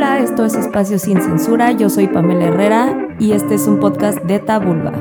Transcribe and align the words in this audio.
Hola, 0.00 0.20
esto 0.20 0.44
es 0.44 0.54
Espacio 0.54 0.96
Sin 0.96 1.20
Censura, 1.20 1.72
yo 1.72 1.90
soy 1.90 2.06
Pamela 2.06 2.44
Herrera 2.44 3.08
y 3.18 3.32
este 3.32 3.56
es 3.56 3.66
un 3.66 3.80
podcast 3.80 4.20
de 4.20 4.38
Tabulba. 4.38 4.92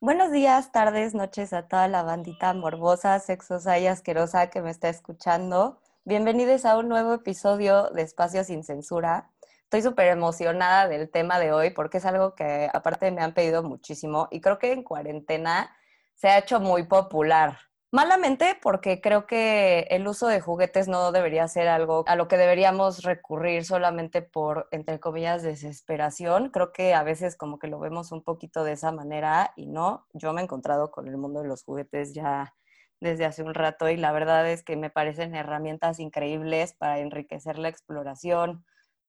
Buenos 0.00 0.32
días, 0.32 0.72
tardes, 0.72 1.12
noches 1.12 1.52
a 1.52 1.68
toda 1.68 1.86
la 1.88 2.02
bandita 2.02 2.54
morbosa, 2.54 3.18
sexosa 3.18 3.78
y 3.78 3.86
asquerosa 3.86 4.48
que 4.48 4.62
me 4.62 4.70
está 4.70 4.88
escuchando. 4.88 5.82
Bienvenidos 6.06 6.64
a 6.64 6.78
un 6.78 6.88
nuevo 6.88 7.12
episodio 7.12 7.90
de 7.90 8.00
Espacio 8.00 8.42
Sin 8.42 8.64
Censura. 8.64 9.28
Estoy 9.64 9.82
súper 9.82 10.08
emocionada 10.08 10.88
del 10.88 11.10
tema 11.10 11.38
de 11.38 11.52
hoy 11.52 11.68
porque 11.68 11.98
es 11.98 12.06
algo 12.06 12.34
que 12.34 12.70
aparte 12.72 13.10
me 13.10 13.20
han 13.20 13.34
pedido 13.34 13.62
muchísimo 13.62 14.28
y 14.30 14.40
creo 14.40 14.58
que 14.58 14.72
en 14.72 14.82
cuarentena 14.82 15.76
se 16.14 16.28
ha 16.28 16.38
hecho 16.38 16.58
muy 16.58 16.84
popular. 16.84 17.67
Malamente 17.90 18.58
porque 18.60 19.00
creo 19.00 19.26
que 19.26 19.86
el 19.90 20.06
uso 20.06 20.26
de 20.26 20.42
juguetes 20.42 20.88
no 20.88 21.10
debería 21.10 21.48
ser 21.48 21.68
algo 21.68 22.04
a 22.06 22.16
lo 22.16 22.28
que 22.28 22.36
deberíamos 22.36 23.02
recurrir 23.02 23.64
solamente 23.64 24.20
por, 24.20 24.68
entre 24.72 25.00
comillas, 25.00 25.42
desesperación. 25.42 26.50
Creo 26.50 26.70
que 26.72 26.92
a 26.92 27.02
veces 27.02 27.34
como 27.34 27.58
que 27.58 27.66
lo 27.66 27.80
vemos 27.80 28.12
un 28.12 28.22
poquito 28.22 28.62
de 28.62 28.72
esa 28.72 28.92
manera 28.92 29.54
y 29.56 29.66
no. 29.68 30.06
Yo 30.12 30.34
me 30.34 30.42
he 30.42 30.44
encontrado 30.44 30.90
con 30.90 31.08
el 31.08 31.16
mundo 31.16 31.40
de 31.40 31.48
los 31.48 31.64
juguetes 31.64 32.12
ya 32.12 32.54
desde 33.00 33.24
hace 33.24 33.42
un 33.42 33.54
rato 33.54 33.88
y 33.88 33.96
la 33.96 34.12
verdad 34.12 34.48
es 34.50 34.62
que 34.62 34.76
me 34.76 34.90
parecen 34.90 35.34
herramientas 35.34 35.98
increíbles 35.98 36.74
para 36.74 36.98
enriquecer 36.98 37.58
la 37.58 37.68
exploración, 37.68 38.66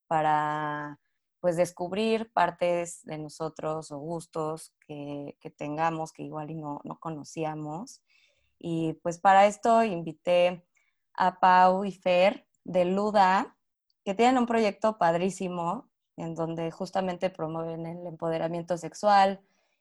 para 0.07 0.99
pues 1.41 1.57
descubrir 1.57 2.31
partes 2.31 3.03
de 3.03 3.17
nosotros 3.17 3.91
o 3.91 3.97
gustos 3.97 4.73
que, 4.87 5.37
tengamos 5.57 6.13
que 6.13 6.23
igual 6.23 6.51
y 6.51 6.55
no, 6.55 6.81
no 6.85 6.99
conocíamos. 6.99 8.01
Y 8.59 8.93
pues 9.01 9.19
para 9.19 9.47
esto 9.47 9.83
invité 9.83 10.63
a 11.13 11.39
Pau 11.39 11.85
y 11.85 11.91
Fer 11.91 12.45
de 12.63 12.85
Luda, 12.85 13.55
que 14.03 14.13
tienen 14.13 14.37
un 14.37 14.45
proyecto 14.45 14.97
padrísimo 14.97 15.89
en 16.17 16.35
donde 16.35 16.69
justamente 16.69 17.29
promueven 17.29 17.85
el 17.85 18.05
empoderamiento 18.05 18.77
sexual 18.77 19.39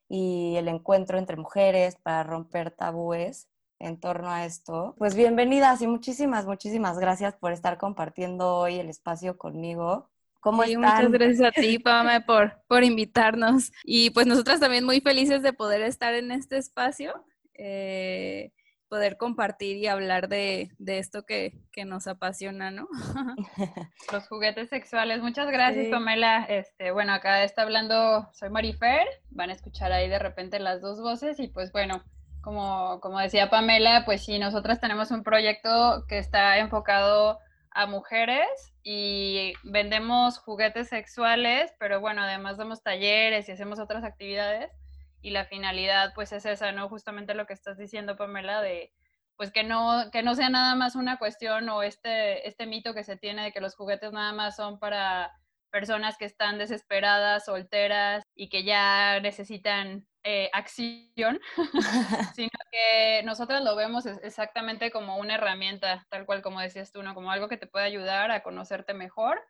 y 0.08 0.54
el 0.56 0.68
encuentro 0.68 1.18
entre 1.18 1.36
mujeres 1.36 1.96
para 1.96 2.22
romper 2.22 2.70
tabúes 2.70 3.48
en 3.78 4.00
torno 4.00 4.30
a 4.30 4.44
esto. 4.44 4.94
Pues 4.98 5.14
bienvenidas 5.14 5.82
y 5.82 5.86
muchísimas, 5.86 6.46
muchísimas 6.46 6.98
gracias 6.98 7.34
por 7.34 7.52
estar 7.52 7.78
compartiendo 7.78 8.56
hoy 8.56 8.78
el 8.78 8.88
espacio 8.88 9.36
conmigo. 9.36 10.08
¿Cómo 10.40 10.62
están? 10.62 10.80
Muchas 10.80 11.10
gracias 11.10 11.48
a 11.48 11.52
ti, 11.52 11.78
Pame, 11.84 12.20
por, 12.20 12.62
por 12.68 12.84
invitarnos. 12.84 13.72
Y 13.84 14.10
pues 14.10 14.26
nosotras 14.26 14.60
también 14.60 14.84
muy 14.84 15.00
felices 15.00 15.42
de 15.42 15.52
poder 15.52 15.82
estar 15.82 16.14
en 16.14 16.32
este 16.32 16.58
espacio. 16.58 17.24
Eh, 17.54 18.52
poder 18.88 19.16
compartir 19.16 19.76
y 19.76 19.86
hablar 19.86 20.28
de, 20.28 20.70
esto 20.86 21.24
que, 21.24 21.52
nos 21.86 22.06
apasiona, 22.06 22.70
¿no? 22.70 22.88
Los 24.12 24.26
juguetes 24.28 24.68
sexuales. 24.68 25.22
Muchas 25.22 25.50
gracias, 25.50 25.88
Pamela. 25.88 26.44
Este, 26.48 26.90
bueno, 26.90 27.12
acá 27.12 27.44
está 27.44 27.62
hablando, 27.62 28.28
soy 28.32 28.50
Marifer, 28.50 29.06
van 29.30 29.50
a 29.50 29.52
escuchar 29.52 29.92
ahí 29.92 30.08
de 30.08 30.18
repente 30.18 30.58
las 30.58 30.80
dos 30.80 31.00
voces 31.00 31.38
y 31.38 31.48
pues 31.48 31.70
bueno, 31.72 32.02
como, 32.40 33.00
como 33.00 33.18
decía 33.20 33.50
Pamela, 33.50 34.04
pues 34.04 34.24
sí, 34.24 34.38
nosotras 34.38 34.80
tenemos 34.80 35.10
un 35.10 35.22
proyecto 35.22 36.04
que 36.08 36.18
está 36.18 36.58
enfocado 36.58 37.38
a 37.70 37.86
mujeres 37.86 38.48
y 38.82 39.52
vendemos 39.62 40.38
juguetes 40.38 40.88
sexuales, 40.88 41.72
pero 41.78 42.00
bueno, 42.00 42.22
además 42.22 42.56
damos 42.56 42.82
talleres 42.82 43.48
y 43.48 43.52
hacemos 43.52 43.78
otras 43.78 44.02
actividades 44.02 44.72
y 45.20 45.30
la 45.30 45.44
finalidad 45.44 46.12
pues 46.14 46.32
es 46.32 46.46
esa, 46.46 46.72
¿no? 46.72 46.88
Justamente 46.88 47.34
lo 47.34 47.46
que 47.46 47.52
estás 47.52 47.78
diciendo, 47.78 48.16
Pamela, 48.16 48.60
de 48.62 48.92
pues 49.36 49.52
que 49.52 49.62
no, 49.62 50.10
que 50.12 50.22
no 50.22 50.34
sea 50.34 50.48
nada 50.48 50.74
más 50.74 50.96
una 50.96 51.16
cuestión 51.18 51.68
o 51.68 51.82
este, 51.82 52.46
este 52.48 52.66
mito 52.66 52.92
que 52.92 53.04
se 53.04 53.16
tiene 53.16 53.44
de 53.44 53.52
que 53.52 53.60
los 53.60 53.76
juguetes 53.76 54.12
nada 54.12 54.32
más 54.32 54.56
son 54.56 54.80
para 54.80 55.32
personas 55.70 56.16
que 56.18 56.24
están 56.24 56.58
desesperadas, 56.58 57.44
solteras 57.44 58.24
y 58.34 58.48
que 58.48 58.64
ya 58.64 59.20
necesitan 59.20 60.08
eh, 60.24 60.50
acción, 60.52 61.40
sino 62.34 62.50
que 62.72 63.22
nosotros 63.24 63.62
lo 63.62 63.76
vemos 63.76 64.06
exactamente 64.06 64.90
como 64.90 65.18
una 65.18 65.36
herramienta, 65.36 66.04
tal 66.10 66.26
cual 66.26 66.42
como 66.42 66.60
decías 66.60 66.90
tú, 66.90 67.02
¿no? 67.02 67.14
como 67.14 67.30
algo 67.30 67.48
que 67.48 67.56
te 67.56 67.68
puede 67.68 67.84
ayudar 67.84 68.32
a 68.32 68.42
conocerte 68.42 68.92
mejor 68.92 69.40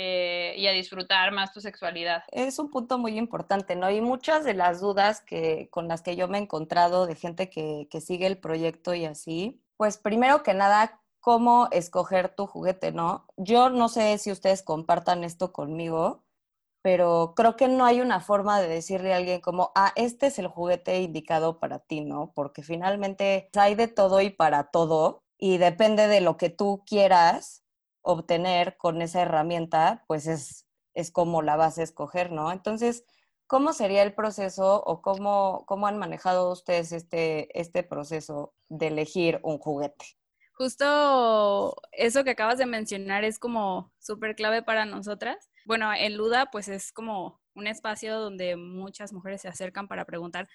eh, 0.00 0.54
y 0.56 0.68
a 0.68 0.70
disfrutar 0.70 1.32
más 1.32 1.52
tu 1.52 1.60
sexualidad. 1.60 2.22
Es 2.30 2.60
un 2.60 2.70
punto 2.70 2.98
muy 2.98 3.18
importante, 3.18 3.74
¿no? 3.74 3.90
Y 3.90 4.00
muchas 4.00 4.44
de 4.44 4.54
las 4.54 4.80
dudas 4.80 5.22
que, 5.22 5.68
con 5.72 5.88
las 5.88 6.02
que 6.02 6.14
yo 6.14 6.28
me 6.28 6.38
he 6.38 6.42
encontrado 6.42 7.06
de 7.06 7.16
gente 7.16 7.50
que, 7.50 7.88
que 7.90 8.00
sigue 8.00 8.28
el 8.28 8.38
proyecto 8.38 8.94
y 8.94 9.06
así, 9.06 9.60
pues 9.76 9.98
primero 9.98 10.44
que 10.44 10.54
nada, 10.54 11.00
cómo 11.18 11.66
escoger 11.72 12.28
tu 12.28 12.46
juguete, 12.46 12.92
¿no? 12.92 13.26
Yo 13.36 13.70
no 13.70 13.88
sé 13.88 14.16
si 14.18 14.30
ustedes 14.30 14.62
compartan 14.62 15.24
esto 15.24 15.52
conmigo, 15.52 16.22
pero 16.80 17.34
creo 17.34 17.56
que 17.56 17.66
no 17.66 17.84
hay 17.84 18.00
una 18.00 18.20
forma 18.20 18.60
de 18.60 18.68
decirle 18.68 19.12
a 19.12 19.16
alguien 19.16 19.40
como, 19.40 19.72
ah, 19.74 19.92
este 19.96 20.28
es 20.28 20.38
el 20.38 20.46
juguete 20.46 21.00
indicado 21.02 21.58
para 21.58 21.80
ti, 21.80 22.02
¿no? 22.02 22.30
Porque 22.36 22.62
finalmente 22.62 23.50
hay 23.56 23.74
de 23.74 23.88
todo 23.88 24.20
y 24.20 24.30
para 24.30 24.70
todo 24.70 25.24
y 25.36 25.58
depende 25.58 26.06
de 26.06 26.20
lo 26.20 26.36
que 26.36 26.50
tú 26.50 26.84
quieras 26.86 27.64
obtener 28.08 28.78
con 28.78 29.02
esa 29.02 29.20
herramienta, 29.20 30.02
pues 30.06 30.26
es, 30.26 30.66
es 30.94 31.10
como 31.10 31.42
la 31.42 31.56
vas 31.56 31.76
a 31.76 31.82
escoger, 31.82 32.32
¿no? 32.32 32.50
Entonces, 32.50 33.04
¿cómo 33.46 33.74
sería 33.74 34.02
el 34.02 34.14
proceso 34.14 34.82
o 34.82 35.02
cómo, 35.02 35.66
cómo 35.66 35.86
han 35.86 35.98
manejado 35.98 36.50
ustedes 36.50 36.92
este, 36.92 37.60
este 37.60 37.82
proceso 37.82 38.54
de 38.70 38.86
elegir 38.86 39.40
un 39.42 39.58
juguete? 39.58 40.06
Justo 40.54 41.76
eso 41.92 42.24
que 42.24 42.30
acabas 42.30 42.56
de 42.56 42.64
mencionar 42.64 43.24
es 43.24 43.38
como 43.38 43.92
súper 43.98 44.34
clave 44.34 44.62
para 44.62 44.86
nosotras. 44.86 45.50
Bueno, 45.66 45.92
en 45.92 46.16
Luda 46.16 46.48
pues 46.50 46.68
es 46.68 46.92
como 46.92 47.42
un 47.54 47.66
espacio 47.66 48.18
donde 48.18 48.56
muchas 48.56 49.12
mujeres 49.12 49.42
se 49.42 49.48
acercan 49.48 49.86
para 49.86 50.06
preguntar 50.06 50.48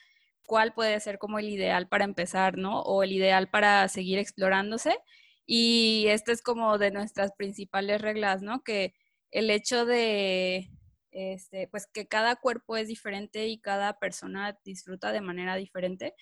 cuál 0.47 0.73
puede 0.73 0.99
ser 1.01 1.19
como 1.19 1.37
el 1.37 1.49
ideal 1.49 1.87
para 1.87 2.03
empezar, 2.03 2.57
¿no? 2.57 2.81
O 2.81 3.03
el 3.03 3.11
ideal 3.11 3.47
para 3.47 3.87
seguir 3.89 4.17
explorándose. 4.17 4.97
Y 5.45 6.05
esta 6.09 6.31
es 6.31 6.41
como 6.41 6.77
de 6.77 6.91
nuestras 6.91 7.31
principales 7.33 8.01
reglas, 8.01 8.41
¿no? 8.41 8.63
Que 8.63 8.93
el 9.31 9.49
hecho 9.49 9.85
de, 9.85 10.69
este, 11.11 11.67
pues 11.67 11.87
que 11.87 12.07
cada 12.07 12.35
cuerpo 12.35 12.77
es 12.77 12.87
diferente 12.87 13.47
y 13.47 13.59
cada 13.59 13.99
persona 13.99 14.57
disfruta 14.63 15.11
de 15.11 15.21
manera 15.21 15.55
diferente, 15.55 16.15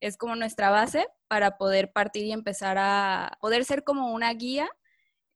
es 0.00 0.16
como 0.16 0.36
nuestra 0.36 0.70
base 0.70 1.06
para 1.28 1.58
poder 1.58 1.92
partir 1.92 2.24
y 2.24 2.32
empezar 2.32 2.76
a 2.78 3.38
poder 3.40 3.64
ser 3.64 3.84
como 3.84 4.12
una 4.12 4.32
guía 4.34 4.68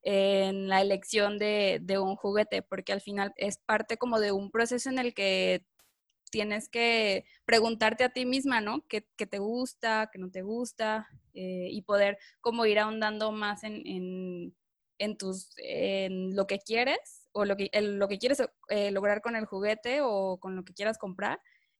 en 0.01 0.67
la 0.69 0.81
elección 0.81 1.39
de, 1.39 1.79
de, 1.81 1.99
un 1.99 2.15
juguete, 2.15 2.61
porque 2.61 2.93
al 2.93 3.01
final 3.01 3.33
es 3.37 3.57
parte 3.57 3.97
como 3.97 4.19
de 4.19 4.31
un 4.31 4.51
proceso 4.51 4.89
en 4.89 4.99
el 4.99 5.13
que 5.13 5.65
tienes 6.29 6.69
que 6.69 7.25
preguntarte 7.45 8.03
a 8.03 8.09
ti 8.09 8.25
misma, 8.25 8.61
¿no? 8.61 8.85
¿Qué, 8.87 9.01
te 9.01 9.39
gusta, 9.39 10.09
qué 10.11 10.19
no 10.19 10.29
te 10.29 10.41
gusta? 10.41 11.07
Eh, 11.33 11.67
y 11.71 11.81
poder 11.83 12.17
como 12.41 12.65
ir 12.65 12.79
ahondando 12.79 13.31
más 13.31 13.63
en, 13.63 14.53
en, 14.97 15.17
tus, 15.17 15.53
en 15.57 16.35
lo 16.35 16.47
que 16.47 16.59
quieres 16.59 17.27
o 17.31 17.45
lo 17.45 17.55
que, 17.55 17.69
lo 17.81 18.07
que 18.07 18.17
quieres 18.17 18.41
eh, 18.69 18.91
lograr 18.91 19.21
con 19.21 19.35
el 19.35 19.45
juguete 19.45 19.99
o 20.01 20.37
con 20.39 20.55
lo 20.55 20.63
que 20.63 20.73
quieras 20.73 20.97
comprar 20.97 21.39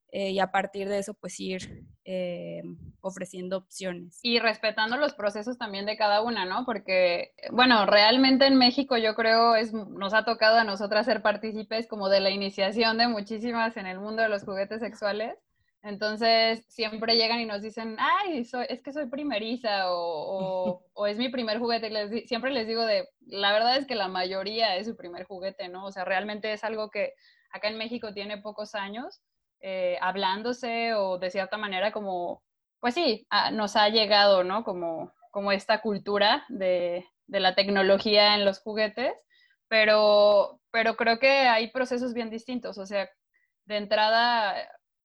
eh, 0.09 0.31
y 0.31 0.39
a 0.39 0.51
partir 0.51 0.87
de 0.87 0.99
eso 0.99 1.13
pues 1.13 1.39
ir 1.39 1.85
eh, 2.05 2.61
ofreciendo 3.01 3.57
opciones. 3.57 4.19
Y 4.23 4.39
respetando 4.39 4.95
los 4.95 5.13
procesos 5.13 5.57
también 5.57 5.85
de 5.85 5.97
cada 5.97 6.21
una, 6.21 6.45
¿no? 6.45 6.65
Porque, 6.65 7.33
bueno, 7.51 7.85
realmente 7.85 8.47
en 8.47 8.55
México 8.55 8.97
yo 8.97 9.15
creo 9.15 9.55
es, 9.55 9.73
nos 9.73 10.13
ha 10.13 10.23
tocado 10.23 10.57
a 10.57 10.63
nosotras 10.63 11.05
ser 11.05 11.21
partícipes 11.21 11.87
como 11.87 12.07
de 12.07 12.21
la 12.21 12.29
iniciación 12.29 12.97
de 12.97 13.07
muchísimas 13.07 13.75
en 13.75 13.85
el 13.85 13.99
mundo 13.99 14.21
de 14.21 14.29
los 14.29 14.45
juguetes 14.45 14.79
sexuales. 14.79 15.35
Entonces 15.83 16.65
siempre 16.69 17.15
llegan 17.17 17.41
y 17.41 17.45
nos 17.45 17.61
dicen, 17.61 17.97
ay, 17.99 18.45
soy, 18.45 18.65
es 18.69 18.81
que 18.81 18.93
soy 18.93 19.07
primeriza 19.09 19.91
o, 19.91 20.81
o, 20.93 21.07
es 21.07 21.17
mi 21.17 21.27
primer 21.29 21.59
juguete. 21.59 21.89
Les, 21.89 22.27
siempre 22.27 22.51
les 22.51 22.65
digo 22.67 22.85
de, 22.85 23.09
la 23.25 23.51
verdad 23.51 23.75
es 23.77 23.85
que 23.85 23.95
la 23.95 24.07
mayoría 24.07 24.77
es 24.77 24.87
su 24.87 24.95
primer 24.95 25.25
juguete, 25.25 25.67
¿no? 25.67 25.85
O 25.85 25.91
sea, 25.91 26.05
realmente 26.05 26.53
es 26.53 26.63
algo 26.63 26.89
que 26.89 27.13
acá 27.51 27.67
en 27.67 27.77
México 27.77 28.13
tiene 28.13 28.37
pocos 28.37 28.73
años 28.73 29.21
eh, 29.61 29.97
hablándose 30.01 30.93
o 30.93 31.17
de 31.17 31.31
cierta 31.31 31.57
manera 31.57 31.91
como, 31.91 32.43
pues 32.79 32.93
sí, 32.93 33.27
nos 33.53 33.75
ha 33.75 33.89
llegado, 33.89 34.43
¿no? 34.43 34.63
Como, 34.63 35.13
como 35.31 35.51
esta 35.51 35.81
cultura 35.81 36.45
de, 36.49 37.05
de, 37.27 37.39
la 37.39 37.55
tecnología 37.55 38.35
en 38.35 38.45
los 38.45 38.59
juguetes, 38.59 39.13
pero, 39.67 40.61
pero 40.71 40.95
creo 40.95 41.19
que 41.19 41.29
hay 41.29 41.71
procesos 41.71 42.13
bien 42.13 42.29
distintos, 42.29 42.77
o 42.77 42.85
sea, 42.85 43.09
de 43.65 43.77
entrada, 43.77 44.55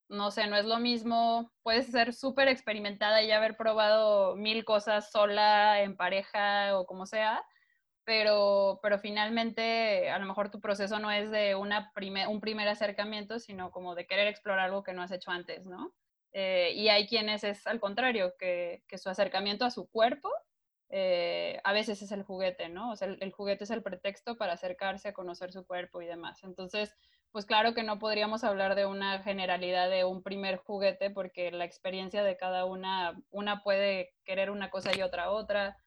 no 0.09 0.31
sé, 0.31 0.47
no 0.47 0.57
es 0.57 0.65
lo 0.65 0.79
mismo, 0.79 1.51
puedes 1.63 1.87
ser 1.87 2.15
súper 2.15 2.49
experimentada 2.49 3.23
y 3.23 3.33
haber 3.33 3.57
probado 3.57 4.37
mil 4.37 4.65
cosas 4.65 5.11
sola, 5.11 5.83
en 5.83 5.97
pareja 5.97 6.79
o 6.79 6.87
como 6.87 7.07
sea, 7.07 7.43
pero, 8.05 8.81
pero 8.83 8.99
finalmente 8.99 10.11
a 10.11 10.19
lo 10.19 10.27
mejor 10.27 10.51
tu 10.51 10.61
proceso 10.61 10.99
no 10.99 11.11
es 11.11 11.31
de 11.31 11.55
una 11.55 11.93
un 12.29 12.41
primer 12.41 12.69
acercamiento, 12.69 13.39
sino 13.39 13.71
como 13.71 13.95
de 13.95 14.07
querer 14.07 14.27
explorar 14.29 14.67
algo 14.67 14.83
que 14.83 14.93
no 14.93 15.03
has 15.03 15.13
hecho 15.13 15.31
antes, 15.31 15.67
¿no? 15.67 15.93
Eh, 16.33 16.73
y 16.75 16.89
hay 16.89 17.07
quienes 17.07 17.45
es 17.45 17.67
al 17.67 17.81
contrario, 17.81 18.35
que, 18.39 18.83
que, 18.89 18.99
su 18.99 19.11
acercamiento 19.11 19.65
a 19.65 19.71
su 19.71 19.89
cuerpo 19.89 20.31
eh, 20.95 21.59
a 21.65 21.73
veces 21.73 22.03
es 22.03 22.13
el 22.13 22.23
juguete, 22.23 22.69
¿no? 22.69 22.93
O 22.93 22.97
sea, 22.97 23.09
el, 23.09 23.33
juguete 23.33 23.65
es 23.65 23.71
el 23.71 23.83
pretexto 23.83 24.37
para 24.37 24.53
acercarse 24.53 25.09
a 25.09 25.15
conocer 25.15 25.51
su 25.51 25.67
cuerpo 25.67 26.03
y 26.03 26.07
demás. 26.07 26.45
Entonces, 26.45 26.95
pues 27.31 27.47
claro 27.47 27.73
que 27.73 27.83
no 27.83 27.99
podríamos 27.99 28.45
hablar 28.45 28.75
de 28.75 28.85
una 28.85 29.23
generalidad 29.23 29.89
de 29.89 30.05
un 30.05 30.23
primer 30.23 30.59
juguete 30.59 31.09
porque 31.11 31.51
la 31.51 31.65
experiencia 31.65 32.23
de 32.23 32.37
cada 32.37 32.67
una, 32.67 33.19
una 33.31 33.63
puede 33.63 34.13
querer 34.25 34.51
una 34.51 34.69
cosa 34.69 34.95
y 34.95 35.01
otra 35.01 35.31
otra. 35.31 35.79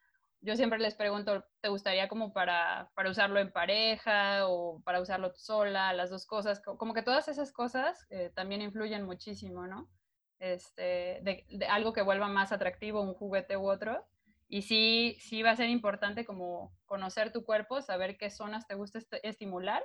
Yo 0.45 0.55
siempre 0.55 0.77
les 0.77 0.93
pregunto, 0.93 1.43
¿te 1.59 1.69
gustaría 1.69 2.07
como 2.07 2.31
para, 2.31 2.91
para 2.93 3.09
usarlo 3.09 3.39
en 3.39 3.51
pareja 3.51 4.47
o 4.47 4.79
para 4.83 5.01
usarlo 5.01 5.33
sola? 5.35 5.91
Las 5.91 6.11
dos 6.11 6.27
cosas, 6.27 6.61
como 6.61 6.93
que 6.93 7.01
todas 7.01 7.27
esas 7.27 7.51
cosas 7.51 8.05
eh, 8.11 8.31
también 8.35 8.61
influyen 8.61 9.05
muchísimo, 9.05 9.65
¿no? 9.65 9.89
Este, 10.37 11.19
de 11.23 11.65
algo 11.67 11.93
que 11.93 12.03
vuelva 12.03 12.27
más 12.27 12.51
atractivo 12.51 13.01
un 13.01 13.15
juguete 13.15 13.57
u 13.57 13.67
otro 13.67 14.05
y 14.47 14.61
sí, 14.61 15.17
sí 15.19 15.41
va 15.41 15.49
a 15.49 15.55
ser 15.55 15.69
importante 15.69 16.25
como 16.25 16.77
conocer 16.85 17.31
tu 17.31 17.43
cuerpo, 17.43 17.81
saber 17.81 18.15
qué 18.15 18.29
zonas 18.29 18.67
te 18.67 18.75
gusta 18.75 18.99
estimular, 19.23 19.83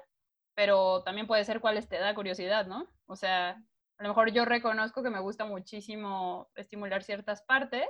pero 0.55 1.03
también 1.05 1.27
puede 1.27 1.45
ser 1.45 1.61
cuáles 1.61 1.89
te 1.89 1.99
da 1.99 2.15
curiosidad, 2.15 2.67
¿no? 2.67 2.87
O 3.07 3.17
sea, 3.17 3.53
a 3.97 4.03
lo 4.03 4.11
mejor 4.11 4.31
yo 4.33 4.45
reconozco 4.45 5.03
que 5.03 5.09
me 5.09 5.21
gusta 5.21 5.47
muchísimo 5.47 6.51
estimular 6.55 7.03
ciertas 7.03 7.41
partes, 7.41 7.89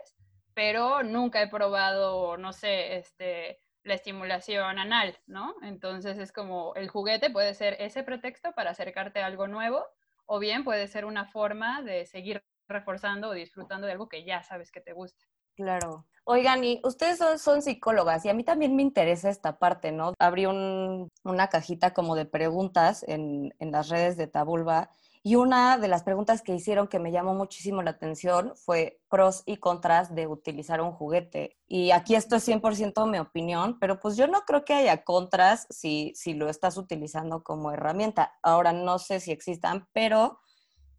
pero 0.55 1.03
nunca 1.03 1.43
he 1.43 1.49
probado, 1.49 2.37
no 2.37 2.53
sé, 2.53 2.97
este, 2.97 3.61
la 3.83 3.95
estimulación 3.95 4.79
anal, 4.79 5.19
¿no? 5.27 5.55
Entonces 5.63 6.19
es 6.19 6.33
como 6.33 6.75
el 6.75 6.89
juguete 6.89 7.31
puede 7.31 7.55
ser 7.55 7.77
ese 7.79 8.03
pretexto 8.03 8.53
para 8.53 8.71
acercarte 8.71 9.21
a 9.21 9.27
algo 9.27 9.47
nuevo, 9.47 9.85
o 10.27 10.39
bien 10.39 10.65
puede 10.65 10.87
ser 10.89 11.05
una 11.05 11.27
forma 11.27 11.83
de 11.83 12.07
seguir 12.07 12.43
reforzando 12.69 13.31
o 13.31 13.33
disfrutando 13.33 13.87
de 13.87 13.93
algo 13.93 14.09
que 14.09 14.25
ya 14.25 14.43
sabes 14.43 14.71
que 14.71 14.81
te 14.81 14.93
gusta. 14.93 15.25
Claro. 15.57 16.07
Oigan, 16.25 16.63
y 16.63 16.81
ustedes 16.85 17.19
son, 17.19 17.61
psicólogas 17.61 18.25
y 18.25 18.29
a 18.29 18.35
mí 18.35 18.45
también 18.45 18.77
me 18.77 18.83
interesa 18.83 19.29
esta 19.29 19.59
parte, 19.59 19.91
¿no? 19.91 20.15
Abrí 20.19 20.47
una 20.47 21.49
cajita 21.51 21.93
como 21.93 22.15
de 22.15 22.25
preguntas 22.25 23.05
en, 23.09 23.53
las 23.59 23.89
redes 23.89 24.17
de 24.17 24.29
Tabulba 24.29 24.91
y 25.23 25.35
una 25.35 25.77
de 25.77 25.89
las 25.89 26.03
preguntas 26.03 26.41
que 26.41 26.55
hicieron 26.55 26.89
que 26.89 26.99
me 26.99 27.13
llamó 27.13 27.35
muchísimo 27.35 27.83
la 27.83 27.91
atención 27.91 28.55
fue 28.57 29.01
pros 29.11 29.43
y 29.45 29.59
contras 29.59 30.15
de 30.15 30.27
utilizar 30.27 30.81
un 30.81 30.93
juguete. 30.93 31.59
Y 31.67 31.91
aquí 31.91 32.15
esto 32.15 32.37
es 32.37 32.49
100% 32.49 33.07
mi 33.07 33.19
opinión, 33.19 33.79
pero 33.79 34.01
pues 34.01 34.17
yo 34.17 34.27
no 34.29 34.41
creo 34.47 34.65
que 34.65 34.73
haya 34.73 35.05
contras 35.05 35.67
si, 35.69 36.13
si 36.15 36.33
lo 36.33 36.49
estás 36.49 36.79
utilizando 36.79 37.43
como 37.43 37.71
herramienta. 37.71 38.33
Ahora 38.43 38.73
no 38.73 38.99
sé 38.99 39.21
si 39.21 39.31
existan, 39.31 39.87
pero 39.93 40.41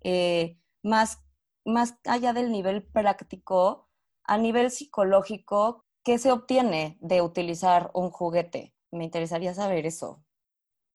eh, 0.03 0.59
más, 0.83 1.23
más 1.65 1.95
allá 2.05 2.31
del 2.33 2.51
nivel 2.51 2.83
práctico, 2.83 3.89
a 4.23 4.37
nivel 4.37 4.69
psicológico, 4.69 5.85
¿qué 6.03 6.19
se 6.19 6.31
obtiene 6.31 6.99
de 7.01 7.23
utilizar 7.23 7.89
un 7.95 8.11
juguete? 8.11 8.75
Me 8.91 9.03
interesaría 9.03 9.55
saber 9.55 9.87
eso. 9.87 10.23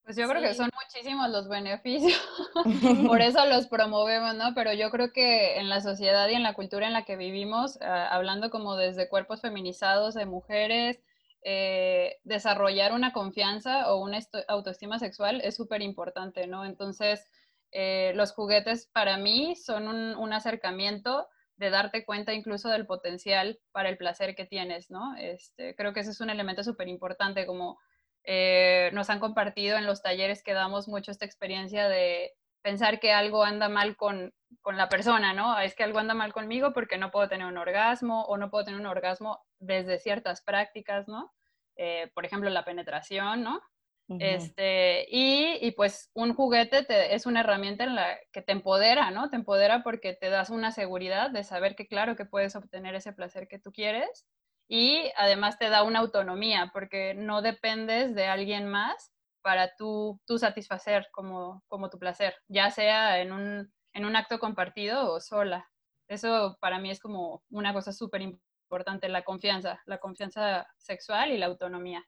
Pues 0.07 0.17
yo 0.17 0.29
creo 0.29 0.41
que 0.41 0.55
son 0.55 0.71
muchísimos 0.73 1.29
los 1.31 1.49
beneficios, 1.49 2.17
por 3.09 3.21
eso 3.23 3.45
los 3.47 3.67
promovemos, 3.67 4.37
¿no? 4.37 4.55
Pero 4.55 4.73
yo 4.73 4.89
creo 4.91 5.13
que 5.13 5.59
en 5.59 5.69
la 5.69 5.81
sociedad 5.81 6.29
y 6.29 6.35
en 6.35 6.45
la 6.45 6.55
cultura 6.55 6.87
en 6.87 6.93
la 6.93 7.05
que 7.05 7.17
vivimos, 7.17 7.77
ah, 7.83 8.07
hablando 8.13 8.49
como 8.49 8.77
desde 8.77 9.09
cuerpos 9.09 9.41
feminizados 9.41 10.15
de 10.15 10.25
mujeres, 10.25 11.03
eh, 11.43 12.21
desarrollar 12.23 12.93
una 12.93 13.13
confianza 13.13 13.93
o 13.93 14.01
una 14.01 14.21
autoestima 14.47 15.01
sexual 15.01 15.41
es 15.41 15.57
súper 15.57 15.83
importante, 15.83 16.47
¿no? 16.47 16.65
Entonces, 16.65 17.29
eh, 17.73 18.13
los 18.15 18.31
juguetes 18.33 18.87
para 18.93 19.17
mí 19.17 19.57
son 19.57 19.89
un 19.89 20.33
acercamiento 20.33 21.27
de 21.57 21.71
darte 21.71 22.05
cuenta 22.05 22.33
incluso 22.33 22.69
del 22.69 22.87
potencial 22.87 23.59
para 23.73 23.89
el 23.89 23.97
placer 23.97 24.37
que 24.37 24.45
tienes, 24.45 24.89
¿no? 24.89 25.17
Este, 25.17 25.75
creo 25.75 25.93
que 25.93 26.01
ese 26.01 26.11
es 26.11 26.21
un 26.21 26.31
elemento 26.31 26.63
súper 26.63 26.87
importante, 26.87 27.45
como 27.45 27.81
eh, 28.27 28.91
nos 28.93 29.09
han 29.09 29.21
compartido 29.21 29.79
en 29.79 29.87
los 29.87 30.03
talleres 30.03 30.43
que 30.43 30.53
damos 30.53 30.89
mucho 30.89 31.13
esta 31.13 31.25
experiencia 31.25 31.89
de 31.89 32.33
pensar 32.61 32.99
que 32.99 33.13
algo 33.13 33.45
anda 33.45 33.69
mal 33.69 33.97
con, 33.97 34.35
con, 34.63 34.77
la 34.77 34.89
persona, 34.89 35.33
¿no? 35.33 35.57
Es 35.61 35.77
que 35.77 35.85
algo 35.85 36.01
anda 36.01 36.13
mal 36.13 36.33
conmigo 36.33 36.73
porque 36.73 36.99
no 36.99 37.13
puedo 37.13 37.29
tener 37.29 37.47
un 37.47 37.57
orgasmo 37.57 38.25
o 38.25 38.37
no 38.37 38.51
puedo 38.51 38.65
tener 38.65 38.81
un 38.81 38.87
orgasmo 38.87 39.39
desde 39.61 40.01
ciertas 40.01 40.43
prácticas, 40.43 41.07
¿no? 41.07 41.33
Eh, 41.77 42.11
por 42.15 42.27
ejemplo, 42.27 42.51
la 42.51 42.65
penetración, 42.65 43.45
¿no? 43.45 43.61
este, 44.09 45.05
y, 45.11 45.59
y, 45.61 45.73
pues 45.73 46.11
un 46.15 46.33
juguete 46.33 46.85
te, 46.85 47.17
es 47.17 47.27
una 47.27 47.41
herramienta 47.41 47.83
en 47.83 47.97
la 47.97 48.17
que 48.31 48.41
te 48.41 48.53
empodera, 48.53 49.11
¿no? 49.11 49.31
Te 49.31 49.37
empodera 49.37 49.83
porque 49.83 50.15
te 50.15 50.31
das 50.31 50.51
una 50.51 50.71
seguridad 50.71 51.31
de 51.31 51.43
saber 51.43 51.75
que 51.75 51.89
claro 51.89 52.15
que 52.15 52.25
puedes 52.25 52.55
obtener 52.55 52.95
ese 52.95 53.13
placer 53.13 53.49
que 53.49 53.59
tú 53.59 53.73
quieres 53.73 54.25
y 54.69 55.11
además 55.17 55.59
te 55.59 55.69
da 55.69 55.83
una 55.83 56.01
autonomía 56.01 56.71
porque 56.73 57.15
no 57.15 57.43
dependes 57.43 58.15
de 58.15 58.27
alguien 58.27 58.69
más 58.69 59.13
para 59.43 59.77
tú, 59.77 60.21
tú 60.27 60.39
satisfacer 60.39 61.07
como, 61.13 61.63
como 61.69 61.89
tu 61.89 61.99
placer, 61.99 62.35
ya 62.49 62.71
sea 62.71 63.21
en 63.21 63.33
un, 63.33 63.73
en 63.93 64.05
un 64.05 64.17
acto 64.17 64.39
compartido 64.39 65.13
o 65.13 65.21
sola. 65.21 65.71
Eso 66.09 66.57
para 66.61 66.79
mí 66.79 66.91
es 66.91 67.01
como 67.01 67.45
una 67.51 67.73
cosa 67.73 67.93
súper 67.93 68.23
importante, 68.23 69.09
la 69.09 69.23
confianza, 69.23 69.81
la 69.87 69.99
confianza 69.99 70.67
sexual 70.79 71.31
y 71.31 71.39
la 71.39 71.47
autonomía. 71.47 72.05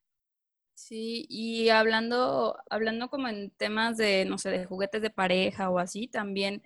Sí, 0.74 1.26
y 1.28 1.70
hablando, 1.70 2.56
hablando 2.70 3.08
como 3.08 3.28
en 3.28 3.50
temas 3.50 3.96
de, 3.96 4.24
no 4.24 4.38
sé, 4.38 4.50
de 4.50 4.64
juguetes 4.64 5.02
de 5.02 5.10
pareja 5.10 5.70
o 5.70 5.78
así, 5.78 6.06
también 6.06 6.62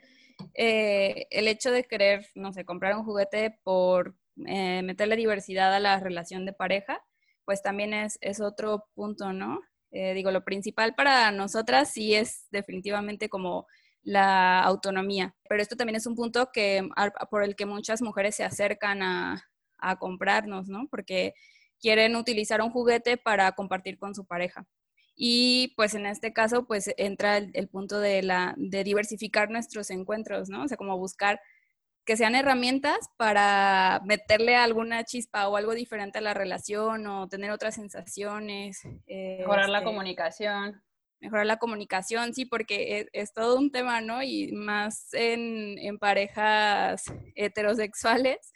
eh, 0.55 1.27
el 1.31 1.49
hecho 1.49 1.71
de 1.71 1.85
querer, 1.85 2.27
no 2.35 2.53
sé, 2.53 2.65
comprar 2.65 2.97
un 2.97 3.05
juguete 3.05 3.59
por 3.63 4.15
eh, 4.47 4.83
meterle 4.83 5.17
diversidad 5.17 5.75
a 5.75 5.81
la 5.81 5.99
relación 6.01 6.45
de 6.47 6.53
pareja, 6.53 7.03
pues 7.45 7.63
también 7.63 7.95
es, 7.95 8.19
es 8.21 8.41
otro 8.41 8.87
punto, 8.95 9.33
¿no? 9.33 9.61
Eh, 9.91 10.15
digo, 10.15 10.31
lo 10.31 10.45
principal 10.45 10.95
para 10.95 11.31
nosotras 11.33 11.93
sí 11.93 12.15
es 12.15 12.47
definitivamente 12.51 13.29
como 13.29 13.67
la 14.03 14.61
autonomía, 14.63 15.35
pero 15.49 15.63
esto 15.63 15.77
también 15.77 15.97
es 15.97 16.07
un 16.07 16.17
punto 16.17 16.51
que, 16.53 16.89
por 17.31 17.45
el 17.45 17.55
que 17.57 17.67
muchas 17.67 18.03
mujeres 18.03 18.35
se 18.37 18.45
acercan 18.45 19.03
a, 19.03 19.45
a 19.79 19.99
comprarnos, 19.99 20.69
¿no? 20.69 20.89
Porque 20.91 21.35
quieren 21.81 22.17
utilizar 22.17 22.63
un 22.63 22.71
juguete 22.71 23.19
para 23.19 23.53
compartir 23.53 23.99
con 23.99 24.15
su 24.15 24.25
pareja. 24.25 24.67
Y 25.15 25.75
pues 25.77 25.95
en 25.95 26.07
este 26.07 26.33
caso, 26.33 26.67
pues 26.67 26.91
entra 26.97 27.37
el, 27.37 27.69
punto 27.69 28.01
de, 28.01 28.23
la, 28.23 28.55
de 28.57 28.83
diversificar 28.85 29.51
nuestros 29.51 29.91
encuentros, 29.91 30.49
¿no? 30.49 30.63
O 30.65 30.69
sea, 30.69 30.77
como 30.77 30.97
buscar 30.97 31.41
que 32.05 32.17
sean 32.17 32.35
herramientas 32.35 32.99
para 33.17 34.01
meterle 34.05 34.57
alguna 34.57 35.05
chispa 35.05 35.49
o 35.49 35.57
algo 35.57 35.75
diferente 35.75 36.19
a 36.19 36.23
la 36.23 36.35
relación 36.35 37.07
o 37.07 37.29
tener 37.29 37.51
otras 37.51 37.75
sensaciones. 37.75 38.81
mejorar 39.07 39.69
la 39.69 39.79
este, 39.79 39.91
comunicación. 39.91 40.83
Mejorar 41.21 41.47
la 41.47 41.59
comunicación, 41.59 42.35
sí, 42.35 42.45
porque 42.45 42.99
es, 42.99 43.07
es 43.13 43.33
todo 43.33 43.57
un 43.57 43.71
tema, 43.71 44.01
¿no? 44.01 44.23
Y 44.23 44.51
más 44.53 45.15
en, 45.15 45.79
en 45.79 45.99
parejas 45.99 47.05
heterosexuales, 47.37 48.53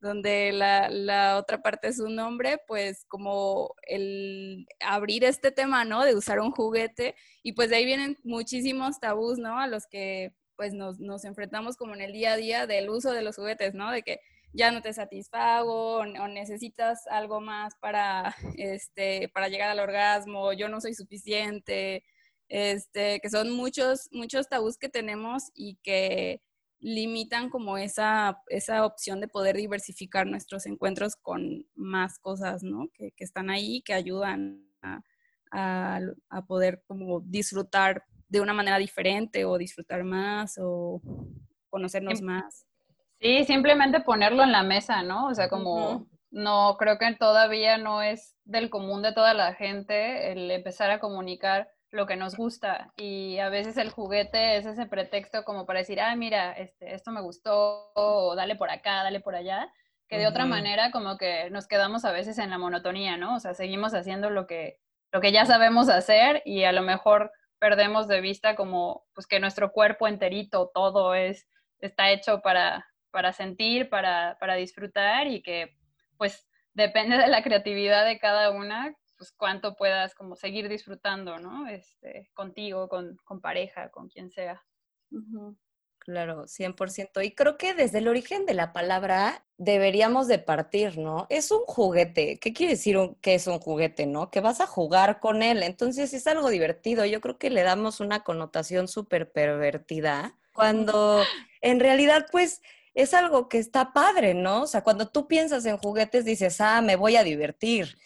donde 0.00 0.52
la, 0.52 1.36
otra 1.38 1.62
parte 1.62 1.88
es 1.88 2.00
un 2.00 2.18
hombre, 2.18 2.58
pues 2.66 3.04
como 3.06 3.74
el 3.82 4.66
abrir 4.80 5.24
este 5.24 5.52
tema, 5.52 5.84
¿no? 5.84 6.04
De 6.04 6.14
usar 6.14 6.40
un 6.40 6.50
juguete 6.52 7.14
y 7.42 7.52
pues 7.52 7.70
de 7.70 7.76
ahí 7.76 7.84
vienen 7.84 8.18
muchísimos 8.24 8.98
tabús, 8.98 9.38
¿no? 9.38 9.58
A 9.58 9.66
los 9.66 9.86
que 9.86 10.32
pues 10.60 10.74
nos, 10.74 11.00
nos 11.00 11.24
enfrentamos 11.24 11.78
como 11.78 11.94
en 11.94 12.02
el 12.02 12.12
día 12.12 12.34
a 12.34 12.36
día 12.36 12.66
del 12.66 12.90
uso 12.90 13.12
de 13.12 13.22
los 13.22 13.36
juguetes, 13.36 13.72
¿no? 13.72 13.90
De 13.90 14.02
que 14.02 14.20
ya 14.52 14.70
no 14.70 14.82
te 14.82 14.92
satisfago 14.92 16.00
o, 16.00 16.28
necesitas 16.28 17.06
algo 17.06 17.40
más 17.40 17.72
para, 17.80 18.36
este, 18.58 19.30
para 19.30 19.48
llegar 19.48 19.70
al 19.70 19.80
orgasmo, 19.80 20.52
yo 20.52 20.68
no 20.68 20.82
soy 20.82 20.92
suficiente, 20.92 22.04
este, 22.50 23.20
que 23.20 23.30
son 23.30 23.50
muchos, 23.52 24.10
muchos 24.12 24.50
tabús 24.50 24.76
que 24.76 24.90
tenemos 24.90 25.44
y 25.54 25.76
que 25.76 26.42
limitan 26.78 27.48
como 27.48 27.78
esa, 27.78 28.42
esa 28.48 28.84
opción 28.84 29.22
de 29.22 29.28
poder 29.28 29.56
diversificar 29.56 30.26
nuestros 30.26 30.66
encuentros 30.66 31.16
con 31.16 31.66
más 31.74 32.18
cosas, 32.18 32.62
¿no? 32.62 32.90
Que, 32.92 33.14
están 33.16 33.48
ahí, 33.48 33.80
que 33.80 33.94
ayudan 33.94 34.62
a, 34.82 35.00
poder 36.46 36.82
como 36.86 37.20
disfrutar 37.20 38.04
de 38.30 38.40
una 38.40 38.54
manera 38.54 38.78
diferente 38.78 39.44
o 39.44 39.58
disfrutar 39.58 40.04
más 40.04 40.56
o 40.58 41.02
conocernos 41.68 42.22
más. 42.22 42.64
Sí, 43.20 43.44
simplemente 43.44 44.00
ponerlo 44.00 44.42
en 44.42 44.52
la 44.52 44.62
mesa, 44.62 45.02
¿no? 45.02 45.26
O 45.26 45.34
sea, 45.34 45.48
como 45.48 46.06
no, 46.30 46.76
creo 46.78 46.96
que 46.96 47.12
todavía 47.16 47.76
no 47.76 48.02
es 48.02 48.36
del 48.44 48.70
común 48.70 49.02
de 49.02 49.12
toda 49.12 49.34
la 49.34 49.54
gente 49.54 50.32
el 50.32 50.50
empezar 50.50 50.90
a 50.90 51.00
comunicar 51.00 51.68
lo 51.90 52.06
que 52.06 52.16
nos 52.16 52.36
gusta 52.36 52.92
y 52.96 53.38
a 53.38 53.48
veces 53.48 53.76
el 53.76 53.90
juguete 53.90 54.56
es 54.56 54.64
ese 54.64 54.86
pretexto 54.86 55.44
como 55.44 55.66
para 55.66 55.80
decir, 55.80 56.00
ah, 56.00 56.14
mira, 56.14 56.52
este, 56.52 56.94
esto 56.94 57.10
me 57.10 57.20
gustó, 57.20 57.90
o 57.94 58.36
dale 58.36 58.54
por 58.54 58.70
acá, 58.70 59.02
dale 59.02 59.18
por 59.18 59.34
allá, 59.34 59.68
que 60.08 60.18
de 60.18 60.28
otra 60.28 60.46
manera 60.46 60.92
como 60.92 61.18
que 61.18 61.50
nos 61.50 61.66
quedamos 61.66 62.04
a 62.04 62.12
veces 62.12 62.38
en 62.38 62.50
la 62.50 62.58
monotonía, 62.58 63.16
¿no? 63.16 63.34
O 63.34 63.40
sea, 63.40 63.54
seguimos 63.54 63.92
haciendo 63.92 64.30
lo 64.30 64.46
que, 64.46 64.78
lo 65.10 65.20
que 65.20 65.32
ya 65.32 65.46
sabemos 65.46 65.88
hacer 65.88 66.42
y 66.44 66.62
a 66.62 66.72
lo 66.72 66.82
mejor 66.82 67.32
perdemos 67.60 68.08
de 68.08 68.20
vista 68.20 68.56
como 68.56 69.06
pues 69.14 69.26
que 69.28 69.38
nuestro 69.38 69.70
cuerpo 69.70 70.08
enterito, 70.08 70.70
todo 70.74 71.14
es, 71.14 71.46
está 71.78 72.10
hecho 72.10 72.40
para, 72.40 72.88
para 73.12 73.32
sentir, 73.32 73.88
para, 73.88 74.36
para 74.40 74.54
disfrutar 74.54 75.28
y 75.28 75.42
que 75.42 75.76
pues 76.16 76.48
depende 76.72 77.18
de 77.18 77.28
la 77.28 77.42
creatividad 77.42 78.04
de 78.04 78.18
cada 78.18 78.50
una, 78.50 78.92
pues 79.16 79.32
cuánto 79.36 79.76
puedas 79.76 80.14
como 80.14 80.34
seguir 80.34 80.68
disfrutando, 80.68 81.38
¿no? 81.38 81.68
Este, 81.68 82.30
contigo, 82.34 82.88
con, 82.88 83.16
con 83.24 83.40
pareja, 83.40 83.90
con 83.90 84.08
quien 84.08 84.30
sea. 84.30 84.62
Claro, 86.10 86.48
100%. 86.48 87.22
Y 87.22 87.30
creo 87.36 87.56
que 87.56 87.72
desde 87.72 87.98
el 87.98 88.08
origen 88.08 88.44
de 88.44 88.52
la 88.52 88.72
palabra 88.72 89.44
deberíamos 89.58 90.26
de 90.26 90.40
partir, 90.40 90.98
¿no? 90.98 91.28
Es 91.30 91.52
un 91.52 91.60
juguete. 91.66 92.40
¿Qué 92.40 92.52
quiere 92.52 92.72
decir 92.72 92.98
que 93.20 93.36
es 93.36 93.46
un 93.46 93.60
juguete, 93.60 94.06
no? 94.06 94.28
Que 94.28 94.40
vas 94.40 94.60
a 94.60 94.66
jugar 94.66 95.20
con 95.20 95.44
él. 95.44 95.62
Entonces 95.62 96.12
es 96.12 96.26
algo 96.26 96.50
divertido. 96.50 97.04
Yo 97.04 97.20
creo 97.20 97.38
que 97.38 97.48
le 97.48 97.62
damos 97.62 98.00
una 98.00 98.24
connotación 98.24 98.88
súper 98.88 99.30
pervertida 99.30 100.36
cuando 100.52 101.22
en 101.60 101.78
realidad, 101.78 102.26
pues, 102.32 102.60
es 102.94 103.14
algo 103.14 103.48
que 103.48 103.58
está 103.58 103.92
padre, 103.92 104.34
¿no? 104.34 104.62
O 104.62 104.66
sea, 104.66 104.82
cuando 104.82 105.06
tú 105.06 105.28
piensas 105.28 105.64
en 105.64 105.78
juguetes 105.78 106.24
dices, 106.24 106.60
ah, 106.60 106.82
me 106.82 106.96
voy 106.96 107.14
a 107.14 107.22
divertir. 107.22 107.96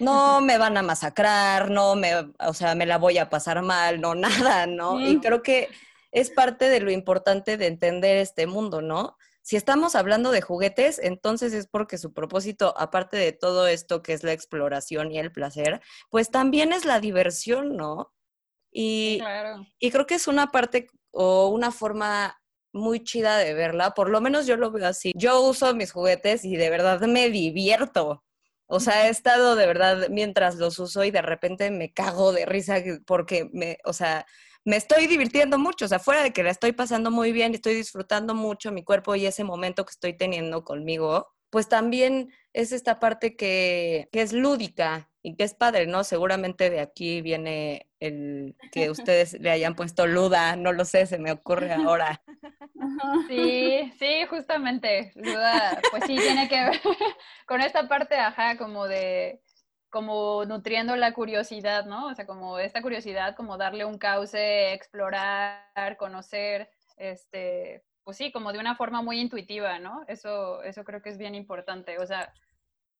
No 0.00 0.42
me 0.42 0.58
van 0.58 0.76
a 0.76 0.82
masacrar, 0.82 1.70
no 1.70 1.94
me, 1.94 2.14
o 2.40 2.52
sea, 2.52 2.74
me 2.74 2.84
la 2.84 2.98
voy 2.98 3.16
a 3.16 3.30
pasar 3.30 3.62
mal, 3.62 4.02
no 4.02 4.14
nada, 4.14 4.66
¿no? 4.66 5.00
Y 5.00 5.18
creo 5.20 5.42
que 5.42 5.70
es 6.14 6.30
parte 6.30 6.70
de 6.70 6.80
lo 6.80 6.90
importante 6.90 7.56
de 7.58 7.66
entender 7.66 8.16
este 8.16 8.46
mundo, 8.46 8.80
¿no? 8.80 9.16
Si 9.42 9.56
estamos 9.56 9.94
hablando 9.94 10.30
de 10.30 10.40
juguetes, 10.40 10.98
entonces 11.02 11.52
es 11.52 11.66
porque 11.66 11.98
su 11.98 12.14
propósito, 12.14 12.72
aparte 12.78 13.18
de 13.18 13.32
todo 13.32 13.66
esto 13.66 14.02
que 14.02 14.14
es 14.14 14.22
la 14.22 14.32
exploración 14.32 15.12
y 15.12 15.18
el 15.18 15.32
placer, 15.32 15.82
pues 16.08 16.30
también 16.30 16.72
es 16.72 16.86
la 16.86 17.00
diversión, 17.00 17.76
¿no? 17.76 18.14
Y, 18.70 19.20
y 19.78 19.90
creo 19.90 20.06
que 20.06 20.14
es 20.14 20.28
una 20.28 20.50
parte 20.50 20.86
o 21.10 21.48
una 21.48 21.72
forma 21.72 22.40
muy 22.72 23.02
chida 23.04 23.36
de 23.36 23.52
verla, 23.52 23.92
por 23.94 24.08
lo 24.08 24.20
menos 24.20 24.46
yo 24.46 24.56
lo 24.56 24.70
veo 24.70 24.86
así. 24.86 25.12
Yo 25.16 25.42
uso 25.42 25.74
mis 25.74 25.92
juguetes 25.92 26.44
y 26.44 26.56
de 26.56 26.70
verdad 26.70 27.00
me 27.02 27.28
divierto. 27.28 28.24
O 28.66 28.80
sea, 28.80 29.06
he 29.06 29.10
estado 29.10 29.56
de 29.56 29.66
verdad 29.66 30.08
mientras 30.10 30.56
los 30.56 30.78
uso 30.78 31.04
y 31.04 31.10
de 31.10 31.22
repente 31.22 31.70
me 31.70 31.92
cago 31.92 32.32
de 32.32 32.46
risa 32.46 32.76
porque 33.06 33.48
me, 33.52 33.78
o 33.84 33.92
sea, 33.92 34.26
me 34.64 34.76
estoy 34.76 35.06
divirtiendo 35.06 35.58
mucho, 35.58 35.84
o 35.84 35.88
sea, 35.88 35.98
fuera 35.98 36.22
de 36.22 36.32
que 36.32 36.42
la 36.42 36.50
estoy 36.50 36.72
pasando 36.72 37.10
muy 37.10 37.32
bien 37.32 37.54
estoy 37.54 37.74
disfrutando 37.74 38.34
mucho 38.34 38.72
mi 38.72 38.82
cuerpo 38.82 39.14
y 39.14 39.26
ese 39.26 39.44
momento 39.44 39.84
que 39.84 39.90
estoy 39.90 40.14
teniendo 40.14 40.64
conmigo, 40.64 41.28
pues 41.50 41.68
también 41.68 42.32
es 42.52 42.72
esta 42.72 42.98
parte 42.98 43.36
que, 43.36 44.08
es 44.12 44.32
lúdica 44.32 45.10
y 45.22 45.36
que 45.36 45.44
es 45.44 45.54
padre, 45.54 45.86
¿no? 45.86 46.02
Seguramente 46.02 46.68
de 46.68 46.80
aquí 46.80 47.20
viene 47.22 47.88
el 48.00 48.56
que 48.72 48.90
ustedes 48.90 49.34
le 49.40 49.50
hayan 49.50 49.76
puesto 49.76 50.06
luda, 50.06 50.56
no 50.56 50.72
lo 50.72 50.84
sé, 50.84 51.06
se 51.06 51.18
me 51.18 51.30
ocurre 51.30 51.72
ahora. 51.72 52.20
Sí, 53.28 53.92
sí, 53.98 54.26
justamente, 54.28 55.12
luda, 55.14 55.80
pues 55.90 56.04
sí, 56.06 56.16
tiene 56.16 56.48
que 56.48 56.56
ver 56.56 56.80
con 57.46 57.60
esta 57.60 57.88
parte, 57.88 58.16
ajá, 58.16 58.58
como 58.58 58.86
de, 58.86 59.40
como 59.94 60.44
nutriendo 60.44 60.96
la 60.96 61.14
curiosidad, 61.14 61.86
¿no? 61.86 62.08
O 62.08 62.14
sea, 62.16 62.26
como 62.26 62.58
esta 62.58 62.82
curiosidad, 62.82 63.36
como 63.36 63.56
darle 63.56 63.84
un 63.84 63.96
cauce, 63.96 64.72
explorar, 64.72 65.96
conocer, 65.96 66.68
este, 66.96 67.84
pues 68.02 68.16
sí, 68.16 68.32
como 68.32 68.52
de 68.52 68.58
una 68.58 68.74
forma 68.74 69.02
muy 69.02 69.20
intuitiva, 69.20 69.78
¿no? 69.78 70.02
Eso, 70.08 70.64
eso 70.64 70.82
creo 70.82 71.00
que 71.00 71.10
es 71.10 71.16
bien 71.16 71.36
importante. 71.36 72.00
O 72.00 72.06
sea, 72.06 72.32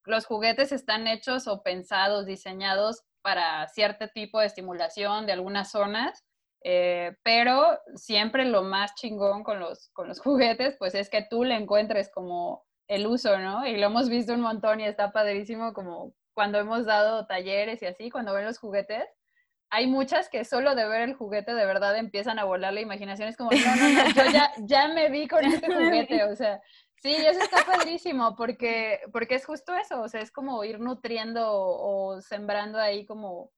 los 0.05 0.25
juguetes 0.25 0.71
están 0.71 1.09
hechos 1.09 1.49
o 1.49 1.65
pensados, 1.65 2.27
diseñados 2.27 3.03
para 3.23 3.67
cierto 3.67 4.07
tipo 4.15 4.39
de 4.39 4.47
estimulación 4.47 5.27
de 5.27 5.33
algunas 5.33 5.73
zonas, 5.73 6.25
eh, 6.63 7.17
pero 7.25 7.77
siempre 7.97 8.45
lo 8.45 8.63
más 8.63 8.95
chingón 8.95 9.43
con 9.43 9.59
los, 9.59 9.91
con 9.95 10.07
los 10.07 10.21
juguetes, 10.21 10.77
pues 10.79 10.95
es 10.95 11.11
que 11.11 11.27
tú 11.29 11.43
le 11.43 11.57
encuentres 11.57 12.09
como 12.09 12.65
el 12.87 13.09
uso, 13.09 13.37
¿no? 13.41 13.67
Y 13.67 13.79
lo 13.79 13.87
hemos 13.87 14.09
visto 14.09 14.33
un 14.33 14.43
montón 14.43 14.79
y 14.79 14.85
está 14.85 15.11
padrísimo 15.11 15.73
como 15.73 16.15
cuando 16.35 16.59
hemos 16.59 16.85
dado 16.85 17.27
talleres 17.27 17.83
y 17.83 17.87
así, 17.87 18.11
cuando 18.11 18.35
ven 18.35 18.45
los 18.45 18.59
juguetes, 18.59 19.05
hay 19.71 19.87
muchas 19.87 20.29
que 20.29 20.45
solo 20.45 20.75
de 20.75 20.87
ver 20.87 21.01
el 21.03 21.15
juguete 21.15 21.53
de 21.53 21.67
verdad 21.67 21.97
empiezan 21.97 22.39
a 22.39 22.45
volar 22.45 22.73
la 22.73 22.81
imaginación. 22.81 23.29
Es 23.29 23.37
como, 23.37 23.51
no, 23.51 23.77
no, 23.77 23.89
no, 23.89 24.11
yo 24.11 24.31
ya, 24.31 24.53
ya 24.59 24.89
me 24.89 25.11
vi 25.11 25.27
con 25.27 25.45
este 25.45 25.67
juguete, 25.75 26.25
o 26.25 26.37
sea, 26.37 26.61
sí, 26.97 27.15
eso 27.15 27.41
está 27.41 27.65
padrísimo 27.65 28.37
porque, 28.37 29.01
porque 29.13 29.35
es 29.37 29.45
justo 29.45 29.75
eso, 29.75 30.01
o 30.03 30.09
sea, 30.09 30.21
es 30.21 30.31
como 30.31 30.63
ir 30.65 30.79
nutriendo 30.79 31.45
o, 31.51 32.21
sembrando 32.21 32.79
ahí 32.79 33.05
como, 33.05 33.51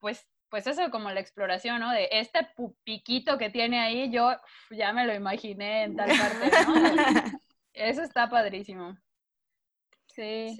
pues, 0.00 0.26
pues 0.50 0.66
eso, 0.66 0.90
como 0.90 1.10
la 1.10 1.20
exploración, 1.20 1.80
¿no? 1.80 1.90
De 1.92 2.08
este 2.12 2.46
piquito 2.84 3.38
que 3.38 3.48
tiene 3.48 3.80
ahí, 3.80 4.10
yo 4.10 4.36
ya 4.70 4.92
me 4.92 5.06
lo 5.06 5.14
imaginé 5.14 5.84
en 5.84 5.96
tal 5.96 6.08
parte, 6.08 6.50
¿no? 6.66 6.72
Eso 7.72 8.02
está 8.02 8.28
padrísimo. 8.28 8.98
Sí. 10.14 10.56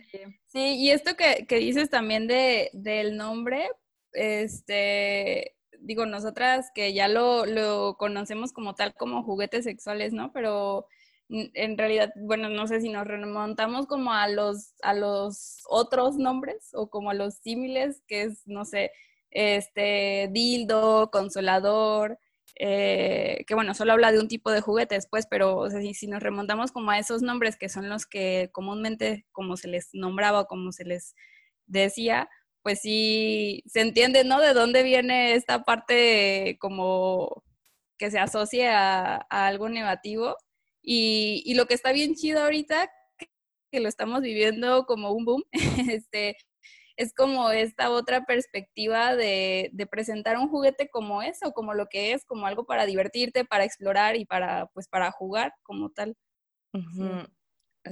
sí. 0.47 0.61
y 0.77 0.91
esto 0.91 1.13
que, 1.17 1.45
dices 1.57 1.91
también 1.91 2.27
de, 2.27 2.71
del 2.73 3.17
nombre, 3.17 3.69
este, 4.13 5.57
digo, 5.81 6.07
nosotras 6.07 6.71
que 6.75 6.93
ya 6.93 7.09
lo, 7.09 7.45
lo, 7.47 7.97
conocemos 7.99 8.53
como 8.53 8.75
tal 8.75 8.95
como 8.95 9.23
juguetes 9.23 9.65
sexuales, 9.65 10.13
¿no? 10.13 10.33
Pero 10.33 10.87
en 11.29 11.79
realidad, 11.79 12.13
bueno, 12.17 12.49
no 12.49 12.67
sé 12.67 12.81
si 12.81 12.89
nos 12.91 13.07
remontamos 13.07 13.87
como 13.87 14.13
a 14.13 14.29
los, 14.29 14.75
a 14.83 14.95
los 14.95 15.63
otros 15.69 16.17
nombres 16.17 16.71
o 16.75 16.91
como 16.91 17.11
a 17.11 17.15
los 17.15 17.35
símiles, 17.35 18.03
que 18.07 18.23
es, 18.23 18.43
no 18.47 18.65
sé, 18.65 18.93
este, 19.31 20.29
dildo, 20.31 21.11
consolador, 21.11 22.19
eh, 22.57 23.45
que 23.47 23.55
bueno, 23.55 23.75
solo 23.75 23.93
habla 23.93 24.13
de 24.13 24.21
un 24.21 24.29
tipo 24.29 24.51
de 24.51 24.61
juguete 24.61 24.95
después, 24.95 25.27
pero 25.29 25.57
o 25.59 25.71
sea, 25.71 25.81
si, 25.81 26.07
nos 26.07 26.23
remontamos 26.23 26.73
como 26.73 26.91
a 26.91 26.99
esos 26.99 27.23
nombres 27.23 27.57
que 27.57 27.69
son 27.69 27.89
los 27.89 28.07
que 28.07 28.51
comúnmente 28.53 29.27
como 29.33 29.57
se 29.57 29.69
les 29.69 29.89
nombraba 29.93 30.47
como 30.47 30.73
se 30.73 30.85
les 30.85 31.15
decía, 31.67 32.29
pues 32.63 32.81
sí 32.81 33.63
se 33.67 33.81
entiende, 33.81 34.25
¿no? 34.25 34.41
De 34.41 34.53
dónde 34.55 34.83
viene 34.83 35.35
esta 35.35 35.65
parte 35.65 36.59
como 36.61 37.43
que 37.99 38.11
se 38.11 38.19
asocia 38.19 39.17
a, 39.17 39.47
algo 39.47 39.69
negativo. 39.69 40.37
Y, 40.83 41.43
y, 41.47 41.55
lo 41.55 41.67
que 41.67 41.75
está 41.75 41.93
bien 41.93 42.15
chido 42.17 42.43
ahorita, 42.43 42.91
que 43.71 43.81
lo 43.81 43.89
estamos 43.89 44.23
viviendo 44.23 44.87
como 44.87 45.13
un 45.13 45.25
boom, 45.25 45.45
este, 45.91 46.37
es 47.03 47.15
como 47.15 47.51
esta 47.51 47.91
otra 47.91 48.25
perspectiva 48.25 49.15
de, 49.15 49.71
presentar 49.91 50.39
un 50.39 50.49
juguete 50.49 50.89
como 50.89 51.23
eso, 51.23 51.53
como 51.53 51.75
lo 51.75 51.87
que 51.87 52.13
es, 52.13 52.25
como 52.25 52.47
algo 52.47 52.65
para 52.65 52.87
divertirte, 52.87 53.45
para 53.45 53.65
explorar 53.65 54.17
y 54.17 54.25
para, 54.25 54.67
pues, 54.75 54.89
para 54.89 55.11
jugar 55.11 55.55
como 55.63 55.91
tal. 55.91 56.17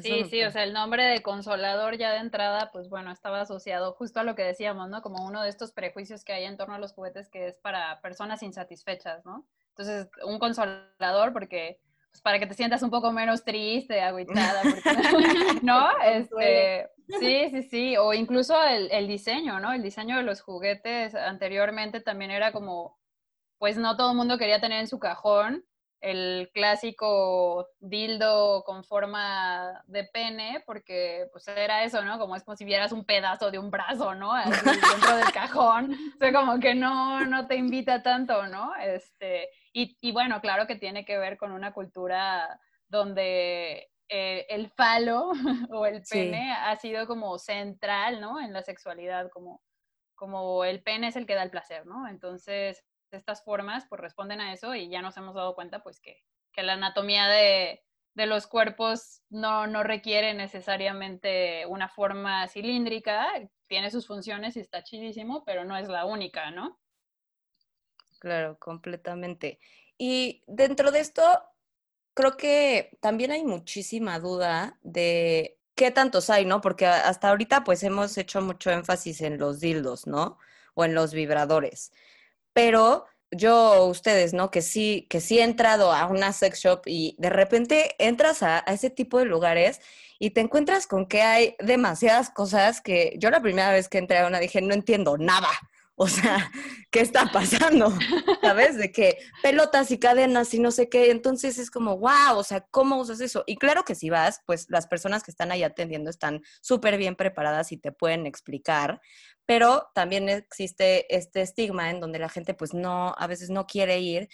Sí, 0.02 0.25
sí, 0.31 0.43
o 0.45 0.50
sea, 0.52 0.62
el 0.62 0.73
nombre 0.73 1.02
de 1.02 1.21
consolador 1.21 1.99
ya 1.99 2.12
de 2.12 2.21
entrada, 2.21 2.71
pues 2.73 2.88
bueno, 2.88 3.11
estaba 3.11 3.40
asociado 3.40 3.93
justo 3.95 4.21
a 4.21 4.25
lo 4.25 4.37
que 4.37 4.45
decíamos, 4.45 4.88
¿no? 4.88 5.02
Como 5.02 5.26
uno 5.26 5.43
de 5.43 5.49
estos 5.49 5.73
prejuicios 5.73 6.25
que 6.25 6.33
hay 6.33 6.45
en 6.45 6.57
torno 6.57 6.75
a 6.75 6.79
los 6.79 6.93
juguetes 6.93 7.29
que 7.29 7.49
es 7.49 7.59
para 7.59 8.00
personas 8.00 8.43
insatisfechas, 8.45 9.25
¿no? 9.25 9.49
Entonces, 9.71 10.09
un 10.25 10.38
consolador 10.38 11.33
porque 11.33 11.81
pues 12.11 12.23
para 12.23 12.38
que 12.38 12.47
te 12.47 12.55
sientas 12.55 12.83
un 12.83 12.90
poco 12.90 13.12
menos 13.12 13.45
triste, 13.45 14.00
agüitada, 14.00 14.62
¿no? 15.62 15.88
Este, 16.05 16.88
sí, 17.19 17.50
sí, 17.50 17.62
sí, 17.62 17.97
o 17.97 18.12
incluso 18.12 18.61
el, 18.62 18.90
el, 18.90 19.07
diseño, 19.07 19.61
¿no? 19.61 19.73
El 19.73 19.83
diseño 19.83 20.17
de 20.17 20.23
los 20.23 20.40
juguetes 20.40 21.14
anteriormente 21.14 22.00
también 22.00 22.31
era 22.31 22.52
como, 22.52 22.99
pues 23.59 23.76
no 23.76 23.97
todo 23.97 24.11
el 24.11 24.17
mundo 24.17 24.38
quería 24.38 24.61
tener 24.61 24.81
en 24.81 24.88
su 24.88 24.99
cajón 24.99 25.64
el 26.00 26.50
clásico 26.55 27.69
dildo 27.79 28.64
con 28.64 28.85
forma 28.85 29.83
de 29.87 30.05
pene, 30.05 30.62
porque 30.67 31.29
pues 31.33 31.47
era 31.49 31.85
eso, 31.85 32.02
¿no? 32.02 32.19
Como 32.19 32.37
es 32.37 32.43
como 32.43 32.57
si 32.57 32.64
vieras 32.64 32.93
un 32.93 33.05
pedazo 33.05 33.50
de 33.50 33.59
un 33.59 33.71
brazo, 33.71 34.14
¿no? 34.14 34.33
dentro 34.35 35.17
del 35.17 35.33
cajón. 35.33 35.95
O 36.14 36.19
sea, 36.19 36.33
como 36.33 36.59
que 36.59 36.75
no, 36.75 37.25
no 37.25 37.47
te 37.47 37.57
invita 37.57 38.02
tanto, 38.02 38.47
¿no? 38.47 38.75
Este, 38.76 39.49
y, 39.73 40.12
bueno, 40.12 40.41
claro 40.41 40.67
que 40.67 40.77
tiene 40.77 41.05
que 41.05 41.19
ver 41.19 41.37
con 41.37 41.53
una 41.53 41.73
cultura 41.73 42.61
donde 42.89 43.89
eh, 44.09 44.47
el 44.49 44.71
falo 44.71 45.31
o 45.71 45.87
el 45.87 46.03
pene 46.03 46.53
ha 46.53 46.75
sido 46.77 47.07
como 47.07 47.39
central, 47.39 48.21
¿no? 48.21 48.41
En 48.41 48.53
la 48.53 48.62
sexualidad, 48.62 49.31
como, 49.31 49.62
como 50.15 50.65
el 50.65 50.83
pene 50.83 51.09
es 51.09 51.17
el 51.17 51.27
que 51.27 51.35
da 51.35 51.45
el 51.45 51.50
placer, 51.50 51.87
¿no? 51.87 52.09
Entonces, 52.09 52.85
estas 53.12 53.45
formas 53.45 53.87
pues 53.89 54.00
responden 54.00 54.41
a 54.41 54.53
eso 54.53 54.75
y 54.75 54.89
ya 54.89 55.03
nos 55.03 55.17
hemos 55.17 55.35
dado 55.35 55.55
cuenta 55.55 55.83
pues 55.83 56.00
que, 56.00 56.17
que 56.53 56.62
la 56.62 56.75
anatomía 56.75 57.29
de, 57.29 57.83
de 58.15 58.27
los 58.27 58.47
cuerpos 58.47 59.23
no, 59.31 59.67
no, 59.67 59.83
requiere 59.83 60.35
necesariamente 60.35 61.67
una 61.67 61.89
forma 61.89 62.47
cilíndrica, 62.49 63.29
tiene 63.67 63.91
sus 63.91 64.07
funciones 64.07 64.57
y 64.57 64.61
está 64.61 64.83
chidísimo, 64.83 65.45
pero 65.45 65.65
no 65.65 65.77
es 65.77 65.89
la 65.89 66.05
única, 66.05 66.50
¿no? 66.50 66.79
Claro, 68.21 68.59
completamente. 68.59 69.59
Y 69.99 70.45
dentro 70.47 70.91
de 70.93 71.00
esto, 71.00 71.23
creo 72.15 72.37
que 72.37 72.99
también 73.00 73.31
hay 73.33 73.45
muchísima 73.45 74.19
duda 74.21 74.79
de 74.83 75.59
qué 75.75 75.91
tantos 75.91 76.29
hay, 76.31 76.45
¿no? 76.45 76.61
Porque 76.61 76.87
hasta 76.87 77.31
ahorita 77.31 77.65
pues 77.65 77.83
hemos 77.83 78.19
hecho 78.19 78.43
mucho 78.43 78.71
énfasis 78.71 79.23
en 79.23 79.39
los 79.39 79.61
dildos, 79.61 80.07
¿no? 80.07 80.39
O 80.75 80.85
en 80.85 80.95
los 80.95 81.15
vibradores. 81.15 81.93
Pero 82.53 83.07
yo, 83.31 83.87
ustedes, 83.87 84.35
¿no? 84.35 84.50
Que 84.50 84.61
sí, 84.62 85.07
que 85.09 85.21
sí 85.23 85.39
he 85.39 85.43
entrado 85.45 85.93
a 85.93 86.07
una 86.07 86.33
sex 86.35 86.61
shop 86.61 86.83
y 86.87 87.17
de 87.19 87.31
repente 87.31 87.95
entras 87.99 88.43
a, 88.43 88.59
a, 88.67 88.75
ese 88.75 88.91
tipo 88.91 89.19
de 89.19 89.25
lugares 89.25 89.81
y 90.19 90.31
te 90.33 90.43
encuentras 90.43 90.87
con 90.87 91.07
que 91.07 91.23
hay 91.23 91.57
demasiadas 91.61 92.31
cosas 92.31 92.83
que 92.83 93.15
yo 93.19 93.31
la 93.31 93.41
primera 93.41 93.73
vez 93.73 93.89
que 93.89 93.99
entré 93.99 94.19
a 94.19 94.27
una 94.27 94.41
dije, 94.41 94.61
no 94.62 94.75
entiendo 94.75 95.17
nada. 95.19 95.49
O 96.02 96.09
sea, 96.09 96.50
¿qué 96.90 97.00
está 97.00 97.30
pasando? 97.30 97.92
¿Sabes? 98.40 98.78
De 98.78 98.90
que 98.90 99.19
pelotas 99.42 99.90
y 99.90 99.99
cadenas 99.99 100.54
y 100.54 100.59
no 100.59 100.71
sé 100.71 100.88
qué. 100.88 101.11
Entonces 101.11 101.59
es 101.59 101.71
como, 101.71 101.99
wow, 101.99 102.38
o 102.38 102.42
sea, 102.42 102.62
¿cómo 102.71 102.97
usas 102.97 103.21
eso? 103.21 103.45
Y 103.47 103.57
claro 103.57 103.85
que 103.85 103.95
si 103.95 104.09
vas, 104.09 104.40
pues 104.47 104.64
las 104.71 104.87
personas 104.87 105.23
que 105.23 105.30
están 105.30 105.52
ahí 105.52 105.62
atendiendo 105.62 106.09
están 106.09 106.40
súper 106.62 106.97
bien 106.97 107.16
preparadas 107.16 107.71
y 107.71 107.76
te 107.76 107.92
pueden 107.92 108.25
explicar, 108.25 109.02
pero 109.45 109.90
también 109.95 110.30
existe 110.30 111.14
este 111.14 111.42
estigma 111.42 111.90
en 111.90 112.00
donde 112.00 112.19
la 112.19 112.30
gente 112.30 112.54
pues 112.54 112.73
no, 112.73 113.14
a 113.19 113.26
veces 113.26 113.50
no 113.50 113.66
quiere 113.66 114.00
ir 114.00 114.30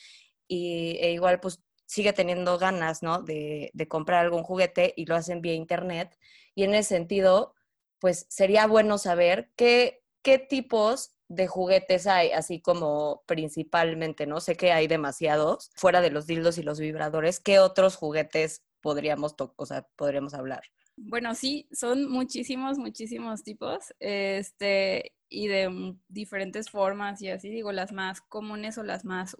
y 0.46 0.98
e 1.00 1.10
igual 1.10 1.40
pues 1.40 1.64
sigue 1.84 2.12
teniendo 2.12 2.58
ganas, 2.58 3.02
¿no? 3.02 3.22
De, 3.22 3.72
de 3.74 3.88
comprar 3.88 4.24
algún 4.24 4.44
juguete 4.44 4.94
y 4.96 5.04
lo 5.06 5.16
hacen 5.16 5.40
vía 5.40 5.54
internet. 5.54 6.16
Y 6.54 6.62
en 6.62 6.76
ese 6.76 6.90
sentido, 6.90 7.54
pues 7.98 8.26
sería 8.28 8.68
bueno 8.68 8.98
saber 8.98 9.50
qué, 9.56 10.04
qué 10.22 10.38
tipos 10.38 11.15
de 11.28 11.46
juguetes 11.46 12.06
hay, 12.06 12.30
así 12.30 12.60
como 12.60 13.22
principalmente, 13.26 14.26
¿no? 14.26 14.40
Sé 14.40 14.56
que 14.56 14.72
hay 14.72 14.86
demasiados, 14.86 15.70
fuera 15.74 16.00
de 16.00 16.10
los 16.10 16.26
dildos 16.26 16.58
y 16.58 16.62
los 16.62 16.78
vibradores, 16.78 17.40
¿qué 17.40 17.58
otros 17.58 17.96
juguetes 17.96 18.64
podríamos, 18.80 19.34
o 19.56 19.66
sea, 19.66 19.86
podríamos 19.96 20.34
hablar? 20.34 20.62
Bueno, 20.96 21.34
sí, 21.34 21.68
son 21.72 22.10
muchísimos, 22.10 22.78
muchísimos 22.78 23.42
tipos, 23.42 23.94
este, 23.98 25.12
y 25.28 25.48
de 25.48 25.94
diferentes 26.08 26.70
formas 26.70 27.20
y 27.20 27.28
así, 27.28 27.50
digo, 27.50 27.72
las 27.72 27.92
más 27.92 28.20
comunes 28.20 28.78
o 28.78 28.82
las 28.82 29.04
más 29.04 29.36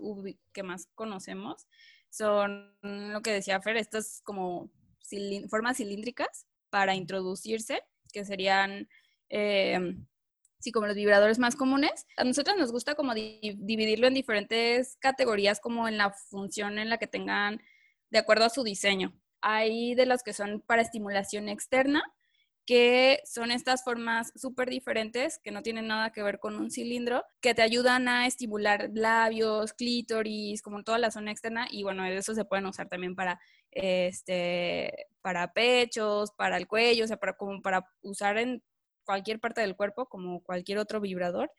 que 0.53 0.63
más 0.63 0.89
conocemos 0.95 1.67
son 2.11 2.75
lo 2.83 3.23
que 3.23 3.33
decía 3.33 3.61
Fer, 3.61 3.77
estas 3.77 4.21
como 4.23 4.71
formas 5.49 5.77
cilíndricas 5.77 6.47
para 6.71 6.95
introducirse, 6.95 7.83
que 8.13 8.25
serían 8.25 8.89
eh, 9.29 9.97
sí, 10.67 10.73
como 10.73 10.89
los 10.89 10.97
vibradores 10.97 11.39
más 11.39 11.55
comunes. 11.55 12.07
A 12.17 12.25
nosotros 12.25 12.57
nos 12.59 12.73
gusta 12.73 12.97
como 12.97 13.15
dividirlo 13.15 14.09
en 14.09 14.15
diferentes 14.15 14.97
categorías, 14.97 15.61
como 15.61 15.87
en 15.87 15.97
la 15.97 16.11
función 16.11 16.81
en 16.81 16.91
la 16.91 16.99
que 16.99 17.07
tengan 17.07 17.61
de 18.11 18.19
acuerdo 18.19 18.45
a 18.45 18.51
su 18.51 18.65
diseño. 18.65 19.15
Hay 19.43 19.95
de 19.95 20.07
los 20.07 20.25
que 20.25 20.33
son 20.33 20.61
para 20.67 20.83
estimulación 20.83 21.49
externa, 21.49 22.03
que 22.67 23.21
son 23.25 23.53
estas 23.53 23.85
formas 23.85 24.33
súper 24.35 24.69
diferentes 24.69 25.39
que 25.39 25.53
no 25.53 25.63
tienen 25.63 25.87
nada 25.87 26.11
que 26.11 26.25
ver 26.25 26.41
con 26.41 26.57
un 26.57 26.73
cilindro, 26.73 27.23
que 27.41 27.55
te 27.55 27.63
ayudan 27.63 28.09
a 28.09 28.27
estimular 28.27 28.91
labios, 28.93 29.73
clítoris, 29.73 30.63
como 30.63 30.83
toda 30.83 30.99
la 30.99 31.13
zona 31.13 31.31
externa, 31.31 31.69
y 31.71 31.85
bueno, 31.85 32.05
eso 32.07 32.35
se 32.35 32.45
pueden 32.45 32.67
usar 32.67 32.89
también 32.89 33.15
para, 33.15 33.39
este, 33.71 35.07
para 35.23 35.53
pechos, 35.53 36.33
para 36.33 36.57
el 36.57 36.67
cuello, 36.67 37.05
o 37.05 37.07
sea, 37.07 37.19
para, 37.19 37.35
como 37.35 37.63
para 37.63 37.87
usar 38.03 38.37
en 38.39 38.65
cualquier 39.07 39.41
parte 39.41 39.63
del 39.63 39.77
cuerpo, 39.77 40.07
como 40.07 40.43
cualquier 40.43 40.79
otro 40.79 41.01
vibrador. 41.01 41.51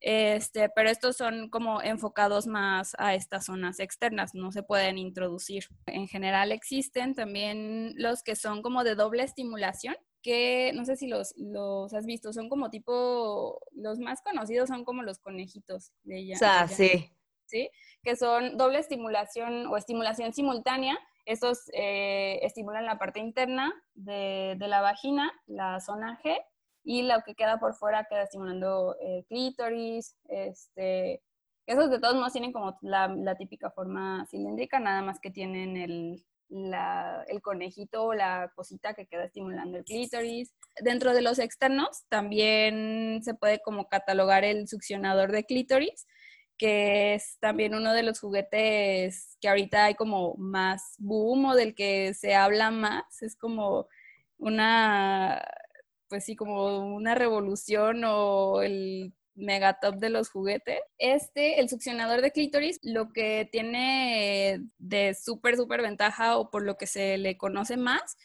Este, 0.00 0.68
pero 0.68 0.90
estos 0.90 1.16
son 1.16 1.48
como 1.48 1.80
enfocados 1.80 2.46
más 2.46 2.94
a 2.98 3.14
estas 3.14 3.46
zonas 3.46 3.80
externas, 3.80 4.34
no 4.34 4.52
se 4.52 4.62
pueden 4.62 4.98
introducir. 4.98 5.68
En 5.86 6.08
general 6.08 6.52
existen 6.52 7.14
también 7.14 7.94
los 7.96 8.22
que 8.22 8.36
son 8.36 8.60
como 8.60 8.84
de 8.84 8.96
doble 8.96 9.22
estimulación, 9.22 9.96
que 10.20 10.72
no 10.74 10.84
sé 10.84 10.96
si 10.96 11.06
los, 11.06 11.34
los 11.38 11.94
has 11.94 12.04
visto, 12.04 12.34
son 12.34 12.50
como 12.50 12.68
tipo, 12.68 13.60
los 13.72 13.98
más 13.98 14.20
conocidos 14.20 14.68
son 14.68 14.84
como 14.84 15.02
los 15.02 15.20
conejitos 15.20 15.92
de 16.02 16.18
ella. 16.18 16.36
Ah, 16.42 16.68
sí. 16.68 17.10
Sí, 17.46 17.70
que 18.02 18.16
son 18.16 18.56
doble 18.56 18.78
estimulación 18.78 19.66
o 19.66 19.76
estimulación 19.76 20.32
simultánea. 20.32 20.98
Estos 21.24 21.70
eh, 21.72 22.40
estimulan 22.42 22.84
la 22.84 22.98
parte 22.98 23.20
interna 23.20 23.72
de, 23.94 24.54
de 24.58 24.68
la 24.68 24.80
vagina, 24.80 25.32
la 25.46 25.78
zona 25.80 26.20
G, 26.22 26.36
y 26.84 27.02
lo 27.02 27.22
que 27.22 27.34
queda 27.34 27.58
por 27.58 27.74
fuera 27.74 28.04
queda 28.04 28.24
estimulando 28.24 28.96
el 29.00 29.24
clítoris, 29.24 30.14
este, 30.28 31.22
esos 31.66 31.90
de 31.90 31.98
todos 31.98 32.14
modos 32.14 32.32
tienen 32.32 32.52
como 32.52 32.76
la, 32.82 33.08
la, 33.08 33.34
típica 33.36 33.70
forma 33.70 34.26
cilíndrica, 34.30 34.78
nada 34.78 35.00
más 35.00 35.18
que 35.18 35.30
tienen 35.30 35.78
el, 35.78 36.22
la, 36.50 37.24
el 37.28 37.40
conejito 37.40 38.04
o 38.04 38.14
la 38.14 38.52
cosita 38.54 38.92
que 38.92 39.06
queda 39.06 39.24
estimulando 39.24 39.78
el 39.78 39.84
clítoris. 39.84 40.52
Dentro 40.82 41.14
de 41.14 41.22
los 41.22 41.38
externos 41.38 42.04
también 42.10 43.22
se 43.24 43.32
puede 43.34 43.60
como 43.62 43.88
catalogar 43.88 44.44
el 44.44 44.68
succionador 44.68 45.32
de 45.32 45.44
clítoris, 45.44 46.06
que 46.58 47.14
es 47.14 47.38
también 47.40 47.74
uno 47.74 47.94
de 47.94 48.02
los 48.02 48.20
juguetes 48.20 49.38
que 49.40 49.48
ahorita 49.48 49.86
hay 49.86 49.94
como 49.94 50.34
más 50.36 50.96
boom 50.98 51.46
o 51.46 51.54
del 51.54 51.74
que 51.74 52.12
se 52.12 52.34
habla 52.34 52.70
más. 52.70 53.22
Es 53.22 53.36
como 53.36 53.88
una 54.36 55.42
pues 56.14 56.26
sí, 56.26 56.36
como 56.36 56.94
una 56.94 57.16
revolución 57.16 58.04
o 58.04 58.62
el 58.62 59.12
megatop 59.34 59.96
de 59.96 60.10
los 60.10 60.30
juguetes. 60.30 60.78
Este, 60.96 61.58
el 61.58 61.68
succionador 61.68 62.22
de 62.22 62.30
clítoris, 62.30 62.78
lo 62.84 63.12
que 63.12 63.48
tiene 63.50 64.60
de 64.78 65.14
súper, 65.14 65.56
súper 65.56 65.82
ventaja 65.82 66.38
o 66.38 66.52
por 66.52 66.62
lo 66.62 66.76
que 66.76 66.86
se 66.86 67.18
le 67.18 67.36
conoce 67.36 67.76
más, 67.76 68.16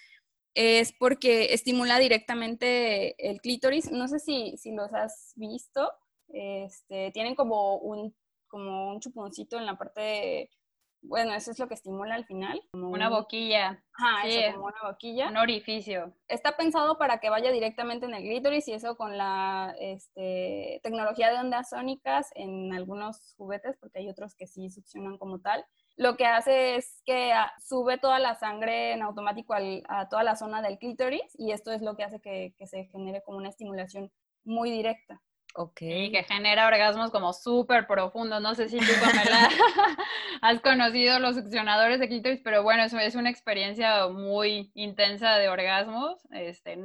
es 0.53 0.93
porque 0.99 1.51
estimula 1.55 1.97
directamente 1.97 3.15
el 3.27 3.41
clítoris. 3.41 3.89
No 3.91 4.07
sé 4.07 4.19
si, 4.19 4.55
si 4.57 4.71
los 4.71 4.93
has 4.93 5.33
visto. 5.35 5.91
Este, 6.27 7.09
tienen 7.09 7.33
como 7.33 7.77
un, 7.77 8.15
como 8.47 8.91
un 8.91 8.99
chuponcito 8.99 9.57
en 9.57 9.65
la 9.65 9.79
parte 9.79 10.51
bueno, 11.01 11.33
eso 11.33 11.51
es 11.51 11.59
lo 11.59 11.67
que 11.67 11.73
estimula 11.73 12.15
al 12.15 12.25
final. 12.25 12.61
Como 12.71 12.89
una 12.89 13.09
boquilla. 13.09 13.83
Ajá, 13.93 14.27
eso, 14.27 14.53
como 14.53 14.67
una 14.67 14.91
boquilla. 14.91 15.29
Un 15.29 15.37
orificio. 15.37 16.13
Está 16.27 16.57
pensado 16.57 16.97
para 16.97 17.19
que 17.19 17.29
vaya 17.29 17.51
directamente 17.51 18.05
en 18.05 18.13
el 18.13 18.23
clítoris 18.23 18.67
y 18.67 18.73
eso 18.73 18.95
con 18.97 19.17
la 19.17 19.75
este, 19.79 20.79
tecnología 20.83 21.31
de 21.31 21.37
ondas 21.37 21.69
sónicas 21.69 22.29
en 22.35 22.73
algunos 22.73 23.33
juguetes, 23.37 23.77
porque 23.79 23.99
hay 23.99 24.09
otros 24.09 24.35
que 24.35 24.47
sí 24.47 24.69
succionan 24.69 25.17
como 25.17 25.39
tal. 25.39 25.65
Lo 25.95 26.15
que 26.15 26.25
hace 26.25 26.75
es 26.75 27.01
que 27.05 27.33
ah, 27.33 27.51
sube 27.59 27.97
toda 27.97 28.19
la 28.19 28.35
sangre 28.35 28.93
en 28.93 29.01
automático 29.01 29.53
a 29.53 30.09
toda 30.09 30.23
la 30.23 30.35
zona 30.35 30.61
del 30.61 30.77
clítoris 30.77 31.33
y 31.37 31.51
esto 31.51 31.71
es 31.71 31.81
lo 31.81 31.95
que 31.95 32.03
hace 32.03 32.21
que, 32.21 32.53
que 32.57 32.67
se 32.67 32.85
genere 32.85 33.21
como 33.23 33.37
una 33.37 33.49
estimulación 33.49 34.11
muy 34.43 34.71
directa. 34.71 35.21
Ok. 35.55 35.81
Y 35.81 36.11
que 36.11 36.23
genera 36.23 36.67
orgasmos 36.67 37.11
como 37.11 37.33
súper 37.33 37.87
profundos. 37.87 38.41
No 38.41 38.53
sé 38.55 38.69
si 38.69 38.77
tú, 38.77 38.91
Pamela, 39.01 39.49
has 40.41 40.59
conocido 40.61 41.19
los 41.19 41.35
succionadores 41.35 41.99
de 41.99 42.07
clítoris, 42.07 42.41
pero 42.43 42.63
bueno, 42.63 42.83
es 42.83 43.15
una 43.15 43.29
experiencia 43.29 44.07
muy 44.07 44.71
intensa 44.75 45.37
de 45.37 45.49
orgasmos. 45.49 46.19
Este, 46.31 46.77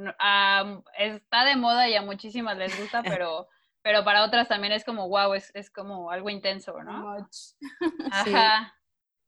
está 0.97 1.45
de 1.45 1.55
moda 1.55 1.87
y 1.89 1.95
a 1.95 2.01
muchísimas 2.01 2.57
les 2.57 2.77
gusta, 2.79 3.03
pero, 3.03 3.47
pero 3.81 4.03
para 4.03 4.23
otras 4.23 4.47
también 4.47 4.73
es 4.73 4.83
como, 4.83 5.07
wow, 5.07 5.33
es, 5.35 5.51
es 5.53 5.69
como 5.69 6.09
algo 6.09 6.29
intenso, 6.29 6.81
¿no? 6.83 7.15
Ajá. 8.11 8.75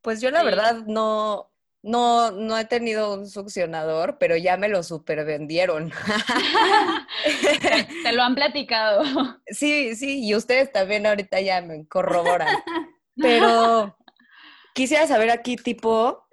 Pues 0.01 0.19
yo 0.21 0.31
la 0.31 0.43
verdad 0.43 0.83
no, 0.87 1.51
no, 1.87 2.31
no 2.31 2.57
he 2.57 2.65
tenido 2.65 3.13
un 3.13 3.29
succionador, 3.29 4.17
pero 4.19 4.35
ya 4.35 4.57
me 4.57 4.67
lo 4.67 4.83
super 4.83 5.23
vendieron. 5.23 5.91
Te 8.03 8.11
lo 8.11 8.23
han 8.23 8.35
platicado. 8.35 9.03
Sí, 9.47 9.95
sí, 9.95 10.25
y 10.25 10.35
ustedes 10.35 10.71
también 10.71 11.05
ahorita 11.05 11.39
ya 11.39 11.61
me 11.61 11.87
corroboran. 11.87 12.47
Pero 13.15 13.97
quisiera 14.75 15.07
saber 15.07 15.31
aquí, 15.31 15.55
tipo, 15.55 16.27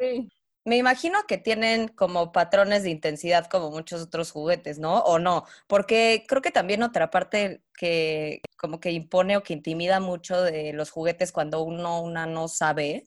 me 0.66 0.76
imagino 0.76 1.20
que 1.26 1.38
tienen 1.38 1.88
como 1.88 2.30
patrones 2.30 2.82
de 2.82 2.90
intensidad 2.90 3.46
como 3.46 3.70
muchos 3.70 4.02
otros 4.02 4.32
juguetes, 4.32 4.78
¿no? 4.78 4.98
O 4.98 5.18
no, 5.18 5.46
porque 5.66 6.26
creo 6.28 6.42
que 6.42 6.50
también 6.50 6.82
otra 6.82 7.10
parte 7.10 7.62
que 7.78 8.42
como 8.58 8.80
que 8.80 8.90
impone 8.90 9.38
o 9.38 9.42
que 9.42 9.54
intimida 9.54 9.98
mucho 9.98 10.42
de 10.42 10.74
los 10.74 10.90
juguetes 10.90 11.32
cuando 11.32 11.62
uno, 11.62 12.02
una 12.02 12.26
no 12.26 12.48
sabe, 12.48 13.06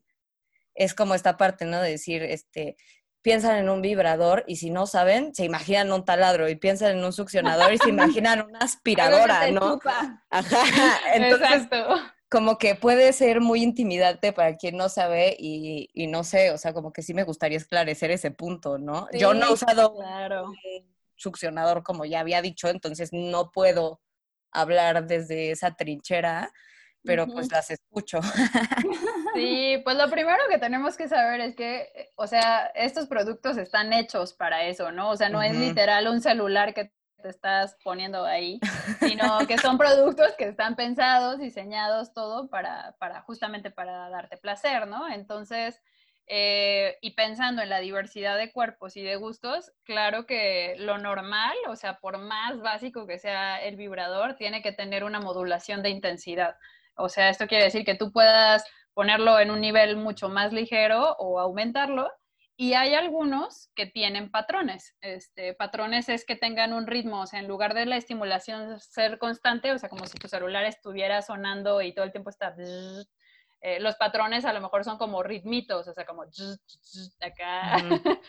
es 0.78 0.94
como 0.94 1.16
esta 1.16 1.38
parte, 1.38 1.66
¿no? 1.66 1.82
De 1.82 1.92
decir, 1.92 2.24
este, 2.24 2.78
piensan 3.22 3.58
en 3.58 3.70
un 3.70 3.82
vibrador 3.82 4.46
y 4.48 4.58
si 4.58 4.70
no 4.70 4.86
saben, 4.86 5.34
se 5.36 5.44
imaginan 5.44 5.92
un 5.92 6.06
taladro 6.06 6.48
y 6.48 6.56
piensan 6.56 6.98
en 6.98 7.04
un 7.04 7.12
succionador 7.12 7.74
y 7.74 7.78
se 7.78 7.90
imaginan 7.90 8.46
una 8.48 8.60
aspiradora, 8.60 9.52
¿no? 9.52 9.80
Ajá. 10.30 10.62
Entonces, 11.14 11.68
como 12.30 12.58
que 12.58 12.76
puede 12.76 13.12
ser 13.14 13.42
muy 13.42 13.64
intimidante 13.64 14.34
para 14.34 14.56
quien 14.56 14.78
no 14.78 14.88
sabe 14.88 15.36
y, 15.38 15.90
y, 15.94 16.08
no 16.08 16.24
sé, 16.24 16.52
o 16.52 16.58
sea, 16.58 16.74
como 16.74 16.94
que 16.94 17.02
sí 17.02 17.14
me 17.14 17.24
gustaría 17.24 17.58
esclarecer 17.58 18.12
ese 18.12 18.32
punto, 18.32 18.78
¿no? 18.78 19.08
Yo 19.14 19.34
no 19.34 19.48
he 19.48 19.54
usado 19.54 19.94
un 19.94 20.56
succionador 21.16 21.84
como 21.84 22.06
ya 22.06 22.20
había 22.20 22.42
dicho, 22.42 22.70
entonces 22.70 23.10
no 23.12 23.52
puedo 23.52 24.00
hablar 24.52 25.08
desde 25.08 25.52
esa 25.52 25.76
trinchera, 25.76 26.52
pero 27.08 27.26
pues 27.26 27.52
las 27.52 27.72
escucho. 27.72 28.20
Sí, 29.34 29.80
pues 29.84 29.96
lo 29.98 30.10
primero 30.10 30.40
que 30.50 30.58
tenemos 30.58 30.98
que 30.98 31.08
saber 31.08 31.42
es 31.42 31.56
que, 31.56 32.12
o 32.16 32.26
sea, 32.26 32.72
estos 32.74 33.06
productos 33.06 33.58
están 33.58 33.94
hechos 33.94 34.34
para 34.34 34.64
eso, 34.64 34.92
¿no? 34.92 35.12
O 35.12 35.16
sea, 35.16 35.30
no 35.30 35.44
es 35.44 35.56
literal 35.56 36.08
un 36.08 36.22
celular 36.22 36.74
que 36.74 36.92
te 37.22 37.30
estás 37.30 37.78
poniendo 37.84 38.26
ahí, 38.26 38.60
sino 39.00 39.46
que 39.48 39.60
son 39.60 39.78
productos 39.78 40.34
que 40.40 40.46
están 40.46 40.76
pensados, 40.76 41.38
diseñados, 41.38 42.14
todo 42.14 42.50
para, 42.50 42.96
para 43.00 43.22
justamente 43.22 43.70
para 43.70 44.10
darte 44.10 44.38
placer, 44.38 44.88
¿no? 44.88 45.08
Entonces, 45.08 45.80
eh, 46.30 46.98
y 47.02 47.12
pensando 47.12 47.62
en 47.62 47.70
la 47.70 47.80
diversidad 47.80 48.38
de 48.38 48.52
cuerpos 48.52 48.98
y 48.98 49.02
de 49.02 49.16
gustos, 49.16 49.72
claro 49.84 50.26
que 50.26 50.76
lo 50.78 50.98
normal, 50.98 51.56
o 51.70 51.76
sea, 51.78 52.00
por 52.00 52.18
más 52.18 52.60
básico 52.60 53.08
que 53.08 53.18
sea 53.18 53.64
el 53.64 53.78
vibrador, 53.78 54.36
tiene 54.36 54.62
que 54.62 54.74
tener 54.74 55.06
una 55.06 55.22
modulación 55.22 55.82
de 55.84 55.90
intensidad. 55.90 56.58
O 56.98 57.10
sea, 57.10 57.30
esto 57.30 57.48
quiere 57.48 57.66
decir 57.66 57.86
que 57.86 57.96
tú 57.96 58.12
puedas 58.12 58.64
ponerlo 58.94 59.40
en 59.40 59.52
un 59.52 59.62
nivel 59.62 59.96
mucho 59.98 60.30
más 60.30 60.52
ligero 60.52 61.16
o 61.20 61.40
aumentarlo, 61.40 62.12
y 62.60 62.74
hay 62.74 62.96
algunos 62.96 63.70
que 63.76 63.86
tienen 63.86 64.32
patrones. 64.32 64.96
Este, 65.02 65.54
patrones 65.54 66.10
es 66.10 66.26
que 66.26 66.36
tengan 66.36 66.74
un 66.74 66.88
ritmo, 66.88 67.22
o 67.22 67.28
sea, 67.28 67.40
en 67.40 67.48
lugar 67.48 67.76
de 67.76 67.86
la 67.86 67.98
estimulación 67.98 68.80
ser 68.80 69.20
constante, 69.20 69.72
o 69.72 69.78
sea, 69.78 69.90
como 69.90 70.08
si 70.08 70.18
tu 70.18 70.28
celular 70.28 70.66
estuviera 70.66 71.22
sonando 71.22 71.84
y 71.84 71.94
todo 71.94 72.06
el 72.06 72.12
tiempo 72.12 72.32
está 72.32 72.56
eh, 73.62 73.80
los 73.80 73.96
patrones 73.96 74.46
a 74.46 74.54
lo 74.54 74.62
mejor 74.62 74.84
son 74.84 74.98
como 75.00 75.24
ritmitos, 75.24 75.88
o 75.88 75.94
sea, 75.94 76.06
como 76.06 76.24
acá, 76.24 77.78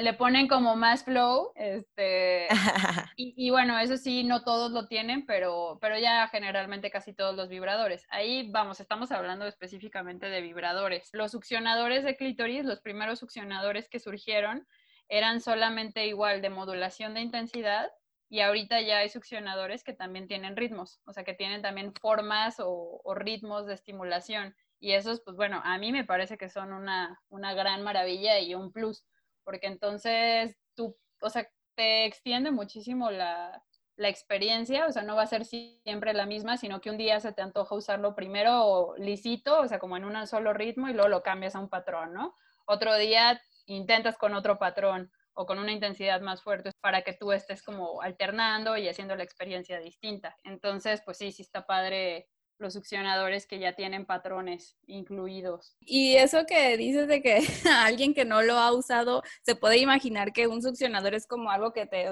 le, 0.00 0.12
ponen 0.14 0.48
como 0.48 0.74
más 0.74 1.04
flow, 1.04 1.52
este, 1.54 2.48
y, 3.16 3.50
bueno, 3.50 3.78
eso 3.78 3.96
sí, 3.96 4.24
no 4.24 4.42
todos 4.42 4.72
lo 4.72 4.88
tienen, 4.88 5.26
pero, 5.26 5.78
pero 5.80 5.96
ya 5.98 6.26
generalmente 6.28 6.90
casi 6.90 7.14
todos 7.14 7.36
los 7.36 7.48
vibradores. 7.48 8.04
Ahí 8.10 8.50
vamos, 8.50 8.80
estamos 8.80 9.12
hablando 9.12 9.46
específicamente 9.46 10.28
de 10.28 10.40
vibradores. 10.40 11.10
Los 11.12 11.30
succionadores 11.30 12.02
de 12.02 12.16
clítoris, 12.16 12.64
los 12.64 12.80
primeros 12.80 13.20
succionadores 13.20 13.88
que 13.88 14.00
surgieron, 14.00 14.66
eran 15.08 15.40
solamente 15.40 16.06
igual 16.06 16.42
de 16.42 16.50
modulación 16.50 17.14
de 17.14 17.20
intensidad 17.20 17.90
y 18.32 18.40
ahorita 18.40 18.80
ya 18.80 19.00
hay 19.00 19.10
succionadores 19.10 19.84
que 19.84 19.92
también 19.92 20.26
tienen 20.26 20.56
ritmos, 20.56 21.02
o 21.04 21.12
sea, 21.12 21.22
que 21.22 21.34
tienen 21.34 21.60
también 21.60 21.92
formas 21.92 22.56
o, 22.60 23.02
ritmos 23.14 23.66
de 23.66 23.74
estimulación. 23.74 24.56
Y 24.80 24.92
esos, 24.92 25.20
pues 25.20 25.36
bueno, 25.36 25.60
a 25.62 25.76
mí 25.76 25.92
me 25.92 26.06
parece 26.06 26.38
que 26.38 26.48
son 26.48 26.72
una, 26.72 27.20
una 27.28 27.52
gran 27.52 27.82
maravilla 27.82 28.40
y 28.40 28.54
un 28.54 28.72
plus, 28.72 29.04
porque 29.44 29.66
entonces 29.66 30.56
tú, 30.74 30.96
o 31.20 31.28
sea, 31.28 31.46
te 31.74 32.06
extiende 32.06 32.50
muchísimo 32.50 33.10
la, 33.10 33.62
la 33.96 34.08
experiencia, 34.08 34.86
o 34.86 34.92
sea, 34.92 35.02
no 35.02 35.14
va 35.14 35.24
a 35.24 35.26
ser 35.26 35.44
siempre 35.44 36.14
la 36.14 36.24
misma, 36.24 36.56
sino 36.56 36.80
que 36.80 36.88
un 36.88 36.96
día 36.96 37.20
se 37.20 37.34
te 37.34 37.42
antoja 37.42 37.74
usarlo 37.74 38.14
primero 38.14 38.94
lisito, 38.96 39.60
o 39.60 39.68
sea, 39.68 39.78
como 39.78 39.98
en 39.98 40.06
un 40.06 40.26
solo 40.26 40.54
ritmo 40.54 40.88
y 40.88 40.94
luego 40.94 41.10
lo 41.10 41.22
cambias 41.22 41.54
a 41.54 41.60
un 41.60 41.68
patrón, 41.68 42.14
¿no? 42.14 42.34
Otro 42.64 42.96
día 42.96 43.42
intentas 43.66 44.16
con 44.16 44.32
otro 44.32 44.58
patrón 44.58 45.12
o 45.34 45.46
con 45.46 45.58
una 45.58 45.72
intensidad 45.72 46.20
más 46.20 46.42
fuerte 46.42 46.70
para 46.80 47.02
que 47.02 47.12
tú 47.12 47.32
estés 47.32 47.62
como 47.62 48.02
alternando 48.02 48.76
y 48.76 48.88
haciendo 48.88 49.16
la 49.16 49.24
experiencia 49.24 49.78
distinta. 49.80 50.36
Entonces, 50.44 51.02
pues 51.04 51.18
sí, 51.18 51.32
sí 51.32 51.42
está 51.42 51.66
padre 51.66 52.28
los 52.58 52.74
succionadores 52.74 53.46
que 53.46 53.58
ya 53.58 53.74
tienen 53.74 54.06
patrones 54.06 54.76
incluidos. 54.86 55.76
Y 55.80 56.14
eso 56.16 56.46
que 56.46 56.76
dices 56.76 57.08
de 57.08 57.20
que 57.20 57.40
alguien 57.70 58.14
que 58.14 58.24
no 58.24 58.42
lo 58.42 58.54
ha 58.54 58.72
usado 58.72 59.22
se 59.42 59.56
puede 59.56 59.78
imaginar 59.78 60.32
que 60.32 60.46
un 60.46 60.62
succionador 60.62 61.14
es 61.14 61.26
como 61.26 61.50
algo 61.50 61.72
que 61.72 61.86
te... 61.86 62.08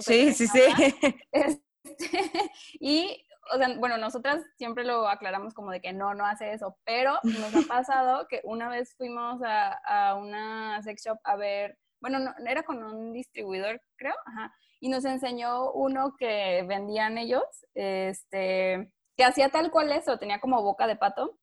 sí, 0.00 0.32
sí, 0.32 0.46
sí. 0.46 0.62
Este, 1.32 1.72
y, 2.74 3.24
o 3.52 3.58
sea, 3.58 3.76
bueno, 3.78 3.98
nosotras 3.98 4.42
siempre 4.56 4.84
lo 4.84 5.08
aclaramos 5.08 5.54
como 5.54 5.70
de 5.70 5.80
que 5.80 5.92
no, 5.92 6.14
no 6.14 6.24
hace 6.24 6.52
eso, 6.52 6.76
pero 6.84 7.18
nos 7.24 7.54
ha 7.54 7.66
pasado 7.66 8.26
que 8.28 8.40
una 8.44 8.68
vez 8.68 8.94
fuimos 8.96 9.42
a, 9.42 9.72
a 9.72 10.14
una 10.14 10.80
sex 10.82 11.04
shop 11.04 11.18
a 11.24 11.36
ver 11.36 11.78
bueno, 12.02 12.18
no, 12.18 12.34
era 12.46 12.64
con 12.64 12.82
un 12.82 13.12
distribuidor, 13.12 13.80
creo, 13.96 14.14
ajá, 14.26 14.52
y 14.80 14.88
nos 14.88 15.04
enseñó 15.04 15.70
uno 15.70 16.16
que 16.18 16.64
vendían 16.68 17.16
ellos, 17.16 17.44
este, 17.74 18.92
que 19.16 19.24
hacía 19.24 19.48
tal 19.48 19.70
cual 19.70 19.92
eso, 19.92 20.18
tenía 20.18 20.40
como 20.40 20.60
boca 20.62 20.86
de 20.86 20.96
pato. 20.96 21.38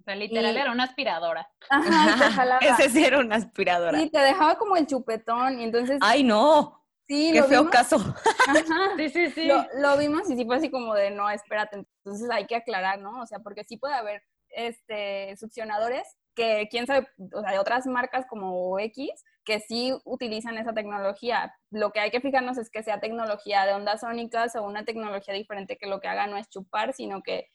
O 0.00 0.02
sea, 0.04 0.14
literal 0.14 0.56
era 0.56 0.70
una 0.70 0.84
aspiradora. 0.84 1.48
Ajá, 1.70 2.58
Ese 2.60 2.90
sí 2.90 3.04
era 3.04 3.18
una 3.18 3.36
aspiradora. 3.36 4.00
Y 4.00 4.10
te 4.10 4.20
dejaba 4.20 4.56
como 4.56 4.76
el 4.76 4.86
chupetón, 4.86 5.60
y 5.60 5.64
entonces... 5.64 5.98
¡Ay, 6.00 6.22
no! 6.22 6.80
Sí, 7.06 7.32
Qué 7.32 7.42
feo 7.42 7.68
caso. 7.68 7.96
Ajá, 7.96 8.54
sí, 8.96 9.08
sí, 9.08 9.30
sí. 9.30 9.46
Lo, 9.46 9.66
lo, 9.74 9.98
vimos 9.98 10.30
y 10.30 10.36
sí 10.36 10.44
fue 10.44 10.56
así 10.56 10.70
como 10.70 10.94
de, 10.94 11.10
no, 11.10 11.28
espérate, 11.28 11.84
entonces 12.04 12.30
hay 12.30 12.46
que 12.46 12.56
aclarar, 12.56 13.00
¿no? 13.00 13.20
O 13.20 13.26
sea, 13.26 13.40
porque 13.40 13.64
sí 13.64 13.76
puede 13.76 13.94
haber 13.94 14.22
este, 14.50 15.36
succionadores 15.36 16.16
que, 16.34 16.68
quién 16.70 16.86
sabe, 16.86 17.08
o 17.32 17.40
sea, 17.40 17.52
de 17.52 17.58
otras 17.58 17.86
marcas 17.86 18.26
como 18.26 18.78
X, 18.78 19.10
que 19.44 19.60
sí 19.60 19.92
utilizan 20.04 20.58
esa 20.58 20.72
tecnología. 20.72 21.54
Lo 21.70 21.90
que 21.92 22.00
hay 22.00 22.10
que 22.10 22.20
fijarnos 22.20 22.58
es 22.58 22.70
que 22.70 22.82
sea 22.82 23.00
tecnología 23.00 23.66
de 23.66 23.74
ondas 23.74 24.00
sónicas 24.00 24.56
o 24.56 24.62
una 24.62 24.84
tecnología 24.84 25.34
diferente 25.34 25.76
que 25.76 25.86
lo 25.86 26.00
que 26.00 26.08
haga 26.08 26.26
no 26.26 26.36
es 26.36 26.48
chupar, 26.48 26.92
sino 26.94 27.22
que 27.22 27.48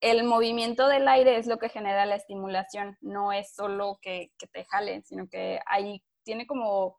el 0.00 0.24
movimiento 0.24 0.88
del 0.88 1.06
aire 1.08 1.36
es 1.36 1.46
lo 1.46 1.58
que 1.58 1.68
genera 1.68 2.06
la 2.06 2.16
estimulación, 2.16 2.96
no 3.00 3.32
es 3.32 3.54
solo 3.54 3.98
que, 4.00 4.32
que 4.38 4.46
te 4.46 4.64
jale, 4.64 5.02
sino 5.02 5.28
que 5.28 5.60
ahí 5.66 6.02
tiene 6.24 6.46
como 6.46 6.98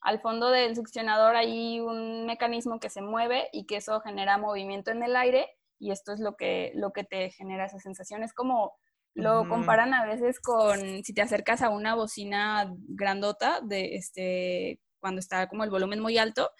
al 0.00 0.20
fondo 0.20 0.50
del 0.50 0.76
succionador 0.76 1.36
hay 1.36 1.80
un 1.80 2.24
mecanismo 2.26 2.78
que 2.78 2.88
se 2.88 3.02
mueve 3.02 3.48
y 3.52 3.66
que 3.66 3.76
eso 3.76 4.00
genera 4.00 4.38
movimiento 4.38 4.90
en 4.90 5.02
el 5.02 5.16
aire 5.16 5.48
y 5.78 5.90
esto 5.90 6.12
es 6.12 6.20
lo 6.20 6.36
que, 6.36 6.72
lo 6.74 6.92
que 6.92 7.04
te 7.04 7.30
genera 7.30 7.66
esa 7.66 7.78
sensación. 7.78 8.22
Es 8.22 8.32
como 8.32 8.72
lo 9.14 9.48
comparan 9.48 9.94
a 9.94 10.06
veces 10.06 10.40
con 10.40 11.02
si 11.02 11.12
te 11.12 11.22
acercas 11.22 11.62
a 11.62 11.70
una 11.70 11.94
bocina 11.94 12.72
grandota 12.88 13.60
de 13.62 13.96
este 13.96 14.80
cuando 15.00 15.20
está 15.20 15.48
como 15.48 15.64
el 15.64 15.70
volumen 15.70 16.00
muy 16.00 16.18
alto, 16.18 16.50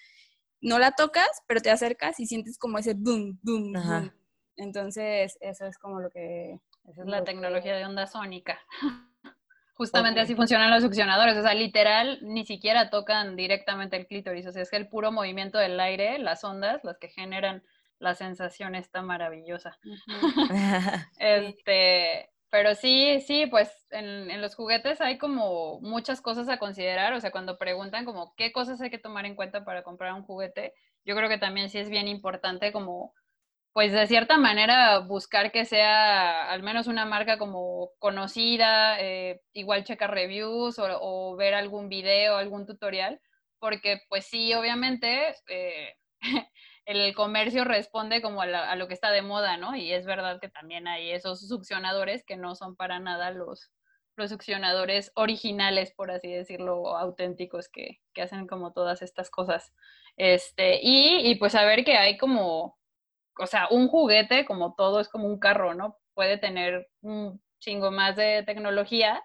no 0.61 0.79
la 0.79 0.93
tocas, 0.93 1.29
pero 1.47 1.61
te 1.61 1.71
acercas 1.71 2.19
y 2.21 2.27
sientes 2.27 2.59
como 2.59 2.79
ese 2.79 2.95
boom, 2.95 3.39
boom, 3.43 3.73
boom. 3.73 4.13
Entonces, 4.57 5.37
eso 5.41 5.67
es 5.67 5.79
como 5.79 6.01
lo 6.01 6.11
que 6.11 6.59
esa 6.89 7.03
es 7.03 7.09
la 7.09 7.25
tecnología 7.25 7.77
de 7.77 7.85
onda 7.85 8.07
sónica. 8.07 8.59
Justamente 9.75 10.21
así 10.21 10.35
funcionan 10.35 10.73
los 10.73 10.83
succionadores, 10.83 11.37
o 11.37 11.43
sea, 11.43 11.55
literal, 11.55 12.19
ni 12.23 12.45
siquiera 12.45 12.91
tocan 12.91 13.37
directamente 13.37 13.97
el 13.97 14.09
clítoris, 14.09 14.47
o 14.47 14.53
sea, 14.53 14.63
es 14.63 14.71
que 14.71 14.77
el 14.77 14.89
puro 14.89 15.13
movimiento 15.13 15.57
del 15.59 15.79
aire, 15.79 16.19
las 16.19 16.43
ondas, 16.43 16.83
las 16.83 16.99
que 16.99 17.09
generan 17.09 17.63
la 18.01 18.17
sensación 18.17 18.75
está 18.75 19.03
maravillosa. 19.03 19.79
este, 21.19 22.31
pero 22.51 22.75
sí, 22.75 23.21
sí, 23.27 23.47
pues 23.47 23.71
en, 23.91 24.31
en, 24.31 24.41
los 24.41 24.55
juguetes 24.55 25.01
hay 25.01 25.19
como 25.19 25.81
muchas 25.81 26.21
cosas 26.21 26.49
a 26.49 26.59
considerar, 26.59 27.13
o 27.13 27.21
sea, 27.21 27.31
cuando 27.31 27.59
preguntan 27.59 28.05
como 28.05 28.35
qué 28.37 28.53
cosas 28.53 28.81
hay 28.81 28.91
que 28.91 28.99
tomar 28.99 29.27
en 29.27 29.35
cuenta 29.37 29.65
para 29.65 29.83
comprar 29.83 30.15
un 30.15 30.23
juguete, 30.23 30.75
yo 31.05 31.15
creo 31.17 31.29
que 31.29 31.39
también 31.39 31.71
sí 31.71 31.79
es 31.79 31.91
bien 31.91 32.09
importante 32.09 32.73
como, 32.73 33.15
pues 33.73 33.93
de 33.93 34.07
cierta 34.07 34.39
manera 34.39 34.99
buscar 35.01 35.53
que 35.53 35.65
sea 35.65 36.51
al 36.51 36.63
menos 36.63 36.87
una 36.87 37.05
marca 37.07 37.39
como 37.39 37.91
conocida, 37.99 39.01
eh, 39.01 39.43
igual 39.53 39.85
checar 39.85 40.13
reviews 40.13 40.79
o, 40.79 40.87
o, 41.01 41.37
ver 41.37 41.55
algún 41.55 41.89
video, 41.89 42.37
algún 42.37 42.67
tutorial, 42.67 43.21
porque 43.59 44.01
pues 44.09 44.27
sí, 44.27 44.55
obviamente... 44.55 45.35
Eh, 45.49 45.95
el 46.89 47.15
comercio 47.15 47.65
responde 47.65 48.23
como 48.23 48.41
a, 48.41 48.75
lo 48.77 48.89
que 48.89 48.95
está 48.95 49.11
de 49.11 49.21
moda, 49.21 49.59
¿no? 49.59 49.77
Y 49.77 49.93
es 49.93 50.07
verdad 50.07 50.41
que 50.41 50.49
también 50.49 50.89
hay 50.89 51.11
esos 51.11 51.47
succionadores 51.47 52.25
que 52.25 52.39
no 52.39 52.55
son 52.55 52.77
para 52.77 52.99
nada 52.99 53.31
los, 53.31 53.71
los 54.17 54.31
succionadores 54.31 55.13
originales, 55.15 55.93
por 55.93 56.11
así 56.11 56.33
decirlo, 56.33 56.97
auténticos 56.97 57.69
que, 57.69 58.01
que 58.15 58.23
hacen 58.23 58.47
como 58.47 58.73
todas 58.73 59.03
estas 59.03 59.29
cosas. 59.29 59.75
Este, 60.17 60.81
y, 60.83 61.31
y 61.31 61.35
pues 61.35 61.53
saber 61.53 61.85
que 61.85 61.99
hay 61.99 62.17
como, 62.17 62.79
o 63.39 63.47
sea, 63.47 63.69
un 63.71 63.89
juguete 63.89 64.47
como 64.47 64.75
todo 64.75 65.01
es 65.01 65.11
como 65.11 65.27
un 65.27 65.39
carro, 65.39 65.75
¿no? 65.75 65.99
Puede 66.15 66.39
tener 66.39 66.89
un 67.03 67.43
chingo 67.61 67.91
más 67.91 68.17
de 68.17 68.45
tecnología, 68.45 69.23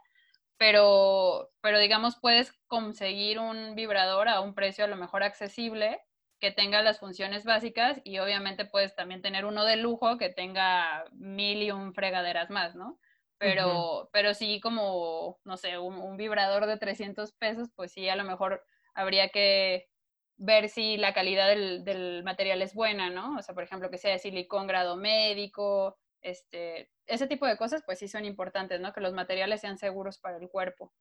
pero, 0.58 1.50
pero 1.62 1.80
digamos 1.80 2.18
puedes 2.20 2.52
conseguir 2.68 3.40
un 3.40 3.74
vibrador 3.76 4.28
a 4.28 4.42
un 4.42 4.54
precio 4.54 4.84
a 4.84 4.90
lo 4.90 4.98
mejor 4.98 5.24
accesible 5.24 6.02
que 6.44 6.52
tenga 6.52 6.82
las 6.82 7.00
funciones 7.00 7.46
básicas 7.46 8.02
y 8.04 8.20
obviamente 8.20 8.66
puedes 8.66 8.94
también 8.96 9.22
tener 9.22 9.46
uno 9.46 9.64
de 9.64 9.78
lujo 9.78 10.18
que 10.18 10.28
tenga 10.28 11.06
mil 11.14 11.64
y 11.64 11.72
un 11.72 11.94
fregaderas 11.94 12.50
más, 12.50 12.76
¿no? 12.76 13.00
Pero, 13.38 14.10
pero 14.12 14.34
sí 14.34 14.60
como, 14.60 15.40
no 15.46 15.56
sé, 15.56 15.78
un, 15.78 16.18
vibrador 16.18 16.66
de 16.66 16.76
300 16.76 17.32
pesos, 17.32 17.70
pues 17.74 17.94
sí, 17.94 18.10
a 18.10 18.18
lo 18.18 18.26
mejor 18.26 18.62
habría 18.94 19.30
que 19.30 19.88
ver 20.36 20.68
si 20.68 20.98
la 20.98 21.14
calidad 21.14 21.48
del, 21.48 21.86
del, 21.86 22.26
material 22.26 22.62
es 22.62 22.74
buena, 22.74 23.10
¿no? 23.10 23.38
O 23.38 23.42
sea, 23.42 23.56
por 23.56 23.64
ejemplo, 23.64 23.90
que 23.90 23.98
sea 23.98 24.12
de 24.12 24.20
silicón 24.20 24.68
grado 24.68 24.98
médico, 24.98 25.98
este, 26.20 26.90
ese 27.06 27.28
tipo 27.28 27.48
de 27.48 27.56
cosas, 27.56 27.84
pues 27.86 28.00
sí 28.00 28.10
son 28.10 28.26
importantes, 28.26 28.82
¿no? 28.82 28.92
Que 28.92 29.00
los 29.00 29.14
materiales 29.14 29.62
sean 29.62 29.78
seguros 29.78 30.18
para 30.18 30.36
el 30.36 30.50
cuerpo. 30.50 30.92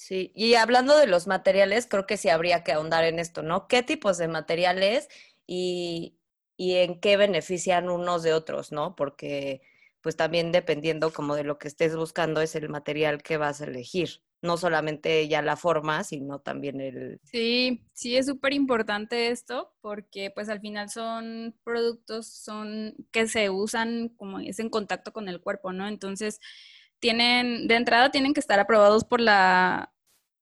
Sí, 0.00 0.30
y 0.36 0.54
hablando 0.54 0.96
de 0.96 1.08
los 1.08 1.26
materiales, 1.26 1.86
creo 1.88 2.06
que 2.06 2.16
sí 2.16 2.28
habría 2.28 2.62
que 2.62 2.70
ahondar 2.72 3.02
en 3.04 3.18
esto, 3.18 3.42
¿no? 3.42 3.66
¿Qué 3.66 3.82
tipos 3.82 4.16
de 4.16 4.28
materiales 4.28 5.08
y, 5.44 6.16
y 6.56 6.76
en 6.76 7.00
qué 7.00 7.16
benefician 7.16 7.90
unos 7.90 8.22
de 8.22 8.32
otros, 8.32 8.70
¿no? 8.70 8.94
Porque 8.94 9.60
pues 10.00 10.14
también 10.16 10.52
dependiendo 10.52 11.12
como 11.12 11.34
de 11.34 11.42
lo 11.42 11.58
que 11.58 11.66
estés 11.66 11.96
buscando 11.96 12.40
es 12.40 12.54
el 12.54 12.68
material 12.68 13.22
que 13.24 13.38
vas 13.38 13.60
a 13.60 13.64
elegir. 13.64 14.22
No 14.40 14.56
solamente 14.56 15.26
ya 15.26 15.42
la 15.42 15.56
forma, 15.56 16.04
sino 16.04 16.38
también 16.40 16.80
el... 16.80 17.20
Sí, 17.24 17.84
sí 17.92 18.16
es 18.16 18.24
súper 18.26 18.54
importante 18.54 19.28
esto 19.28 19.74
porque 19.82 20.30
pues 20.30 20.48
al 20.48 20.60
final 20.60 20.88
son 20.88 21.54
productos 21.62 22.26
son 22.26 22.94
que 23.12 23.26
se 23.28 23.50
usan 23.50 24.08
como 24.16 24.40
es 24.40 24.58
en 24.60 24.70
contacto 24.70 25.12
con 25.12 25.28
el 25.28 25.40
cuerpo, 25.42 25.72
¿no? 25.72 25.86
Entonces 25.88 26.40
tienen, 27.00 27.68
de 27.68 27.76
entrada 27.76 28.10
tienen 28.10 28.34
que 28.34 28.40
estar 28.40 28.58
aprobados 28.60 29.04
por 29.04 29.20
la 29.20 29.92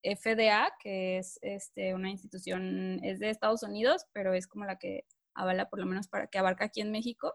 FDA, 0.03 0.73
que 0.81 1.19
es 1.19 1.39
este, 1.43 1.95
una 1.95 2.11
institución, 2.11 3.01
es 3.03 3.19
de 3.19 3.31
Estados 3.31 3.63
Unidos, 3.63 4.07
pero 4.13 4.35
es 4.35 4.47
como 4.47 4.65
la 4.65 4.79
que 4.79 5.05
avala 5.35 5.69
por 5.69 5.79
lo 5.79 5.87
menos 5.87 6.09
para 6.09 6.27
que 6.29 6.39
abarca 6.39 6.67
aquí 6.67 6.81
en 6.81 6.93
México. 6.93 7.35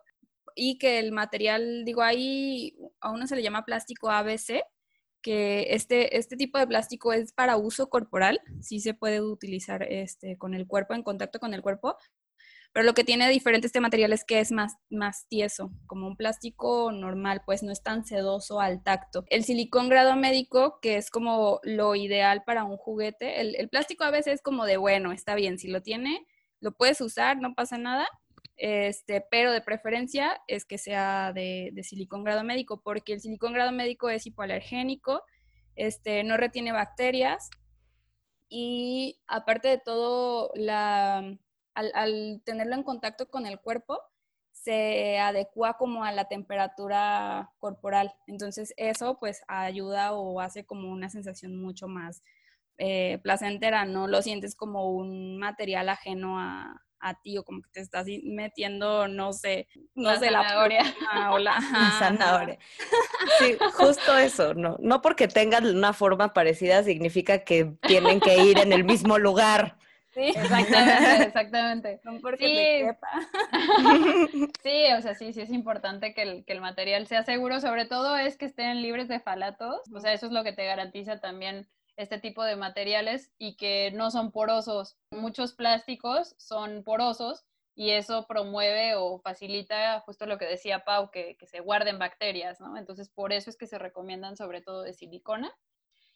Y 0.56 0.78
que 0.78 1.00
el 1.00 1.12
material, 1.12 1.86
digo, 1.86 2.02
ahí 2.02 2.76
a 3.00 3.12
uno 3.12 3.28
se 3.28 3.36
le 3.36 3.44
llama 3.44 3.64
plástico 3.64 4.10
ABC, 4.10 4.64
que 5.22 5.68
este, 5.70 6.18
este 6.18 6.36
tipo 6.36 6.58
de 6.58 6.68
plástico 6.68 7.14
es 7.14 7.32
para 7.32 7.58
uso 7.58 7.90
corporal, 7.90 8.42
sí 8.60 8.80
se 8.80 8.94
puede 8.94 9.22
utilizar 9.22 9.84
este, 9.84 10.38
con 10.38 10.54
el 10.54 10.68
cuerpo, 10.68 10.94
en 10.94 11.04
contacto 11.04 11.40
con 11.40 11.54
el 11.54 11.62
cuerpo, 11.62 11.96
pero 12.74 12.86
lo 12.86 12.94
que 12.94 13.04
tiene 13.04 13.30
diferente 13.30 13.68
este 13.68 13.82
material 13.82 14.14
es 14.14 14.24
que 14.24 14.40
es 14.40 14.52
más, 14.52 14.78
más 14.90 15.28
tieso, 15.28 15.72
como 15.88 16.08
un 16.08 16.16
plástico 16.16 16.92
normal, 16.92 17.42
pues 17.46 17.64
no 17.64 17.72
es 17.72 17.84
tan 17.84 18.06
sedoso 18.06 18.60
al 18.60 18.84
tacto. 18.84 19.26
El 19.30 19.44
silicón 19.44 19.90
grado 19.90 20.16
médico, 20.16 20.80
que 20.82 20.98
es 20.98 21.10
como 21.10 21.60
lo 21.64 21.96
ideal 21.96 22.44
para 22.46 22.64
un 22.64 22.78
juguete, 22.78 23.42
el, 23.42 23.56
el 23.56 23.70
plástico 23.70 24.04
a 24.04 24.12
veces 24.12 24.36
es 24.36 24.42
como 24.42 24.66
de, 24.66 24.78
bueno, 24.78 25.12
está 25.12 25.36
bien, 25.36 25.60
si 25.60 25.68
lo 25.68 25.82
tiene, 25.82 26.26
lo 26.60 26.72
puedes 26.72 27.02
usar, 27.02 27.38
no 27.38 27.54
pasa 27.56 27.78
nada, 27.78 28.08
este, 28.62 29.26
pero 29.32 29.52
de 29.52 29.62
preferencia 29.62 30.40
es 30.48 30.66
que 30.66 30.78
sea 30.78 31.34
de, 31.34 31.74
silicón 31.82 32.24
grado 32.24 32.44
médico, 32.44 32.80
porque 32.80 33.14
el 33.14 33.20
silicón 33.20 33.54
grado 33.54 33.72
médico 33.72 34.08
es 34.10 34.28
hipoalergénico, 34.28 35.24
este, 35.76 36.24
no 36.24 36.38
retiene 36.38 36.72
bacterias 36.72 37.50
y 38.50 39.20
aparte 39.26 39.68
de 39.70 39.80
todo, 39.80 40.52
al, 41.74 41.92
al, 41.94 42.42
tenerlo 42.46 42.76
en 42.76 42.84
contacto 42.84 43.30
con 43.30 43.46
el 43.46 43.60
cuerpo, 43.60 44.00
se 44.52 45.18
adecua 45.18 45.78
como 45.78 46.04
a 46.04 46.12
la 46.12 46.26
temperatura 46.26 47.52
corporal. 47.58 48.14
Entonces 48.28 48.74
eso 48.78 49.18
pues 49.20 49.42
ayuda 49.48 50.14
o 50.14 50.40
hace 50.40 50.66
como 50.66 50.92
una 50.92 51.10
sensación 51.10 51.60
mucho 51.62 51.88
más 51.88 52.22
eh, 52.78 53.20
placentera, 53.24 53.86
no 53.86 54.08
lo 54.08 54.22
sientes 54.22 54.56
como 54.56 54.92
un 54.92 55.38
material 55.38 55.90
ajeno 55.90 56.40
a, 56.40 56.82
a 57.00 57.14
ti 57.22 57.38
o 57.38 57.44
como 57.44 57.62
que 57.62 57.70
te 57.72 57.80
estás 57.80 58.08
metiendo, 58.24 59.08
no 59.08 59.34
sé, 59.34 59.68
no 59.94 60.12
la 60.14 60.20
sé, 60.20 60.26
zanahoria. 60.26 60.96
la 61.14 61.32
o 61.32 61.38
la, 61.40 61.60
zanahoria. 62.00 62.58
Sí, 63.40 63.58
justo 63.74 64.18
eso, 64.18 64.54
no, 64.54 64.78
no 64.80 65.02
porque 65.02 65.28
tengan 65.28 65.66
una 65.66 65.94
forma 65.94 66.34
parecida 66.34 66.84
significa 66.84 67.44
que 67.44 67.74
tienen 67.82 68.20
que 68.20 68.38
ir 68.38 68.60
en 68.60 68.74
el 68.74 68.84
mismo 68.84 69.18
lugar. 69.18 69.78
Sí, 70.14 70.34
exactamente, 70.36 71.24
exactamente. 71.28 72.02
No 72.04 72.20
porque 72.22 72.48
sí. 72.48 72.86
quepa. 72.86 73.08
sí, 74.64 74.94
o 74.98 75.02
sea, 75.02 75.16
sí, 75.16 75.34
sí 75.34 75.42
es 75.42 75.52
importante 75.52 76.14
que 76.14 76.22
el, 76.24 76.46
que 76.46 76.54
el 76.54 76.62
material 76.62 77.08
sea 77.08 77.24
seguro, 77.24 77.60
sobre 77.60 77.86
todo 77.86 78.18
es 78.18 78.38
que 78.38 78.46
estén 78.46 78.82
libres 78.82 79.08
de 79.08 79.20
falatos, 79.20 79.82
o 79.94 80.00
sea, 80.00 80.14
eso 80.14 80.26
es 80.26 80.32
lo 80.32 80.44
que 80.44 80.54
te 80.54 80.66
garantiza 80.66 81.20
también 81.20 81.68
este 81.98 82.20
tipo 82.20 82.44
de 82.44 82.56
materiales 82.56 83.32
y 83.38 83.56
que 83.56 83.92
no 83.94 84.12
son 84.12 84.32
porosos. 84.32 84.98
Muchos 85.12 85.54
plásticos 85.54 86.36
son 86.38 86.84
porosos 86.84 87.46
y 87.76 87.92
eso 87.92 88.28
promueve 88.28 88.96
o 88.96 89.20
facilita 89.20 90.00
justo 90.02 90.26
lo 90.26 90.38
que 90.38 90.46
decía 90.46 90.84
Pau, 90.84 91.10
que, 91.12 91.38
se 91.46 91.60
guarden 91.62 92.00
bacterias, 92.00 92.60
¿no? 92.60 92.78
Entonces, 92.78 93.10
por 93.10 93.34
eso 93.34 93.50
es 93.50 93.58
que 93.58 93.68
se 93.68 93.80
recomiendan 93.80 94.36
sobre 94.36 94.62
todo 94.62 94.84
de 94.84 94.94
silicona. 94.94 95.52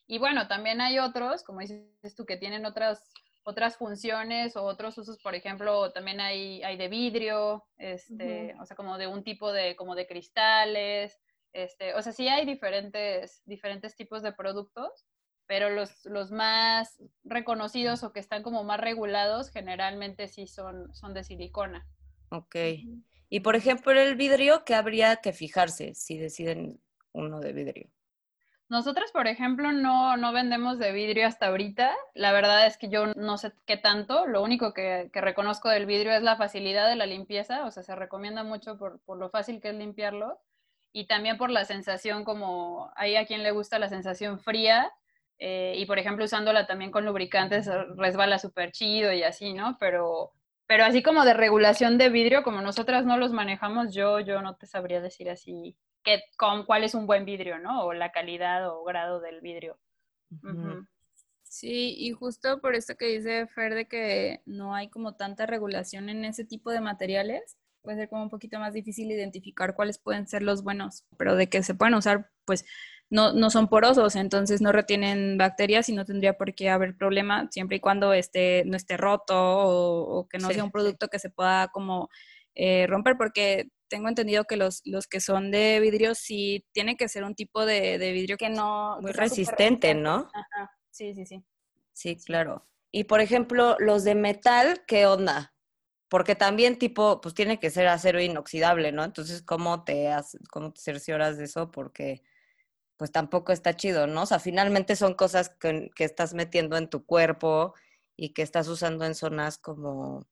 Y 0.08 0.20
bueno, 0.20 0.48
también 0.48 0.82
hay 0.82 1.00
otros, 1.00 1.44
como 1.44 1.62
dices 1.62 2.16
tú, 2.16 2.26
que 2.26 2.38
tienen 2.38 2.66
otras, 2.66 3.12
otras 3.46 3.78
funciones 3.78 4.58
o 4.58 4.64
otros 4.64 4.98
usos, 4.98 5.18
por 5.22 5.36
ejemplo, 5.36 5.92
también 5.92 6.20
hay, 6.20 6.62
hay 6.64 6.78
de 6.78 6.88
vidrio, 6.90 7.64
este, 7.78 8.56
o 8.60 8.66
sea, 8.66 8.76
como 8.76 8.98
de 8.98 9.08
un 9.08 9.24
tipo 9.24 9.54
de, 9.54 9.76
como 9.76 9.96
de 9.96 10.08
cristales, 10.08 11.20
este, 11.54 11.94
o 11.94 12.02
sea, 12.02 12.12
sí 12.12 12.28
hay 12.28 12.46
diferentes, 12.46 13.42
diferentes 13.46 13.96
tipos 13.96 14.22
de 14.24 14.34
productos 14.34 15.06
pero 15.48 15.70
los, 15.70 16.06
los 16.06 16.32
más 16.32 17.02
reconocidos 17.24 18.04
o 18.04 18.12
que 18.12 18.20
están 18.20 18.44
como 18.44 18.64
más 18.64 18.80
regulados 18.80 19.50
generalmente 19.50 20.28
sí 20.28 20.48
son, 20.48 20.94
son 20.94 21.14
de 21.14 21.24
silicona. 21.24 21.88
Ok. 22.30 22.56
Y 23.30 23.40
por 23.42 23.56
ejemplo, 23.56 23.92
el 23.92 24.16
vidrio, 24.16 24.64
¿qué 24.66 24.76
habría 24.76 25.18
que 25.18 25.34
fijarse 25.34 25.94
si 25.94 26.18
deciden 26.18 26.82
uno 27.12 27.40
de 27.40 27.54
vidrio? 27.54 27.90
Nosotros, 28.68 29.12
por 29.12 29.28
ejemplo, 29.28 29.72
no, 29.72 30.18
no 30.18 30.34
vendemos 30.34 30.80
de 30.80 30.92
vidrio 30.92 31.28
hasta 31.28 31.48
ahorita. 31.48 31.94
La 32.14 32.32
verdad 32.32 32.66
es 32.66 32.78
que 32.78 32.90
yo 32.90 33.08
no 33.16 33.38
sé 33.38 33.54
qué 33.66 33.78
tanto. 33.78 34.26
Lo 34.26 34.42
único 34.42 34.74
que, 34.74 35.10
reconozco 35.14 35.70
del 35.70 35.86
vidrio 35.86 36.14
es 36.14 36.24
la 36.24 36.36
facilidad 36.36 36.88
de 36.90 36.96
la 36.96 37.06
limpieza. 37.06 37.66
O 37.66 37.72
sea, 37.72 37.84
se 37.84 37.96
recomienda 37.96 38.44
mucho 38.44 38.78
por, 38.78 39.00
por 39.02 39.18
lo 39.18 39.30
fácil 39.30 39.62
que 39.62 39.70
es 39.70 39.76
limpiarlo. 39.76 40.40
Y 40.92 41.08
también 41.08 41.38
por 41.38 41.52
la 41.52 41.66
sensación 41.66 42.24
como 42.24 42.92
hay 42.96 43.18
a 43.18 43.26
quien 43.26 43.44
le 43.44 43.52
gusta 43.52 43.80
la 43.80 43.90
sensación 43.90 44.40
fría 44.40 44.92
eh, 45.40 45.74
y 45.78 45.86
por 45.86 46.00
ejemplo, 46.00 46.26
usándola 46.26 46.66
también 46.68 46.92
con 46.92 47.06
lubricantes 47.06 47.70
resbala 47.98 48.40
súper 48.40 48.72
chido 48.72 49.12
y 49.12 49.24
así, 49.24 49.54
¿no? 49.54 49.78
Pero, 49.80 50.32
pero 50.66 50.86
así 50.86 51.04
como 51.04 51.26
de 51.26 51.34
regulación 51.34 51.98
de 51.98 52.10
vidrio, 52.10 52.44
como 52.44 52.62
nosotras 52.62 53.06
no 53.06 53.18
los 53.18 53.32
manejamos, 53.32 53.94
yo, 53.94 54.20
yo 54.20 54.42
no 54.42 54.56
te 54.56 54.68
sabría 54.68 55.02
decir 55.02 55.30
así 55.30 55.76
que, 56.06 56.22
con 56.38 56.66
cuál 56.66 56.84
es 56.84 56.96
un 56.96 57.08
buen 57.08 57.26
vidrio, 57.26 57.60
¿no? 57.60 57.84
O 57.84 57.94
la 57.94 58.12
calidad 58.12 58.70
o 58.70 58.84
grado 58.84 59.20
del 59.20 59.42
vidrio. 59.42 59.78
Sí, 61.44 61.96
y 61.98 62.12
justo 62.12 62.60
por 62.62 62.76
esto 62.76 62.96
que 62.96 63.08
dice 63.08 63.48
Fer 63.48 63.76
de 63.76 63.88
que 63.88 64.42
no 64.46 64.76
hay 64.76 64.90
como 64.90 65.16
tanta 65.16 65.46
regulación 65.46 66.10
en 66.10 66.26
ese 66.26 66.46
tipo 66.46 66.70
de 66.72 66.82
materiales, 66.82 67.58
puede 67.82 67.98
ser 67.98 68.10
como 68.10 68.24
un 68.24 68.30
poquito 68.30 68.60
más 68.60 68.74
difícil 68.74 69.12
identificar 69.12 69.76
cuáles 69.76 69.98
pueden 69.98 70.28
ser 70.28 70.44
los 70.44 70.64
buenos, 70.64 71.06
pero 71.18 71.36
de 71.36 71.48
que 71.48 71.64
se 71.64 71.76
pueden 71.76 71.94
usar, 71.94 72.30
pues 72.44 72.66
no, 73.10 73.34
no 73.34 73.50
son 73.50 73.70
porosos, 73.70 74.16
entonces 74.16 74.62
no 74.62 74.72
retienen 74.72 75.38
bacterias 75.38 75.88
y 75.90 75.94
no 75.94 76.06
tendría 76.06 76.34
por 76.38 76.56
qué 76.56 76.70
haber 76.70 76.98
problema 76.98 77.48
siempre 77.52 77.78
y 77.78 77.80
cuando 77.80 78.14
esté, 78.14 78.64
no 78.66 78.76
esté 78.76 78.98
roto 78.98 79.36
o, 79.38 80.28
que 80.28 80.40
no 80.40 80.50
sea 80.50 80.64
un 80.64 80.72
producto 80.72 81.08
que 81.08 81.20
se 81.20 81.30
pueda 81.30 81.70
como 81.70 82.10
eh, 82.56 82.88
romper, 82.88 83.18
porque 83.18 83.70
tengo 83.88 84.10
entendido 84.10 84.46
que 84.46 84.58
los, 84.58 84.82
los 84.86 85.08
que 85.08 85.20
son 85.20 85.52
de 85.52 85.80
vidrio 85.80 86.16
sí 86.16 86.66
tiene 86.72 86.98
que 86.98 87.08
ser 87.08 87.24
un 87.24 87.36
tipo 87.36 87.66
de, 87.66 87.98
vidrio 87.98 88.38
que 88.38 88.50
no... 88.50 89.00
Muy 89.02 89.12
resistente, 89.12 89.94
¿no? 89.94 90.30
Sí, 90.92 91.14
sí, 91.14 91.26
sí. 91.26 91.44
Sí, 91.94 92.16
claro. 92.18 92.68
Y 92.92 93.06
por 93.06 93.22
ejemplo, 93.22 93.76
los 93.80 94.04
de 94.04 94.16
metal, 94.16 94.84
¿qué 94.88 95.06
onda? 95.06 95.54
Porque 96.10 96.36
también 96.36 96.78
tipo, 96.78 97.20
pues 97.22 97.34
tiene 97.34 97.60
que 97.60 97.70
ser 97.70 97.88
acero 97.88 98.22
inoxidable, 98.22 98.92
¿no? 98.92 99.04
Entonces, 99.04 99.42
¿cómo 99.42 99.84
te, 99.84 100.12
cómo 100.50 100.72
te 100.72 100.82
cercioras 100.82 101.38
de 101.38 101.46
eso? 101.46 101.72
Porque 101.72 102.24
pues 102.98 103.12
tampoco 103.12 103.52
está 103.52 103.76
chido, 103.76 104.08
¿no? 104.08 104.24
O 104.24 104.26
sea, 104.26 104.40
finalmente 104.40 104.96
son 104.96 105.14
cosas 105.16 105.50
que, 105.50 105.92
estás 106.00 106.34
metiendo 106.34 106.78
en 106.78 106.90
tu 106.90 107.06
cuerpo 107.06 107.74
y 108.16 108.30
que 108.34 108.42
estás 108.42 108.68
usando 108.68 109.06
en 109.06 109.16
zonas 109.16 109.58
como 109.58 110.26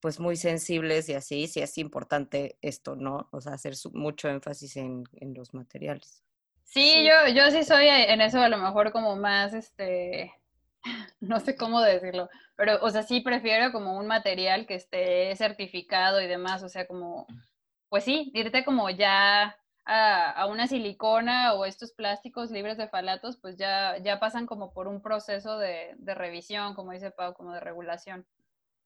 pues 0.00 0.18
muy 0.18 0.36
sensibles 0.36 1.08
y 1.08 1.14
así, 1.14 1.46
sí 1.46 1.60
es 1.60 1.78
importante 1.78 2.58
esto, 2.62 2.96
¿no? 2.96 3.28
O 3.32 3.40
sea, 3.40 3.52
hacer 3.52 3.74
mucho 3.92 4.28
énfasis 4.28 4.76
en, 4.76 5.04
los 5.34 5.54
materiales. 5.54 6.22
Sí, 6.64 7.04
Yo, 7.04 7.32
yo 7.32 7.50
sí 7.50 7.64
soy 7.64 7.88
en 7.88 8.20
eso 8.20 8.40
a 8.40 8.48
lo 8.48 8.58
mejor 8.58 8.92
como 8.92 9.16
más, 9.16 9.54
este, 9.54 10.32
no 11.20 11.40
sé 11.40 11.56
cómo 11.56 11.80
decirlo, 11.80 12.28
pero, 12.56 12.78
o 12.82 12.90
sea, 12.90 13.02
sí 13.02 13.20
prefiero 13.20 13.72
como 13.72 13.96
un 13.96 14.06
material 14.06 14.66
que 14.66 14.74
esté 14.74 15.34
certificado 15.36 16.20
y 16.20 16.26
demás, 16.26 16.62
o 16.62 16.68
sea, 16.68 16.86
como, 16.86 17.26
pues 17.88 18.04
sí, 18.04 18.30
irte 18.34 18.64
como 18.64 18.88
ya 18.90 19.56
a, 19.84 20.46
una 20.46 20.66
silicona 20.66 21.54
o 21.54 21.64
estos 21.64 21.92
plásticos 21.92 22.50
libres 22.50 22.78
de 22.78 22.88
falatos, 22.88 23.36
pues 23.38 23.56
ya, 23.56 23.98
ya 23.98 24.20
pasan 24.20 24.46
como 24.46 24.72
por 24.72 24.88
un 24.88 25.02
proceso 25.02 25.58
de, 25.58 25.96
revisión, 26.04 26.74
como 26.74 26.92
dice 26.92 27.10
Pau, 27.10 27.34
como 27.34 27.52
de 27.52 27.60
regulación, 27.60 28.26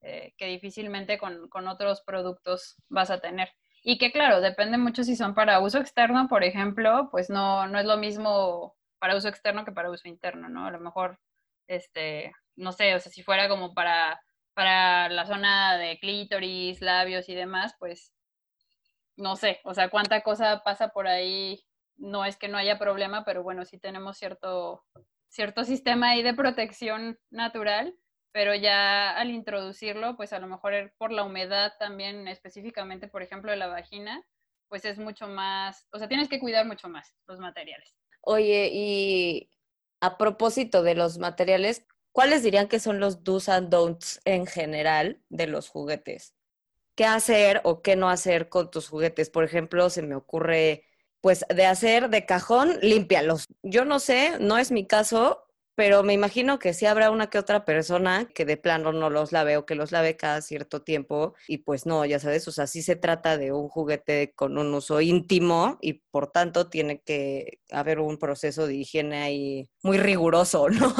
eh, 0.06 0.34
que 0.36 0.46
difícilmente 0.46 1.16
con, 1.18 1.48
otros 1.66 2.02
productos 2.02 2.76
vas 2.90 3.10
a 3.10 3.20
tener. 3.20 3.48
Y 3.82 3.96
que 3.96 4.12
claro, 4.12 4.42
depende 4.42 4.76
mucho 4.76 5.02
si 5.02 5.16
son 5.16 5.34
para 5.34 5.60
uso 5.60 5.78
externo, 5.78 6.28
por 6.28 6.44
ejemplo, 6.44 7.08
pues 7.10 7.30
no, 7.30 7.66
no 7.68 7.78
es 7.78 7.86
lo 7.86 7.96
mismo 7.96 8.76
para 8.98 9.16
uso 9.16 9.28
externo 9.28 9.64
que 9.64 9.72
para 9.72 9.90
uso 9.90 10.06
interno, 10.06 10.50
¿no? 10.50 10.66
A 10.66 10.70
lo 10.70 10.78
mejor, 10.78 11.18
este, 11.68 12.32
no 12.54 12.72
sé, 12.72 12.94
o 12.94 13.00
sea, 13.00 13.10
si 13.10 13.22
fuera 13.22 13.48
como 13.48 13.72
para, 13.72 14.20
para 14.52 15.08
la 15.08 15.24
zona 15.24 15.78
de 15.78 15.98
clítoris, 15.98 16.82
labios 16.82 17.30
y 17.30 17.34
demás, 17.34 17.74
pues 17.78 18.12
no 19.16 19.36
sé, 19.36 19.60
o 19.64 19.72
sea, 19.72 19.88
cuánta 19.88 20.20
cosa 20.22 20.62
pasa 20.64 20.88
por 20.88 21.06
ahí, 21.08 21.64
no 21.96 22.26
es 22.26 22.36
que 22.36 22.48
no 22.48 22.58
haya 22.58 22.78
problema, 22.78 23.24
pero 23.24 23.42
bueno, 23.42 23.64
sí 23.64 23.78
tenemos 23.78 24.18
cierto, 24.18 24.84
cierto 25.28 25.64
sistema 25.64 26.10
ahí 26.10 26.22
de 26.22 26.34
protección 26.34 27.18
natural, 27.30 27.96
pero 28.34 28.52
ya 28.52 29.12
al 29.12 29.30
introducirlo, 29.30 30.16
pues 30.16 30.32
a 30.32 30.40
lo 30.40 30.48
mejor 30.48 30.92
por 30.98 31.12
la 31.12 31.22
humedad 31.22 31.74
también, 31.78 32.26
específicamente, 32.26 33.06
por 33.06 33.22
ejemplo, 33.22 33.52
de 33.52 33.56
la 33.56 33.68
vagina, 33.68 34.26
pues 34.66 34.84
es 34.84 34.98
mucho 34.98 35.28
más, 35.28 35.86
o 35.92 35.98
sea, 35.98 36.08
tienes 36.08 36.28
que 36.28 36.40
cuidar 36.40 36.66
mucho 36.66 36.88
más 36.88 37.14
los 37.28 37.38
materiales. 37.38 37.94
Oye, 38.22 38.70
y 38.72 39.50
a 40.00 40.18
propósito 40.18 40.82
de 40.82 40.96
los 40.96 41.18
materiales, 41.18 41.86
¿cuáles 42.10 42.42
dirían 42.42 42.66
que 42.66 42.80
son 42.80 42.98
los 42.98 43.22
do's 43.22 43.48
and 43.48 43.68
don'ts 43.68 44.20
en 44.24 44.46
general 44.46 45.22
de 45.28 45.46
los 45.46 45.68
juguetes? 45.68 46.34
¿Qué 46.96 47.04
hacer 47.04 47.60
o 47.62 47.82
qué 47.82 47.94
no 47.94 48.08
hacer 48.08 48.48
con 48.48 48.68
tus 48.68 48.88
juguetes? 48.88 49.30
Por 49.30 49.44
ejemplo, 49.44 49.90
se 49.90 50.02
me 50.02 50.16
ocurre, 50.16 50.88
pues, 51.20 51.44
de 51.54 51.66
hacer 51.66 52.10
de 52.10 52.26
cajón, 52.26 52.80
límpialos. 52.82 53.46
Yo 53.62 53.84
no 53.84 54.00
sé, 54.00 54.40
no 54.40 54.58
es 54.58 54.72
mi 54.72 54.88
caso, 54.88 55.43
pero 55.74 56.02
me 56.02 56.12
imagino 56.12 56.58
que 56.58 56.74
sí 56.74 56.86
habrá 56.86 57.10
una 57.10 57.28
que 57.28 57.38
otra 57.38 57.64
persona 57.64 58.28
que 58.34 58.44
de 58.44 58.56
plano 58.56 58.92
no 58.92 59.10
los 59.10 59.32
lave 59.32 59.56
o 59.56 59.66
que 59.66 59.74
los 59.74 59.92
lave 59.92 60.16
cada 60.16 60.40
cierto 60.40 60.82
tiempo 60.82 61.34
y 61.48 61.58
pues 61.58 61.86
no, 61.86 62.04
ya 62.04 62.18
sabes, 62.18 62.46
o 62.48 62.52
sea, 62.52 62.66
sí 62.66 62.82
se 62.82 62.96
trata 62.96 63.36
de 63.38 63.52
un 63.52 63.68
juguete 63.68 64.32
con 64.34 64.58
un 64.58 64.72
uso 64.74 65.00
íntimo 65.00 65.78
y 65.80 65.94
por 66.10 66.30
tanto 66.30 66.68
tiene 66.68 67.00
que 67.00 67.60
haber 67.70 68.00
un 68.00 68.18
proceso 68.18 68.66
de 68.66 68.74
higiene 68.76 69.22
ahí 69.22 69.68
muy 69.82 69.98
riguroso, 69.98 70.68
¿no? 70.70 70.94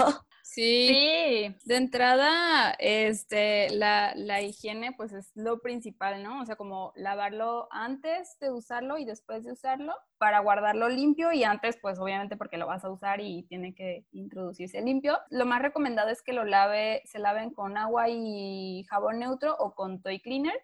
Sí, 0.46 1.56
de 1.64 1.76
entrada, 1.76 2.72
este, 2.78 3.70
la, 3.70 4.12
la, 4.14 4.42
higiene 4.42 4.92
pues 4.92 5.14
es 5.14 5.32
lo 5.34 5.60
principal, 5.62 6.22
¿no? 6.22 6.42
O 6.42 6.44
sea, 6.44 6.56
como 6.56 6.92
lavarlo 6.96 7.66
antes 7.70 8.38
de 8.40 8.50
usarlo 8.50 8.98
y 8.98 9.06
después 9.06 9.42
de 9.44 9.52
usarlo 9.52 9.94
para 10.18 10.40
guardarlo 10.40 10.90
limpio 10.90 11.32
y 11.32 11.44
antes 11.44 11.78
pues 11.80 11.98
obviamente 11.98 12.36
porque 12.36 12.58
lo 12.58 12.66
vas 12.66 12.84
a 12.84 12.90
usar 12.90 13.22
y 13.22 13.44
tiene 13.44 13.74
que 13.74 14.04
introducirse 14.12 14.82
limpio. 14.82 15.18
Lo 15.30 15.46
más 15.46 15.62
recomendado 15.62 16.10
es 16.10 16.22
que 16.22 16.34
lo 16.34 16.44
lave, 16.44 17.00
se 17.06 17.18
laven 17.18 17.50
con 17.54 17.78
agua 17.78 18.10
y 18.10 18.84
jabón 18.90 19.20
neutro 19.20 19.56
o 19.58 19.74
con 19.74 20.02
toy 20.02 20.20
cleaner. 20.20 20.60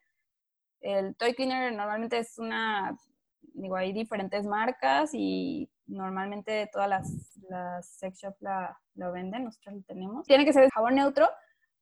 El 0.82 1.16
toy 1.16 1.32
cleaner 1.34 1.72
normalmente 1.72 2.18
es 2.18 2.38
una, 2.38 2.98
digo, 3.54 3.76
hay 3.76 3.94
diferentes 3.94 4.44
marcas 4.46 5.12
y 5.14 5.70
normalmente 5.90 6.68
todas 6.72 6.88
las, 6.88 7.38
las 7.48 7.86
sex 7.86 8.18
shops 8.18 8.40
la, 8.40 8.78
lo 8.94 9.12
venden, 9.12 9.44
nosotros 9.44 9.76
lo 9.76 9.82
tenemos. 9.82 10.26
Tiene 10.26 10.44
que 10.44 10.52
ser 10.52 10.64
de 10.64 10.70
jabón 10.70 10.94
neutro 10.94 11.28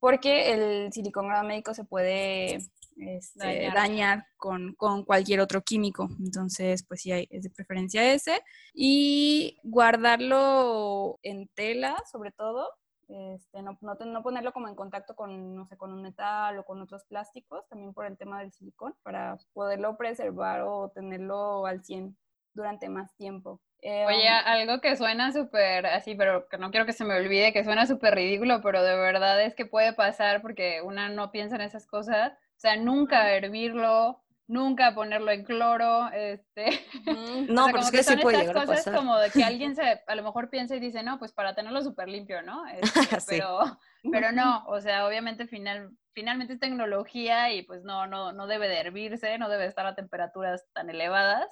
porque 0.00 0.52
el 0.52 0.92
silicón 0.92 1.28
grado 1.28 1.46
médico 1.46 1.74
se 1.74 1.84
puede 1.84 2.58
este, 2.96 3.70
dañar, 3.74 4.26
con, 4.36 4.74
con, 4.74 5.04
cualquier 5.04 5.40
otro 5.40 5.62
químico. 5.62 6.08
Entonces, 6.20 6.84
pues 6.84 7.02
sí, 7.02 7.12
hay, 7.12 7.26
es 7.30 7.42
de 7.42 7.50
preferencia 7.50 8.12
ese. 8.12 8.42
Y 8.74 9.58
guardarlo 9.62 11.18
en 11.22 11.48
tela, 11.48 11.96
sobre 12.10 12.32
todo. 12.32 12.68
Este, 13.08 13.62
no, 13.62 13.78
no, 13.80 13.94
no, 13.94 14.22
ponerlo 14.22 14.52
como 14.52 14.68
en 14.68 14.74
contacto 14.74 15.16
con, 15.16 15.54
no 15.54 15.66
sé, 15.66 15.78
con 15.78 15.92
un 15.92 16.02
metal 16.02 16.58
o 16.58 16.64
con 16.64 16.80
otros 16.82 17.04
plásticos, 17.04 17.66
también 17.68 17.94
por 17.94 18.04
el 18.04 18.18
tema 18.18 18.40
del 18.40 18.52
silicón, 18.52 18.94
para 19.02 19.38
poderlo 19.54 19.96
preservar 19.96 20.60
o 20.60 20.90
tenerlo 20.90 21.64
al 21.66 21.82
100 21.82 22.16
durante 22.52 22.88
más 22.90 23.14
tiempo. 23.16 23.60
Eh, 23.80 24.04
Oye, 24.06 24.28
algo 24.28 24.80
que 24.80 24.96
suena 24.96 25.32
súper 25.32 25.86
así, 25.86 26.14
pero 26.14 26.48
que 26.48 26.58
no 26.58 26.70
quiero 26.70 26.84
que 26.84 26.92
se 26.92 27.04
me 27.04 27.14
olvide, 27.14 27.52
que 27.52 27.64
suena 27.64 27.86
súper 27.86 28.14
ridículo, 28.14 28.60
pero 28.60 28.82
de 28.82 28.96
verdad 28.96 29.40
es 29.42 29.54
que 29.54 29.66
puede 29.66 29.92
pasar 29.92 30.42
porque 30.42 30.82
una 30.82 31.08
no 31.08 31.30
piensa 31.30 31.54
en 31.56 31.62
esas 31.62 31.86
cosas. 31.86 32.32
O 32.32 32.60
sea, 32.60 32.76
nunca 32.76 33.32
hervirlo, 33.32 34.20
nunca 34.48 34.94
ponerlo 34.94 35.30
en 35.30 35.44
cloro, 35.44 36.10
este... 36.10 36.66
No, 37.48 37.66
pero 37.66 37.78
es 37.80 37.90
que, 37.90 38.02
sí 38.02 38.16
puede 38.16 38.38
llegar 38.38 38.66
cosas 38.66 38.94
como 38.94 39.16
de 39.16 39.30
que 39.30 39.44
alguien 39.44 39.76
se, 39.76 40.02
a 40.06 40.14
lo 40.16 40.22
mejor 40.24 40.50
piensa 40.50 40.74
y 40.74 40.80
dice, 40.80 41.04
no, 41.04 41.18
pues 41.20 41.32
para 41.32 41.54
tenerlo 41.54 41.80
súper 41.82 42.08
limpio, 42.08 42.42
¿no? 42.42 42.66
Este, 42.66 42.82
pero, 43.28 43.78
pero 44.10 44.32
no, 44.32 44.66
o 44.66 44.80
sea, 44.80 45.06
obviamente 45.06 45.46
final, 45.46 45.90
finalmente 46.14 46.54
es 46.54 46.60
tecnología 46.60 47.52
y 47.52 47.62
pues 47.62 47.84
no, 47.84 48.08
no, 48.08 48.32
no 48.32 48.46
debe 48.48 48.68
de 48.68 48.80
hervirse, 48.80 49.38
no 49.38 49.48
debe 49.48 49.66
estar 49.66 49.86
a 49.86 49.94
temperaturas 49.94 50.66
tan 50.72 50.90
elevadas. 50.90 51.46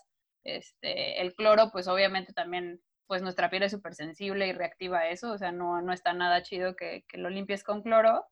Este, 0.46 1.20
el 1.20 1.34
cloro, 1.34 1.70
pues 1.72 1.88
obviamente 1.88 2.32
también, 2.32 2.80
pues 3.06 3.22
nuestra 3.22 3.50
piel 3.50 3.64
es 3.64 3.72
súper 3.72 3.94
sensible 3.94 4.46
y 4.46 4.52
reactiva 4.52 5.00
a 5.00 5.08
eso, 5.08 5.32
o 5.32 5.38
sea, 5.38 5.52
no, 5.52 5.82
no 5.82 5.92
está 5.92 6.12
nada 6.12 6.42
chido 6.42 6.76
que, 6.76 7.04
que 7.08 7.18
lo 7.18 7.30
limpies 7.30 7.64
con 7.64 7.82
cloro. 7.82 8.24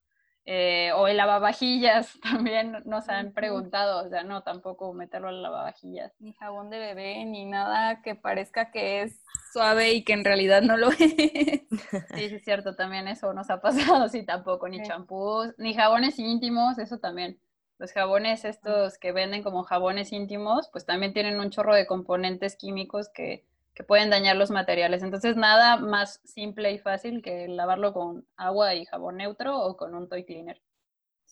Eh, 0.47 0.93
o 0.93 1.09
el 1.09 1.17
lavavajillas 1.17 2.19
también 2.23 2.83
nos 2.85 3.09
han 3.09 3.33
preguntado, 3.33 4.05
o 4.05 4.09
sea, 4.11 4.25
no, 4.25 4.43
tampoco 4.43 4.93
meterlo 4.93 5.29
al 5.29 5.43
lavavajillas. 5.43 6.13
Ni 6.19 6.35
jabón 6.35 6.69
de 6.69 6.79
bebé, 6.79 7.25
ni 7.25 7.47
nada 7.47 8.03
que 8.03 8.15
parezca 8.15 8.71
que 8.71 9.03
es 9.03 9.23
suave 9.53 9.95
y 9.95 10.05
que 10.05 10.13
en 10.13 10.25
realidad 10.25 10.61
no 10.61 10.77
lo 10.77 10.89
es. 10.91 10.99
Sí, 10.99 12.29
sí, 12.29 12.35
es 12.35 12.45
cierto, 12.45 12.77
también 12.77 13.09
eso 13.09 13.33
nos 13.33 13.49
ha 13.49 13.61
pasado, 13.61 14.09
sí, 14.11 14.25
tampoco, 14.25 14.69
ni 14.69 14.83
champús, 14.83 15.55
ni 15.57 15.73
jabones 15.73 16.19
íntimos, 16.19 16.79
eso 16.79 16.99
también. 16.99 17.41
Los 17.85 17.93
jabones 17.93 18.47
estos 18.47 18.97
que 18.97 19.13
venden 19.13 19.43
como 19.43 19.63
jabones 19.63 20.11
íntimos, 20.11 20.71
pues 20.73 20.87
también 20.87 21.13
tienen 21.13 21.39
un 21.39 21.51
chorro 21.51 21.75
de 21.75 21.87
componentes 21.87 22.57
químicos 22.57 23.11
que, 23.11 23.45
pueden 23.87 24.09
dañar 24.09 24.37
los 24.37 24.51
materiales. 24.51 25.03
Entonces, 25.03 25.37
nada 25.37 25.77
más 25.77 26.23
simple 26.25 26.73
y 26.73 26.79
fácil 26.79 27.21
que 27.21 27.47
lavarlo 27.47 27.93
con 27.93 28.27
agua 28.39 28.75
y 28.75 28.87
jabón 28.87 29.19
neutro 29.19 29.59
o 29.59 29.77
con 29.77 29.95
un 29.95 30.09
toy 30.09 30.25
cleaner. 30.25 30.63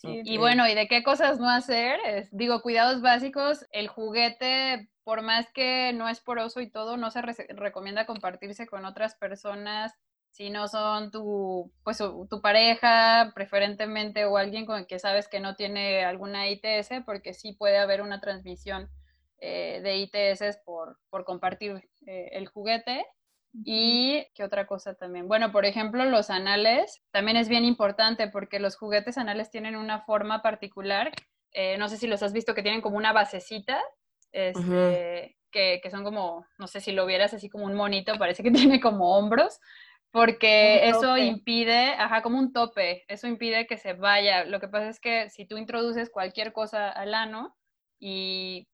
Y 0.02 0.36
bueno, 0.36 0.68
¿y 0.68 0.74
de 0.74 0.88
qué 0.88 1.02
cosas 1.02 1.40
no 1.40 1.48
hacer? 1.48 1.98
digo, 2.32 2.60
cuidados 2.60 3.00
básicos, 3.00 3.66
el 3.70 3.88
juguete, 3.88 4.90
por 5.04 5.22
más 5.22 5.50
que 5.52 5.94
no 5.94 6.06
es 6.06 6.20
poroso 6.20 6.60
y 6.60 6.68
todo, 6.68 6.98
no 6.98 7.10
se 7.10 7.22
recomienda 7.22 8.04
compartirse 8.04 8.66
con 8.66 8.84
otras 8.84 9.14
personas 9.14 9.94
si 10.32 10.48
no 10.48 10.66
son 10.66 11.10
tu, 11.10 11.70
pues, 11.84 11.98
tu 11.98 12.40
pareja, 12.40 13.32
preferentemente, 13.34 14.24
o 14.24 14.38
alguien 14.38 14.64
con 14.64 14.78
el 14.78 14.86
que 14.86 14.98
sabes 14.98 15.28
que 15.28 15.40
no 15.40 15.56
tiene 15.56 16.04
alguna 16.04 16.48
ITS, 16.48 17.04
porque 17.04 17.34
sí 17.34 17.52
puede 17.52 17.76
haber 17.76 18.00
una 18.00 18.20
transmisión 18.20 18.88
eh, 19.38 19.80
de 19.82 19.98
ITS 19.98 20.58
por, 20.64 20.98
por 21.10 21.24
compartir 21.24 21.88
eh, 22.06 22.30
el 22.32 22.48
juguete. 22.48 23.04
Y 23.64 24.26
qué 24.34 24.44
otra 24.44 24.66
cosa 24.66 24.94
también. 24.94 25.28
Bueno, 25.28 25.52
por 25.52 25.66
ejemplo, 25.66 26.06
los 26.06 26.30
anales 26.30 27.02
también 27.10 27.36
es 27.36 27.50
bien 27.50 27.66
importante 27.66 28.26
porque 28.28 28.58
los 28.58 28.76
juguetes 28.76 29.18
anales 29.18 29.50
tienen 29.50 29.76
una 29.76 30.00
forma 30.00 30.40
particular. 30.40 31.12
Eh, 31.52 31.76
no 31.76 31.90
sé 31.90 31.98
si 31.98 32.06
los 32.06 32.22
has 32.22 32.32
visto 32.32 32.54
que 32.54 32.62
tienen 32.62 32.80
como 32.80 32.96
una 32.96 33.12
basecita, 33.12 33.78
este, 34.32 35.36
que, 35.50 35.80
que, 35.82 35.90
son 35.90 36.02
como, 36.02 36.46
no 36.56 36.66
sé 36.66 36.80
si 36.80 36.92
lo 36.92 37.04
vieras 37.04 37.34
así 37.34 37.50
como 37.50 37.66
un 37.66 37.74
monito, 37.74 38.18
parece 38.18 38.42
que 38.42 38.50
tiene 38.50 38.80
como 38.80 39.18
hombros, 39.18 39.60
porque 40.12 40.88
eso 40.90 41.16
impide, 41.16 41.94
ajá, 41.94 42.20
como 42.22 42.38
un 42.38 42.52
tope, 42.52 43.02
eso 43.08 43.26
impide 43.26 43.66
que 43.66 43.78
se 43.78 43.94
vaya. 43.94 44.44
Lo 44.44 44.60
que 44.60 44.68
pasa 44.68 44.88
es 44.88 45.00
que 45.00 45.30
si 45.30 45.46
tú 45.46 45.56
introduces 45.56 46.10
cualquier 46.10 46.52
cosa 46.52 46.90
al 46.90 47.14
ano 47.14 47.56
y, 47.98 48.68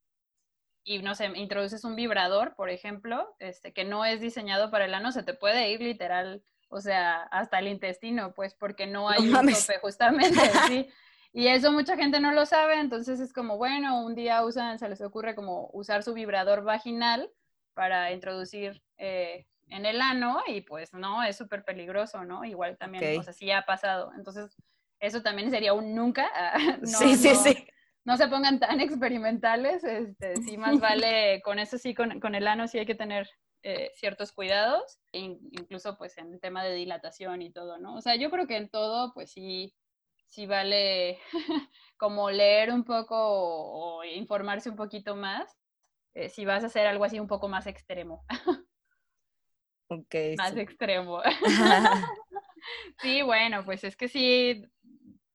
y 0.82 0.98
no 0.98 1.14
sé, 1.14 1.26
introduces 1.36 1.84
un 1.84 1.94
vibrador, 1.94 2.56
por 2.56 2.70
ejemplo, 2.70 3.36
este, 3.38 3.72
que 3.72 3.84
no 3.84 4.04
es 4.04 4.20
diseñado 4.20 4.72
para 4.72 4.86
el 4.86 4.94
ano, 4.94 5.12
se 5.12 5.22
te 5.22 5.32
puede 5.32 5.70
ir 5.70 5.80
literal, 5.80 6.42
o 6.70 6.80
sea, 6.80 7.22
hasta 7.22 7.60
el 7.60 7.68
intestino, 7.68 8.34
pues 8.34 8.54
porque 8.54 8.88
no 8.88 9.08
hay 9.08 9.28
un 9.28 9.32
tope, 9.32 9.78
justamente, 9.80 10.40
sí. 10.66 10.88
Y 11.32 11.46
eso 11.46 11.70
mucha 11.70 11.96
gente 11.96 12.18
no 12.18 12.32
lo 12.32 12.46
sabe, 12.46 12.80
entonces 12.80 13.20
es 13.20 13.32
como, 13.32 13.58
bueno, 13.58 14.04
un 14.04 14.16
día 14.16 14.42
usan, 14.44 14.80
se 14.80 14.88
les 14.88 15.00
ocurre 15.02 15.36
como 15.36 15.70
usar 15.72 16.02
su 16.02 16.14
vibrador 16.14 16.64
vaginal 16.64 17.30
para 17.74 18.10
introducir 18.10 18.82
eh, 18.96 19.46
en 19.70 19.86
el 19.86 20.00
ano 20.00 20.40
y 20.46 20.62
pues 20.62 20.92
no, 20.92 21.22
es 21.22 21.36
súper 21.36 21.64
peligroso, 21.64 22.24
¿no? 22.24 22.44
Igual 22.44 22.76
también, 22.76 23.18
o 23.18 23.22
sea, 23.22 23.32
sí 23.32 23.50
ha 23.50 23.62
pasado. 23.62 24.12
Entonces, 24.16 24.56
eso 25.00 25.22
también 25.22 25.50
sería 25.50 25.72
un 25.72 25.94
nunca. 25.94 26.30
no, 26.80 26.86
sí, 26.86 27.16
sí, 27.16 27.34
sí. 27.34 27.66
No 28.04 28.16
se 28.16 28.28
pongan 28.28 28.58
tan 28.58 28.80
experimentales, 28.80 29.84
este, 29.84 30.36
sí 30.36 30.56
más 30.56 30.80
vale, 30.80 31.42
con 31.42 31.58
eso 31.58 31.78
sí, 31.78 31.94
con, 31.94 32.20
con 32.20 32.34
el 32.34 32.46
ano 32.46 32.66
sí 32.68 32.78
hay 32.78 32.86
que 32.86 32.94
tener 32.94 33.28
eh, 33.62 33.90
ciertos 33.96 34.32
cuidados, 34.32 34.98
incluso 35.12 35.98
pues 35.98 36.16
en 36.16 36.32
el 36.32 36.40
tema 36.40 36.62
de 36.64 36.74
dilatación 36.74 37.42
y 37.42 37.52
todo, 37.52 37.78
¿no? 37.78 37.96
O 37.96 38.00
sea, 38.00 38.14
yo 38.14 38.30
creo 38.30 38.46
que 38.46 38.56
en 38.56 38.68
todo 38.68 39.12
pues 39.12 39.32
sí, 39.32 39.74
sí 40.26 40.46
vale 40.46 41.18
como 41.96 42.30
leer 42.30 42.72
un 42.72 42.84
poco 42.84 43.16
o, 43.18 44.04
informarse 44.04 44.70
un 44.70 44.76
poquito 44.76 45.16
más, 45.16 45.58
eh, 46.14 46.28
si 46.28 46.44
vas 46.44 46.62
a 46.62 46.68
hacer 46.68 46.86
algo 46.86 47.04
así 47.04 47.18
un 47.18 47.26
poco 47.26 47.48
más 47.48 47.66
extremo. 47.66 48.24
Más 50.36 50.56
extremo. 50.56 51.22
sí, 53.00 53.22
bueno, 53.22 53.64
pues 53.64 53.84
es 53.84 53.96
que 53.96 54.08
sí, 54.08 54.64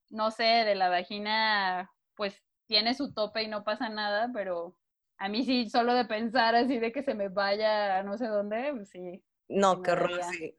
no 0.10 0.32
sé, 0.32 0.44
de 0.44 0.76
la 0.76 0.90
vagina, 0.90 1.92
pues 2.16 2.44
tiene 2.68 2.94
su 2.94 3.14
tope 3.14 3.44
y 3.44 3.48
no 3.48 3.64
pasa 3.64 3.90
nada, 3.90 4.30
pero 4.34 4.78
a 5.18 5.30
mí 5.30 5.46
sí, 5.46 5.70
solo 5.70 5.94
de 5.94 6.06
pensar 6.06 6.56
así 6.56 6.80
de 6.80 6.92
que 6.92 7.04
se 7.04 7.14
me 7.14 7.30
vaya 7.30 7.98
a 7.98 8.04
no 8.04 8.18
sé 8.18 8.28
dónde, 8.28 8.74
pues 8.74 8.90
sí. 8.90 9.24
No, 9.48 9.82
qué 9.82 9.92
horror, 9.92 10.22
sí. 10.32 10.58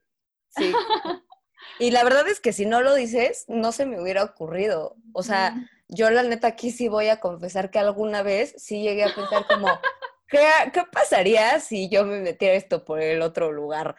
Sí. 0.48 0.72
y 1.78 1.90
la 1.90 2.04
verdad 2.04 2.28
es 2.28 2.40
que 2.40 2.52
si 2.52 2.66
no 2.66 2.80
lo 2.82 2.94
dices, 2.94 3.44
no 3.48 3.72
se 3.72 3.86
me 3.86 4.00
hubiera 4.00 4.24
ocurrido. 4.24 4.96
O 5.12 5.22
sea, 5.22 5.54
yo 5.88 6.10
la 6.10 6.22
neta 6.22 6.48
aquí 6.48 6.70
sí 6.70 6.88
voy 6.88 7.08
a 7.08 7.20
confesar 7.20 7.70
que 7.70 7.78
alguna 7.78 8.22
vez 8.22 8.54
sí 8.56 8.82
llegué 8.82 9.04
a 9.04 9.14
pensar 9.14 9.46
como, 9.46 9.68
¿Qué, 10.34 10.70
¿Qué, 10.72 10.82
pasaría 10.90 11.60
si 11.60 11.88
yo 11.88 12.04
me 12.04 12.18
metiera 12.18 12.56
esto 12.56 12.84
por 12.84 13.00
el 13.00 13.22
otro 13.22 13.52
lugar? 13.52 13.94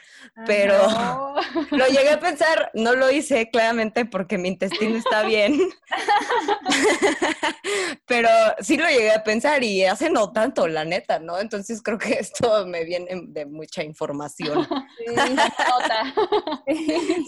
Pero 0.45 0.75
no. 0.89 1.35
lo 1.71 1.87
llegué 1.87 2.09
a 2.09 2.19
pensar, 2.19 2.71
no 2.73 2.93
lo 2.93 3.09
hice 3.09 3.49
claramente 3.49 4.03
porque 4.03 4.37
mi 4.37 4.49
intestino 4.49 4.97
está 4.97 5.23
bien. 5.23 5.57
Pero 8.05 8.27
sí 8.59 8.75
lo 8.75 8.85
llegué 8.85 9.13
a 9.13 9.23
pensar 9.23 9.63
y 9.63 9.85
hace 9.85 10.09
no 10.09 10.33
tanto, 10.33 10.67
la 10.67 10.83
neta, 10.83 11.19
¿no? 11.19 11.39
Entonces 11.39 11.81
creo 11.81 11.97
que 11.97 12.15
esto 12.19 12.67
me 12.67 12.83
viene 12.83 13.23
de 13.27 13.45
mucha 13.45 13.83
información. 13.83 14.67
Sí, 14.97 15.13
nota. 15.13 16.13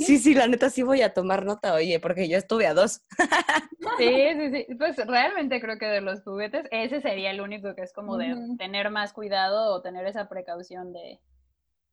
sí, 0.05 0.17
sí, 0.17 0.33
la 0.33 0.47
neta 0.47 0.69
sí 0.69 0.83
voy 0.83 1.01
a 1.01 1.13
tomar 1.13 1.45
nota, 1.45 1.73
oye, 1.73 1.99
porque 1.99 2.27
yo 2.27 2.37
estuve 2.37 2.65
a 2.65 2.73
dos. 2.73 3.01
sí, 3.97 4.27
sí, 4.33 4.51
sí. 4.51 4.75
Pues 4.75 4.97
realmente 5.05 5.61
creo 5.61 5.77
que 5.77 5.85
de 5.85 6.01
los 6.01 6.23
juguetes, 6.23 6.65
ese 6.71 7.01
sería 7.01 7.31
el 7.31 7.41
único 7.41 7.75
que 7.75 7.83
es 7.83 7.93
como 7.93 8.17
de 8.17 8.35
tener 8.57 8.89
más 8.89 8.96
cuidado 9.13 9.73
o 9.73 9.81
tener 9.81 10.05
esa 10.05 10.29
precaución 10.29 10.93
de 10.93 11.19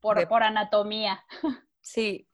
por, 0.00 0.26
por 0.28 0.42
anatomía. 0.42 1.24
Sí. 1.86 2.26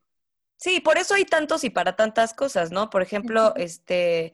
Sí, 0.55 0.79
por 0.79 0.97
eso 0.97 1.13
hay 1.13 1.25
tantos 1.25 1.65
y 1.65 1.69
para 1.69 1.97
tantas 1.97 2.33
cosas, 2.33 2.71
¿no? 2.71 2.89
Por 2.89 3.01
ejemplo, 3.01 3.53
este 3.57 4.33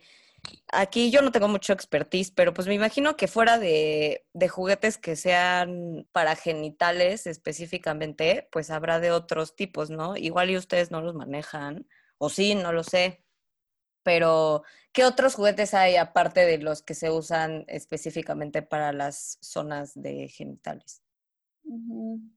aquí 0.72 1.12
yo 1.12 1.22
no 1.22 1.32
tengo 1.32 1.48
mucho 1.48 1.74
expertise, 1.74 2.32
pero 2.32 2.54
pues 2.54 2.68
me 2.68 2.74
imagino 2.74 3.16
que 3.18 3.28
fuera 3.28 3.58
de, 3.58 4.26
de, 4.34 4.48
juguetes 4.48 4.98
que 4.98 5.16
sean 5.16 6.08
para 6.12 6.36
genitales 6.36 7.28
específicamente, 7.28 8.48
pues 8.52 8.70
habrá 8.70 9.00
de 9.00 9.12
otros 9.12 9.56
tipos, 9.56 9.90
¿no? 9.90 10.16
Igual 10.18 10.50
y 10.52 10.58
ustedes 10.58 10.92
no 10.92 11.02
los 11.02 11.16
manejan, 11.16 11.88
o 12.18 12.30
sí, 12.30 12.56
no 12.56 12.72
lo 12.72 12.84
sé. 12.84 13.24
Pero, 14.08 14.64
¿qué 14.94 15.04
otros 15.04 15.36
juguetes 15.36 15.74
hay 15.74 15.98
aparte 15.98 16.46
de 16.46 16.60
los 16.60 16.82
que 16.82 16.94
se 16.94 17.12
usan 17.12 17.66
específicamente 17.68 18.62
para 18.62 18.94
las 18.94 19.38
zonas 19.42 19.92
de 20.02 20.30
genitales? 20.30 21.04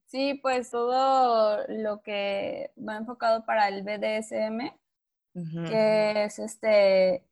Sí, 0.07 0.35
pues 0.43 0.69
todo 0.69 1.65
lo 1.69 2.03
que 2.03 2.73
va 2.77 2.97
enfocado 2.97 3.45
para 3.45 3.69
el 3.69 3.85
BDSM, 3.85 4.73
que 5.69 6.25
es 6.25 6.41
este 6.41 7.25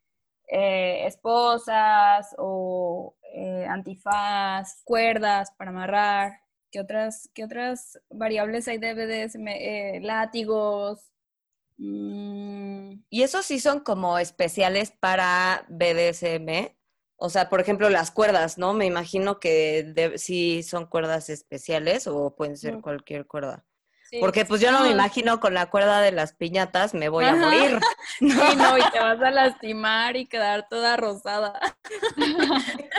eh, 0.47 1.07
esposas 1.09 2.33
o 2.39 3.17
eh, 3.35 3.67
antifaz, 3.69 4.85
cuerdas 4.85 5.51
para 5.59 5.71
amarrar. 5.71 6.43
¿Qué 6.71 6.79
otras, 6.79 7.29
qué 7.35 7.43
otras 7.43 8.01
variables 8.09 8.69
hay 8.69 8.79
de 8.79 8.95
BDSM? 8.95 9.49
Eh, 9.49 10.01
látigos. 10.01 11.11
Mm. 11.79 13.05
Y 13.09 13.23
esos 13.23 13.47
sí 13.47 13.61
son 13.61 13.81
como 13.81 14.19
especiales 14.19 14.93
para 14.99 15.65
BDSM. 15.69 16.75
O 17.17 17.31
sea, 17.31 17.49
por 17.49 17.61
ejemplo, 17.61 17.89
las 17.91 18.11
cuerdas, 18.11 18.59
¿no? 18.59 18.75
Me 18.75 18.87
imagino 18.87 19.41
que 19.41 20.13
sí 20.17 20.63
son 20.63 20.87
cuerdas 20.87 21.31
especiales 21.31 22.07
o 22.07 22.35
pueden 22.37 22.57
ser 22.57 22.81
cualquier 22.81 23.27
cuerda. 23.27 23.65
Porque 24.21 24.45
pues 24.45 24.61
yo 24.61 24.73
no 24.73 24.83
me 24.83 24.91
imagino 24.91 25.39
con 25.39 25.53
la 25.53 25.67
cuerda 25.67 26.01
de 26.01 26.13
las 26.13 26.33
piñatas 26.33 26.95
me 26.95 27.09
voy 27.09 27.27
a 27.27 27.35
morir. 27.35 27.79
¿no? 28.21 28.35
Sí, 28.49 28.57
no, 28.57 28.79
y 28.79 28.91
te 28.91 29.01
vas 29.01 29.21
a 29.21 29.31
lastimar 29.31 30.17
y 30.17 30.27
quedar 30.27 30.67
toda 30.69 30.97
rosada. 30.97 31.61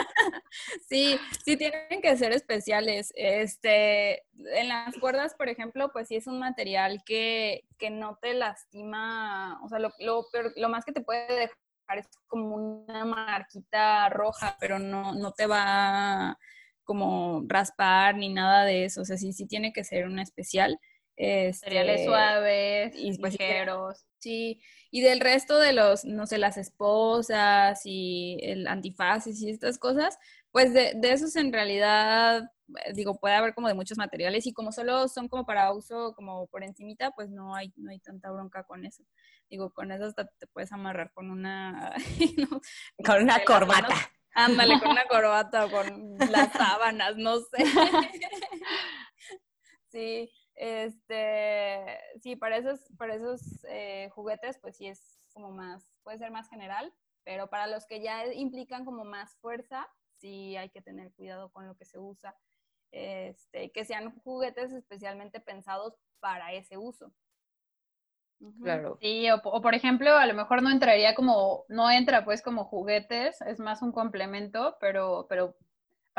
sí, 0.88 1.18
sí 1.44 1.56
tienen 1.56 2.00
que 2.02 2.16
ser 2.16 2.32
especiales. 2.32 3.12
Este, 3.16 4.24
en 4.34 4.68
las 4.68 4.96
cuerdas, 4.98 5.34
por 5.34 5.48
ejemplo, 5.48 5.90
pues 5.92 6.08
sí 6.08 6.16
es 6.16 6.26
un 6.26 6.38
material 6.38 7.02
que, 7.04 7.64
que 7.78 7.90
no 7.90 8.18
te 8.20 8.34
lastima, 8.34 9.60
o 9.62 9.68
sea, 9.68 9.78
lo, 9.78 9.92
lo, 9.98 10.26
lo 10.56 10.68
más 10.68 10.84
que 10.84 10.92
te 10.92 11.02
puede 11.02 11.26
dejar 11.26 11.98
es 11.98 12.08
como 12.26 12.56
una 12.56 13.04
marquita 13.04 14.08
roja, 14.08 14.56
pero 14.60 14.78
no, 14.78 15.12
no 15.14 15.32
te 15.32 15.46
va 15.46 16.38
como 16.84 17.44
raspar 17.46 18.16
ni 18.16 18.28
nada 18.28 18.64
de 18.64 18.84
eso. 18.84 19.02
O 19.02 19.04
sea, 19.04 19.16
sí, 19.16 19.32
sí 19.32 19.46
tiene 19.46 19.72
que 19.72 19.84
ser 19.84 20.06
un 20.06 20.18
especial. 20.18 20.78
Cereales 21.20 22.00
este, 22.00 22.06
suaves, 22.06 22.92
y 22.96 23.18
pues, 23.18 23.38
ligeros. 23.38 24.06
Sí, 24.18 24.62
y 24.90 25.00
del 25.02 25.20
resto 25.20 25.58
de 25.58 25.72
los, 25.72 26.04
no 26.04 26.26
sé, 26.26 26.38
las 26.38 26.56
esposas 26.56 27.80
y 27.84 28.38
el 28.42 28.66
antifaces 28.66 29.40
y 29.42 29.50
estas 29.50 29.78
cosas, 29.78 30.18
pues 30.50 30.72
de, 30.72 30.94
de 30.96 31.12
esos 31.12 31.36
en 31.36 31.52
realidad, 31.52 32.50
eh, 32.84 32.92
digo, 32.94 33.18
puede 33.18 33.34
haber 33.34 33.54
como 33.54 33.68
de 33.68 33.74
muchos 33.74 33.98
materiales 33.98 34.46
y 34.46 34.52
como 34.52 34.72
solo 34.72 35.08
son 35.08 35.28
como 35.28 35.46
para 35.46 35.72
uso 35.72 36.14
como 36.14 36.46
por 36.48 36.64
encimita, 36.64 37.10
pues 37.12 37.30
no 37.30 37.54
hay, 37.54 37.72
no 37.76 37.90
hay 37.90 37.98
tanta 38.00 38.30
bronca 38.30 38.64
con 38.64 38.84
eso. 38.84 39.04
Digo, 39.48 39.70
con 39.72 39.92
eso 39.92 40.04
hasta 40.04 40.26
te 40.26 40.46
puedes 40.46 40.72
amarrar 40.72 41.12
con 41.12 41.30
una... 41.30 41.94
con 43.04 43.22
una 43.22 43.44
corbata. 43.44 43.94
Ándale, 44.32 44.78
con 44.80 44.90
una 44.90 45.04
corbata 45.08 45.66
o 45.66 45.70
con 45.70 46.16
las 46.30 46.52
sábanas, 46.52 47.16
no 47.16 47.40
sé. 47.40 47.64
sí, 49.92 50.30
este, 50.54 51.98
sí, 52.20 52.36
para 52.36 52.56
esos, 52.56 52.80
para 52.98 53.14
esos 53.14 53.64
eh, 53.68 54.10
juguetes, 54.14 54.58
pues 54.58 54.76
sí 54.76 54.86
es 54.86 55.20
como 55.32 55.50
más, 55.50 55.92
puede 56.02 56.18
ser 56.18 56.30
más 56.30 56.48
general, 56.48 56.92
pero 57.24 57.48
para 57.48 57.66
los 57.66 57.86
que 57.86 58.02
ya 58.02 58.26
implican 58.32 58.84
como 58.84 59.04
más 59.04 59.36
fuerza, 59.36 59.88
sí 60.18 60.56
hay 60.56 60.70
que 60.70 60.82
tener 60.82 61.12
cuidado 61.12 61.50
con 61.50 61.66
lo 61.66 61.76
que 61.76 61.84
se 61.84 61.98
usa. 61.98 62.36
Este, 62.92 63.70
que 63.70 63.84
sean 63.84 64.18
juguetes 64.20 64.72
especialmente 64.72 65.38
pensados 65.38 65.94
para 66.18 66.52
ese 66.52 66.76
uso. 66.76 67.12
Claro. 68.62 68.96
Sí, 69.00 69.30
o, 69.30 69.36
o, 69.44 69.60
por 69.60 69.74
ejemplo, 69.74 70.16
a 70.16 70.26
lo 70.26 70.34
mejor 70.34 70.62
no 70.62 70.70
entraría 70.70 71.14
como, 71.14 71.66
no 71.68 71.90
entra 71.90 72.24
pues 72.24 72.42
como 72.42 72.64
juguetes, 72.64 73.40
es 73.42 73.60
más 73.60 73.82
un 73.82 73.92
complemento, 73.92 74.76
pero, 74.80 75.26
pero 75.28 75.56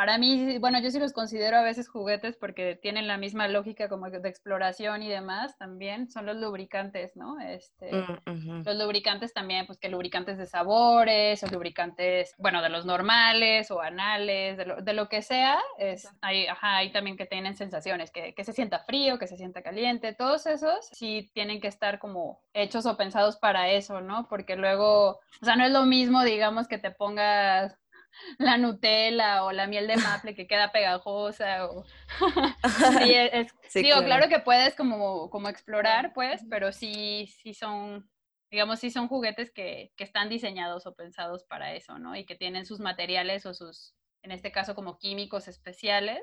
para 0.01 0.17
mí, 0.17 0.57
bueno, 0.57 0.81
yo 0.81 0.89
sí 0.89 0.97
los 0.97 1.13
considero 1.13 1.57
a 1.57 1.61
veces 1.61 1.87
juguetes 1.87 2.35
porque 2.35 2.75
tienen 2.75 3.07
la 3.07 3.19
misma 3.19 3.47
lógica 3.47 3.87
como 3.87 4.09
de 4.09 4.27
exploración 4.27 5.03
y 5.03 5.09
demás 5.09 5.55
también, 5.59 6.09
son 6.09 6.25
los 6.25 6.37
lubricantes, 6.37 7.15
¿no? 7.15 7.39
Este, 7.39 7.91
mm, 7.91 8.63
Los 8.65 8.77
lubricantes 8.77 9.31
también, 9.31 9.67
pues 9.67 9.77
que 9.77 9.89
lubricantes 9.89 10.39
de 10.39 10.47
sabores, 10.47 11.43
o 11.43 11.47
lubricantes, 11.49 12.33
bueno, 12.39 12.63
de 12.63 12.69
los 12.69 12.83
normales 12.83 13.69
o 13.69 13.79
anales, 13.79 14.57
de 14.57 14.65
lo, 14.65 14.81
de 14.81 14.93
lo 14.93 15.07
que 15.07 15.21
sea, 15.21 15.59
es, 15.77 16.09
hay, 16.21 16.47
ajá, 16.47 16.77
hay 16.77 16.91
también 16.91 17.15
que 17.15 17.27
tienen 17.27 17.55
sensaciones, 17.55 18.09
que, 18.09 18.33
que 18.33 18.43
se 18.43 18.53
sienta 18.53 18.79
frío, 18.79 19.19
que 19.19 19.27
se 19.27 19.37
sienta 19.37 19.61
caliente, 19.61 20.15
todos 20.15 20.47
esos 20.47 20.83
sí 20.93 21.29
tienen 21.35 21.61
que 21.61 21.67
estar 21.67 21.99
como 21.99 22.41
hechos 22.53 22.87
o 22.87 22.97
pensados 22.97 23.37
para 23.37 23.69
eso, 23.69 24.01
¿no? 24.01 24.25
Porque 24.27 24.55
luego, 24.55 25.19
o 25.41 25.45
sea, 25.45 25.55
no 25.55 25.63
es 25.63 25.71
lo 25.71 25.85
mismo, 25.85 26.23
digamos, 26.23 26.67
que 26.67 26.79
te 26.79 26.89
pongas 26.89 27.77
la 28.37 28.57
Nutella 28.57 29.43
o 29.43 29.51
la 29.51 29.67
miel 29.67 29.87
de 29.87 29.97
maple 29.97 30.35
que 30.35 30.47
queda 30.47 30.71
pegajosa. 30.71 31.65
O... 31.67 31.83
sí, 33.03 33.13
es, 33.15 33.53
digo, 33.73 34.03
claro. 34.03 34.29
que 34.29 34.39
puedes 34.39 34.75
como, 34.75 35.29
como 35.29 35.49
explorar, 35.49 36.13
pues, 36.13 36.43
pero 36.49 36.71
sí, 36.71 37.27
sí 37.41 37.53
son, 37.53 38.09
digamos, 38.49 38.79
sí 38.79 38.91
son 38.91 39.07
juguetes 39.07 39.51
que, 39.51 39.91
que 39.95 40.03
están 40.03 40.29
diseñados 40.29 40.85
o 40.85 40.95
pensados 40.95 41.43
para 41.43 41.73
eso, 41.73 41.99
¿no? 41.99 42.15
Y 42.15 42.25
que 42.25 42.35
tienen 42.35 42.65
sus 42.65 42.79
materiales 42.79 43.45
o 43.45 43.53
sus, 43.53 43.95
en 44.23 44.31
este 44.31 44.51
caso, 44.51 44.75
como 44.75 44.97
químicos 44.97 45.47
especiales 45.47 46.21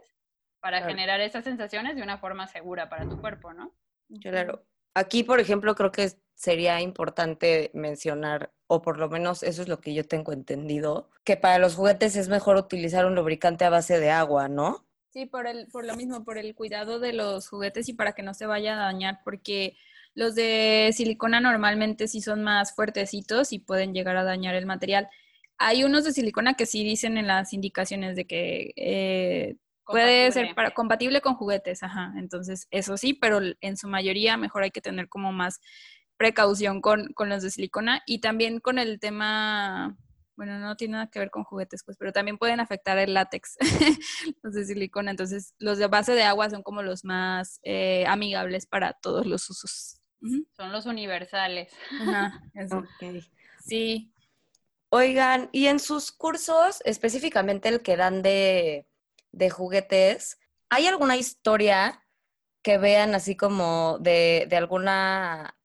para 0.60 0.82
generar 0.82 1.20
esas 1.20 1.44
sensaciones 1.44 1.94
de 1.94 2.02
una 2.02 2.18
forma 2.18 2.48
segura 2.48 2.88
para 2.88 3.08
tu 3.08 3.20
cuerpo, 3.20 3.52
¿no? 3.52 3.72
Claro. 4.20 4.66
Aquí, 4.94 5.22
por 5.22 5.38
ejemplo, 5.38 5.76
creo 5.76 5.92
que 5.92 6.10
sería 6.38 6.80
importante 6.80 7.72
mencionar, 7.74 8.52
o 8.68 8.80
por 8.80 8.98
lo 8.98 9.08
menos 9.08 9.42
eso 9.42 9.60
es 9.60 9.66
lo 9.66 9.80
que 9.80 9.92
yo 9.92 10.06
tengo 10.06 10.32
entendido, 10.32 11.10
que 11.24 11.36
para 11.36 11.58
los 11.58 11.74
juguetes 11.74 12.14
es 12.14 12.28
mejor 12.28 12.56
utilizar 12.56 13.06
un 13.06 13.16
lubricante 13.16 13.64
a 13.64 13.70
base 13.70 13.98
de 13.98 14.10
agua, 14.10 14.48
¿no? 14.48 14.86
Sí, 15.10 15.26
por, 15.26 15.48
el, 15.48 15.66
por 15.66 15.84
lo 15.84 15.96
mismo, 15.96 16.24
por 16.24 16.38
el 16.38 16.54
cuidado 16.54 17.00
de 17.00 17.12
los 17.12 17.48
juguetes 17.48 17.88
y 17.88 17.94
para 17.94 18.12
que 18.12 18.22
no 18.22 18.34
se 18.34 18.46
vaya 18.46 18.74
a 18.74 18.84
dañar, 18.92 19.18
porque 19.24 19.76
los 20.14 20.36
de 20.36 20.90
silicona 20.94 21.40
normalmente 21.40 22.06
sí 22.06 22.20
son 22.20 22.44
más 22.44 22.72
fuertecitos 22.72 23.52
y 23.52 23.58
pueden 23.58 23.92
llegar 23.92 24.16
a 24.16 24.22
dañar 24.22 24.54
el 24.54 24.64
material. 24.64 25.08
Hay 25.56 25.82
unos 25.82 26.04
de 26.04 26.12
silicona 26.12 26.54
que 26.54 26.66
sí 26.66 26.84
dicen 26.84 27.18
en 27.18 27.26
las 27.26 27.52
indicaciones 27.52 28.14
de 28.14 28.26
que 28.28 28.72
eh, 28.76 29.56
Puede 29.88 30.30
ser 30.32 30.54
para, 30.54 30.72
compatible 30.72 31.22
con 31.22 31.34
juguetes, 31.34 31.82
ajá. 31.82 32.12
Entonces, 32.18 32.68
eso 32.70 32.98
sí, 32.98 33.14
pero 33.14 33.40
en 33.62 33.76
su 33.78 33.88
mayoría 33.88 34.36
mejor 34.36 34.62
hay 34.62 34.70
que 34.70 34.82
tener 34.82 35.08
como 35.08 35.32
más 35.32 35.60
precaución 36.18 36.82
con, 36.82 37.12
con 37.14 37.30
los 37.30 37.42
de 37.42 37.50
silicona 37.50 38.02
y 38.06 38.20
también 38.20 38.60
con 38.60 38.78
el 38.78 39.00
tema, 39.00 39.96
bueno, 40.36 40.58
no 40.58 40.76
tiene 40.76 40.92
nada 40.92 41.10
que 41.10 41.18
ver 41.18 41.30
con 41.30 41.44
juguetes, 41.44 41.82
pues, 41.84 41.96
pero 41.96 42.12
también 42.12 42.36
pueden 42.36 42.60
afectar 42.60 42.98
el 42.98 43.14
látex, 43.14 43.56
los 44.42 44.52
de 44.52 44.66
silicona. 44.66 45.10
Entonces, 45.10 45.54
los 45.58 45.78
de 45.78 45.86
base 45.86 46.12
de 46.12 46.24
agua 46.24 46.50
son 46.50 46.62
como 46.62 46.82
los 46.82 47.04
más 47.04 47.60
eh, 47.62 48.04
amigables 48.06 48.66
para 48.66 48.92
todos 48.92 49.24
los 49.24 49.48
usos. 49.48 50.00
Son 50.56 50.72
los 50.72 50.84
universales. 50.84 51.72
Ajá, 52.00 52.42
eso. 52.54 52.84
Sí. 53.64 54.12
Oigan, 54.90 55.48
y 55.52 55.66
en 55.66 55.80
sus 55.80 56.12
cursos, 56.12 56.82
específicamente 56.84 57.68
el 57.68 57.82
que 57.82 57.96
dan 57.96 58.22
de 58.22 58.88
de 59.32 59.50
juguetes, 59.50 60.38
¿hay 60.68 60.86
alguna 60.86 61.16
historia 61.16 62.04
que 62.62 62.78
vean 62.78 63.14
así 63.14 63.36
como 63.36 63.98
de, 64.00 64.46
de 64.48 64.56
alguna 64.56 65.57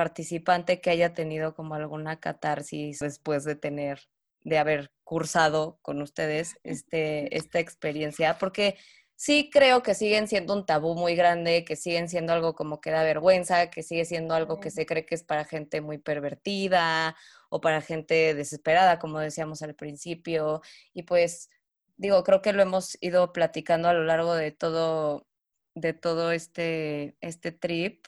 participante 0.00 0.80
que 0.80 0.88
haya 0.88 1.12
tenido 1.12 1.54
como 1.54 1.74
alguna 1.74 2.18
catarsis 2.20 3.00
después 3.00 3.44
de 3.44 3.54
tener, 3.54 4.00
de 4.44 4.56
haber 4.56 4.90
cursado 5.04 5.78
con 5.82 6.00
ustedes 6.00 6.56
este, 6.64 7.36
esta 7.36 7.58
experiencia? 7.58 8.38
Porque 8.38 8.78
sí 9.14 9.50
creo 9.52 9.82
que 9.82 9.94
siguen 9.94 10.26
siendo 10.26 10.54
un 10.54 10.64
tabú 10.64 10.94
muy 10.94 11.16
grande, 11.16 11.66
que 11.66 11.76
siguen 11.76 12.08
siendo 12.08 12.32
algo 12.32 12.54
como 12.54 12.80
que 12.80 12.90
da 12.90 13.02
vergüenza, 13.02 13.68
que 13.68 13.82
sigue 13.82 14.06
siendo 14.06 14.34
algo 14.34 14.58
que 14.58 14.70
se 14.70 14.86
cree 14.86 15.04
que 15.04 15.16
es 15.16 15.22
para 15.22 15.44
gente 15.44 15.82
muy 15.82 15.98
pervertida 15.98 17.14
o 17.50 17.60
para 17.60 17.82
gente 17.82 18.34
desesperada, 18.34 18.98
como 18.98 19.18
decíamos 19.18 19.60
al 19.60 19.74
principio. 19.74 20.62
Y 20.94 21.02
pues 21.02 21.50
digo, 21.98 22.24
creo 22.24 22.40
que 22.40 22.54
lo 22.54 22.62
hemos 22.62 22.96
ido 23.02 23.34
platicando 23.34 23.90
a 23.90 23.92
lo 23.92 24.04
largo 24.04 24.34
de 24.34 24.52
todo, 24.52 25.26
de 25.74 25.92
todo 25.92 26.32
este, 26.32 27.18
este 27.20 27.52
trip, 27.52 28.06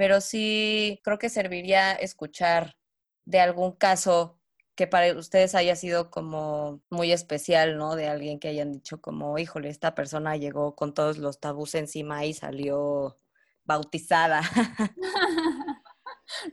pero 0.00 0.22
sí 0.22 0.98
creo 1.04 1.18
que 1.18 1.28
serviría 1.28 1.92
escuchar 1.92 2.78
de 3.26 3.38
algún 3.38 3.72
caso 3.72 4.40
que 4.74 4.86
para 4.86 5.12
ustedes 5.12 5.54
haya 5.54 5.76
sido 5.76 6.10
como 6.10 6.80
muy 6.88 7.12
especial, 7.12 7.76
¿no? 7.76 7.96
De 7.96 8.08
alguien 8.08 8.40
que 8.40 8.48
hayan 8.48 8.72
dicho 8.72 9.02
como, 9.02 9.36
híjole, 9.36 9.68
esta 9.68 9.94
persona 9.94 10.38
llegó 10.38 10.74
con 10.74 10.94
todos 10.94 11.18
los 11.18 11.38
tabús 11.38 11.74
encima 11.74 12.24
y 12.24 12.32
salió 12.32 13.18
bautizada. 13.64 14.40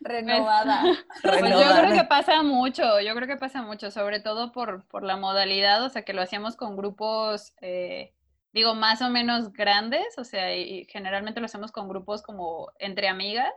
Renovada. 0.01 0.83
Pues 1.21 1.39
yo 1.39 1.73
creo 1.77 1.93
que 1.93 2.03
pasa 2.03 2.43
mucho, 2.43 2.99
yo 2.99 3.15
creo 3.15 3.29
que 3.29 3.37
pasa 3.37 3.61
mucho, 3.61 3.91
sobre 3.91 4.19
todo 4.19 4.51
por, 4.51 4.85
por 4.87 5.03
la 5.03 5.15
modalidad, 5.15 5.85
o 5.85 5.89
sea, 5.89 6.01
que 6.01 6.11
lo 6.11 6.21
hacíamos 6.21 6.57
con 6.57 6.75
grupos, 6.75 7.53
eh, 7.61 8.13
digo, 8.57 8.73
más 8.73 9.03
o 9.03 9.09
menos 9.09 9.53
grandes, 9.53 10.17
o 10.17 10.23
sea, 10.23 10.55
y 10.55 10.85
generalmente 10.85 11.39
lo 11.39 11.45
hacemos 11.45 11.71
con 11.71 11.87
grupos 11.87 12.23
como 12.23 12.71
entre 12.79 13.07
amigas, 13.07 13.53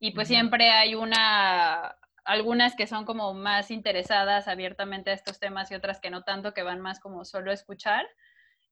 y 0.00 0.10
pues 0.10 0.28
siempre 0.28 0.70
hay 0.70 0.94
una 0.94 1.96
algunas 2.24 2.74
que 2.74 2.86
son 2.86 3.04
como 3.04 3.32
más 3.32 3.70
interesadas 3.70 4.48
abiertamente 4.48 5.10
a 5.10 5.14
estos 5.14 5.38
temas 5.38 5.70
y 5.70 5.74
otras 5.74 6.00
que 6.00 6.10
no 6.10 6.22
tanto, 6.22 6.52
que 6.52 6.62
van 6.62 6.80
más 6.80 7.00
como 7.00 7.24
solo 7.24 7.50
a 7.50 7.54
escuchar. 7.54 8.06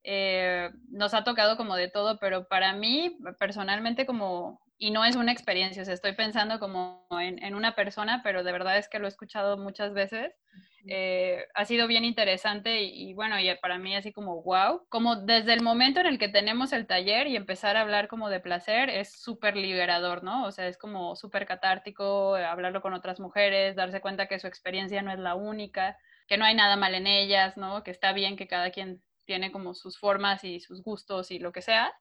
Eh, 0.02 0.70
nos 0.90 1.14
ha 1.14 1.24
tocado 1.24 1.56
como 1.56 1.76
de 1.76 1.88
todo, 1.88 2.18
pero 2.18 2.48
para 2.48 2.72
mí 2.72 3.16
personalmente 3.38 4.04
como, 4.04 4.60
y 4.78 4.90
no 4.90 5.04
es 5.04 5.16
una 5.16 5.32
experiencia, 5.32 5.82
o 5.82 5.84
sea, 5.84 5.94
estoy 5.94 6.12
pensando 6.12 6.58
como 6.58 7.06
en, 7.10 7.42
en 7.42 7.54
una 7.54 7.74
persona, 7.74 8.20
pero 8.22 8.42
de 8.42 8.52
verdad 8.52 8.78
es 8.78 8.88
que 8.88 8.98
lo 8.98 9.06
he 9.06 9.08
escuchado 9.08 9.56
muchas 9.56 9.92
veces 9.92 10.34
eh, 10.86 11.46
ha 11.54 11.64
sido 11.64 11.86
bien 11.86 12.04
interesante 12.04 12.82
y, 12.82 13.12
bueno, 13.14 13.38
y 13.38 13.54
para 13.56 13.78
mí 13.78 13.96
así 13.96 14.12
como 14.12 14.42
wow, 14.42 14.86
como 14.88 15.16
desde 15.16 15.52
el 15.52 15.62
momento 15.62 16.00
en 16.00 16.06
el 16.06 16.18
que 16.18 16.28
tenemos 16.28 16.72
el 16.72 16.86
taller 16.86 17.26
y 17.26 17.36
empezar 17.36 17.76
a 17.76 17.80
hablar 17.80 18.08
como 18.08 18.28
de 18.28 18.40
placer 18.40 18.88
es 18.90 19.20
súper 19.20 19.56
liberador, 19.56 20.22
¿no? 20.22 20.44
O 20.44 20.52
sea, 20.52 20.68
es 20.68 20.78
como 20.78 21.16
súper 21.16 21.46
catártico 21.46 22.36
eh, 22.36 22.44
hablarlo 22.44 22.80
con 22.80 22.94
otras 22.94 23.20
mujeres, 23.20 23.76
darse 23.76 24.00
cuenta 24.00 24.26
que 24.26 24.38
su 24.38 24.46
experiencia 24.46 25.02
no 25.02 25.12
es 25.12 25.18
la 25.18 25.34
única, 25.34 25.96
que 26.26 26.38
no 26.38 26.44
hay 26.44 26.54
nada 26.54 26.76
mal 26.76 26.94
en 26.94 27.06
ellas, 27.06 27.56
¿no? 27.56 27.82
Que 27.82 27.90
está 27.90 28.12
bien 28.12 28.36
que 28.36 28.46
cada 28.46 28.70
quien 28.70 29.02
tiene 29.24 29.52
como 29.52 29.74
sus 29.74 29.98
formas 29.98 30.44
y 30.44 30.60
sus 30.60 30.82
gustos 30.82 31.30
y 31.30 31.38
lo 31.38 31.52
que 31.52 31.62
sea. 31.62 31.92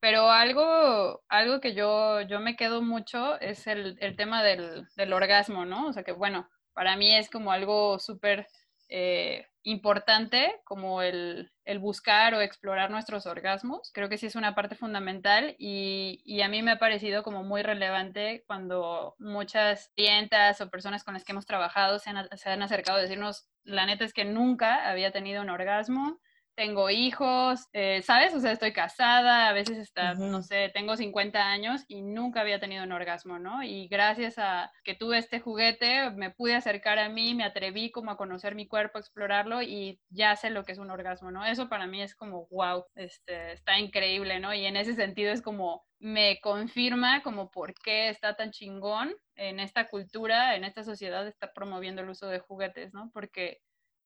Pero 0.00 0.30
algo, 0.32 1.22
algo 1.28 1.60
que 1.60 1.74
yo, 1.74 2.22
yo 2.22 2.40
me 2.40 2.56
quedo 2.56 2.82
mucho 2.82 3.38
es 3.40 3.68
el, 3.68 3.96
el 4.00 4.16
tema 4.16 4.42
del, 4.42 4.88
del 4.96 5.12
orgasmo, 5.12 5.64
¿no? 5.64 5.86
O 5.86 5.92
sea 5.92 6.02
que, 6.02 6.10
bueno, 6.10 6.48
para 6.74 6.96
mí 6.96 7.14
es 7.14 7.30
como 7.30 7.52
algo 7.52 7.98
súper 7.98 8.46
eh, 8.88 9.46
importante, 9.62 10.60
como 10.64 11.02
el, 11.02 11.50
buscar 11.80 12.34
o 12.34 12.40
explorar 12.40 12.90
nuestros 12.90 13.26
orgasmos. 13.26 13.90
Creo 13.94 14.08
que 14.08 14.18
sí 14.18 14.26
es 14.26 14.36
una 14.36 14.54
parte 14.54 14.74
fundamental 14.74 15.54
y, 15.58 16.40
a 16.42 16.48
mí 16.48 16.62
me 16.62 16.72
ha 16.72 16.78
parecido 16.78 17.22
como 17.22 17.42
muy 17.42 17.62
relevante 17.62 18.44
cuando 18.46 19.14
muchas 19.18 19.90
clientas 19.96 20.60
o 20.60 20.68
personas 20.68 21.04
con 21.04 21.14
las 21.14 21.24
que 21.24 21.32
hemos 21.32 21.46
trabajado 21.46 21.98
se 21.98 22.10
han, 22.10 22.28
se 22.36 22.50
han 22.50 22.62
acercado 22.62 22.98
a 22.98 23.02
decirnos, 23.02 23.46
la 23.64 23.86
neta 23.86 24.04
es 24.04 24.12
que 24.12 24.24
nunca 24.24 24.88
había 24.90 25.12
tenido 25.12 25.42
un 25.42 25.50
orgasmo 25.50 26.20
tengo 26.54 26.90
hijos, 26.90 27.68
eh, 27.72 28.02
¿sabes? 28.02 28.34
O 28.34 28.40
sea, 28.40 28.52
estoy 28.52 28.72
casada, 28.72 29.48
a 29.48 29.52
veces 29.52 29.78
está, 29.78 30.14
no 30.14 30.42
sé, 30.42 30.70
tengo 30.74 30.96
50 30.96 31.38
años 31.40 31.84
y 31.88 32.02
nunca 32.02 32.40
había 32.40 32.60
tenido 32.60 32.84
un 32.84 32.92
orgasmo, 32.92 33.38
¿no? 33.38 33.62
Y 33.62 33.88
gracias 33.88 34.38
a 34.38 34.70
que 34.84 34.94
tuve 34.94 35.18
este 35.18 35.40
juguete, 35.40 36.10
me 36.10 36.30
pude 36.30 36.54
acercar 36.54 36.98
a 36.98 37.08
mí, 37.08 37.34
me 37.34 37.44
atreví 37.44 37.90
como 37.90 38.10
a 38.10 38.16
conocer 38.16 38.54
mi 38.54 38.66
cuerpo, 38.66 38.98
explorarlo 38.98 39.62
y 39.62 40.00
ya 40.10 40.36
sé 40.36 40.50
lo 40.50 40.64
que 40.64 40.72
es 40.72 40.78
un 40.78 40.90
orgasmo, 40.90 41.30
¿no? 41.30 41.44
Eso 41.44 41.68
para 41.68 41.86
mí 41.86 42.02
es 42.02 42.14
como, 42.14 42.46
wow, 42.50 42.84
este, 42.94 43.52
está 43.52 43.78
increíble, 43.78 44.38
¿no? 44.40 44.52
Y 44.52 44.66
en 44.66 44.76
ese 44.76 44.94
sentido 44.94 45.32
es 45.32 45.42
como, 45.42 45.84
me 45.98 46.40
confirma 46.40 47.22
como 47.22 47.50
por 47.50 47.74
qué 47.74 48.08
está 48.08 48.34
tan 48.34 48.50
chingón 48.50 49.14
en 49.36 49.60
esta 49.60 49.88
cultura, 49.88 50.56
en 50.56 50.64
esta 50.64 50.84
sociedad, 50.84 51.26
estar 51.26 51.52
promoviendo 51.54 52.02
el 52.02 52.10
uso 52.10 52.26
de 52.26 52.40
juguetes, 52.40 52.92
¿no? 52.92 53.10
Porque 53.12 53.60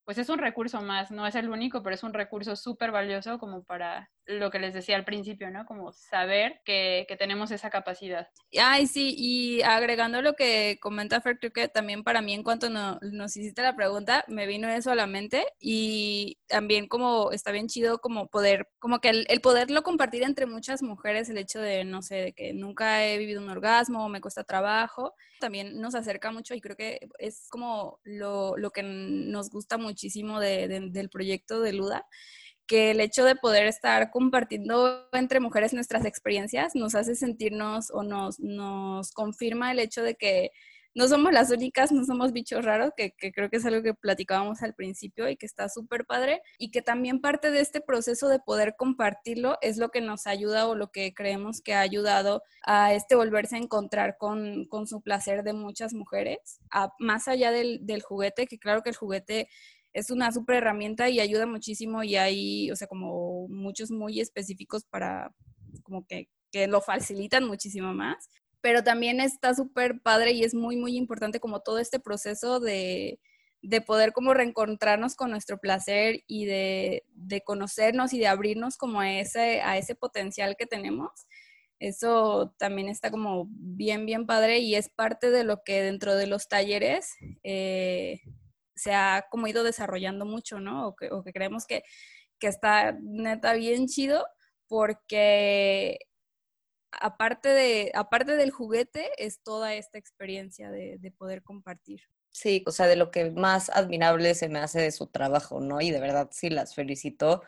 pues 0.07 0.19
es 0.19 0.29
un 0.31 0.39
recurso 0.39 0.81
más, 0.81 1.11
no 1.11 1.27
es 1.27 1.35
el 1.35 1.51
único, 1.51 1.83
pero 1.83 1.95
es 1.97 2.05
un 2.05 2.15
recurso 2.15 2.55
súper 2.55 2.93
valioso 2.93 3.39
como 3.39 3.65
para 3.65 4.09
lo 4.27 4.51
que 4.51 4.59
les 4.59 4.75
decía 4.75 4.97
al 4.97 5.05
principio, 5.05 5.51
¿no? 5.51 5.65
Como 5.67 5.93
saber 5.93 6.61
que, 6.65 7.07
tenemos 7.19 7.51
esa 7.51 7.71
capacidad. 7.71 8.29
Ay, 8.61 8.87
sí, 8.87 9.15
y 9.17 9.63
agregando 9.63 10.21
lo 10.21 10.35
que 10.35 10.79
comenta 10.83 11.21
Fer, 11.23 11.39
creo 11.39 11.53
que 11.53 11.69
también 11.69 12.05
para 12.05 12.21
mí 12.21 12.35
en 12.35 12.43
cuanto 12.43 12.69
nos 12.69 13.37
hiciste 13.37 13.63
la 13.63 13.75
pregunta, 13.75 14.25
me 14.29 14.47
vino 14.47 14.69
eso 14.69 14.91
a 14.91 14.95
la 14.95 15.07
mente 15.07 15.47
y 15.59 16.39
también 16.47 16.89
como 16.89 17.33
está 17.33 17.53
bien 17.53 17.69
chido 17.69 18.01
como 18.01 18.29
poder, 18.29 18.69
como 18.79 19.01
que 19.01 19.09
el, 19.09 19.41
poderlo 19.41 19.83
compartir 19.83 20.25
entre 20.25 20.45
muchas 20.45 20.83
mujeres, 20.83 21.31
el 21.31 21.39
hecho 21.39 21.61
de, 21.61 21.85
no 21.85 22.03
sé, 22.03 22.17
de 22.17 22.33
que 22.35 22.53
nunca 22.53 23.07
he 23.07 23.17
vivido 23.17 23.41
un 23.41 23.49
orgasmo, 23.49 24.09
me 24.11 24.21
cuesta 24.21 24.45
trabajo, 24.45 25.15
también 25.41 25.81
nos 25.81 25.95
acerca 25.95 26.31
mucho 26.33 26.55
y 26.55 26.61
creo 26.61 26.77
que 26.77 27.01
es 27.19 27.49
como 27.49 28.01
lo, 28.05 28.59
lo 28.59 28.71
que 28.73 28.83
nos 28.83 29.49
gusta 29.49 29.79
muchísimo 29.79 30.39
del 30.39 31.09
proyecto 31.11 31.61
de 31.61 31.73
Luda, 31.73 32.07
que 32.67 32.91
el 32.91 33.01
hecho 33.01 33.25
de 33.25 33.37
poder 33.37 33.67
estar 33.67 34.11
compartiendo 34.11 35.09
entre 35.13 35.41
mujeres 35.41 35.73
nuestras 35.73 36.05
experiencias 36.05 36.75
nos 36.75 36.95
hace 36.95 37.15
sentirnos 37.15 37.91
o 37.91 38.03
nos, 38.03 38.41
nos 38.41 39.13
confirma 39.13 39.73
el 39.73 39.79
hecho 39.79 40.03
de 40.03 40.15
que 40.17 40.51
no 40.97 41.09
somos 41.09 41.31
las 41.31 41.51
únicas, 41.51 41.93
no 41.93 42.07
somos 42.07 42.33
bichos 42.33 42.65
raros, 42.65 42.91
que, 42.97 43.13
creo 43.13 43.51
que 43.51 43.59
es 43.59 43.67
algo 43.67 43.83
que 43.83 43.93
platicábamos 43.93 44.63
al 44.63 44.75
principio 44.75 45.29
y 45.29 45.37
que 45.37 45.45
está 45.45 45.69
súper 45.69 46.07
padre, 46.07 46.41
y 46.59 46.71
que 46.71 46.81
también 46.81 47.21
parte 47.21 47.51
de 47.51 47.61
este 47.61 47.83
proceso 47.83 48.29
de 48.29 48.39
poder 48.39 48.77
compartirlo 48.79 49.59
es 49.61 49.77
lo 49.77 49.91
que 49.91 50.01
nos 50.01 50.27
ayuda 50.27 50.67
o 50.67 50.75
lo 50.75 50.91
que 50.91 51.13
creemos 51.13 51.61
que 51.61 51.75
ha 51.75 51.81
ayudado 51.81 52.43
a 52.63 52.95
este 52.95 53.15
volverse 53.15 53.57
a 53.57 53.59
encontrar 53.59 54.17
con, 54.17 54.67
su 54.87 55.03
placer 55.03 55.43
de 55.43 55.53
muchas 55.53 55.93
mujeres, 55.93 56.61
más 56.99 57.29
allá 57.29 57.51
del, 57.51 57.85
del 57.85 58.01
juguete, 58.01 58.47
que 58.47 58.59
claro 58.59 58.83
que 58.83 58.89
el 58.89 58.97
juguete 58.97 59.49
es 59.97 60.11
una 60.11 60.31
súper 60.31 60.57
herramienta 60.57 61.09
y 61.09 61.21
ayuda 61.21 61.47
muchísimo 61.47 62.03
y 62.03 62.17
hay, 62.17 62.71
o 62.71 62.77
sea, 62.77 62.87
como 62.87 63.49
muchos 63.49 63.91
muy 63.91 64.21
específicos 64.21 64.85
para, 64.85 65.35
como 65.83 66.07
que, 66.07 66.29
que 66.53 66.67
lo 66.67 66.83
facilitan 66.83 67.47
muchísimo 67.47 67.95
más. 67.95 68.29
Pero 68.61 68.85
también 68.85 69.21
está 69.21 69.55
súper 69.55 70.03
padre 70.03 70.33
y 70.33 70.45
es 70.45 70.55
muy, 70.55 70.77
muy 70.77 70.99
importante 70.99 71.41
como 71.41 71.61
todo 71.61 71.79
este 71.79 71.99
proceso 71.99 72.61
de, 72.61 73.21
de 73.63 73.81
poder 73.81 74.13
como 74.13 74.35
reencontrarnos 74.35 75.15
con 75.15 75.31
nuestro 75.31 75.57
placer 75.57 76.21
y 76.27 76.45
de, 76.45 77.05
de, 77.15 77.41
conocernos 77.41 78.13
y 78.13 78.19
de 78.19 78.27
abrirnos 78.27 78.77
como 78.77 79.01
a 79.01 79.19
ese, 79.19 79.63
a 79.63 79.79
ese 79.79 79.95
potencial 79.95 80.57
que 80.59 80.67
tenemos. 80.67 81.11
Eso 81.79 82.55
también 82.59 82.91
está 82.91 83.11
como 83.11 83.47
bien, 83.49 84.05
bien 84.05 84.27
padre 84.27 84.59
y 84.59 84.75
es 84.75 84.91
parte 84.91 85.31
de 85.31 85.45
lo 85.45 85.63
que 85.65 85.81
dentro 85.81 86.17
de 86.17 86.27
los 86.27 86.49
talleres 86.49 87.15
eh, 87.45 88.21
se 88.77 88.95
ha 88.95 89.27
como 89.31 89.47
ido 89.47 89.65
desarrollando 89.65 90.27
mucho, 90.27 90.61
¿no? 90.61 90.89
O 90.89 90.95
que, 90.95 91.09
creemos 91.33 91.67
que, 91.67 91.83
está 92.41 92.97
neta 93.03 93.55
bien 93.55 93.87
chido 93.89 94.25
porque 94.69 95.99
aparte, 96.93 97.49
de, 97.49 97.91
aparte 97.95 98.37
del 98.37 98.51
juguete 98.51 99.11
es 99.19 99.43
toda 99.43 99.75
esta 99.75 99.99
experiencia 99.99 100.71
de, 100.71 100.99
de 100.99 101.11
poder 101.11 101.43
compartir. 101.43 102.03
Sí, 102.31 102.63
o 102.67 102.71
sea, 102.71 102.87
de 102.87 102.97
lo 102.97 103.11
que 103.11 103.31
más 103.31 103.71
admirable 103.71 104.35
se 104.35 104.49
me 104.49 104.59
hace 104.59 104.81
de 104.81 104.93
su 104.93 105.07
trabajo, 105.07 105.61
¿no? 105.61 105.81
Y 105.81 105.91
de 105.91 106.01
verdad 106.01 106.29
sí 106.33 106.51
las 106.51 106.75
felicito 106.75 107.43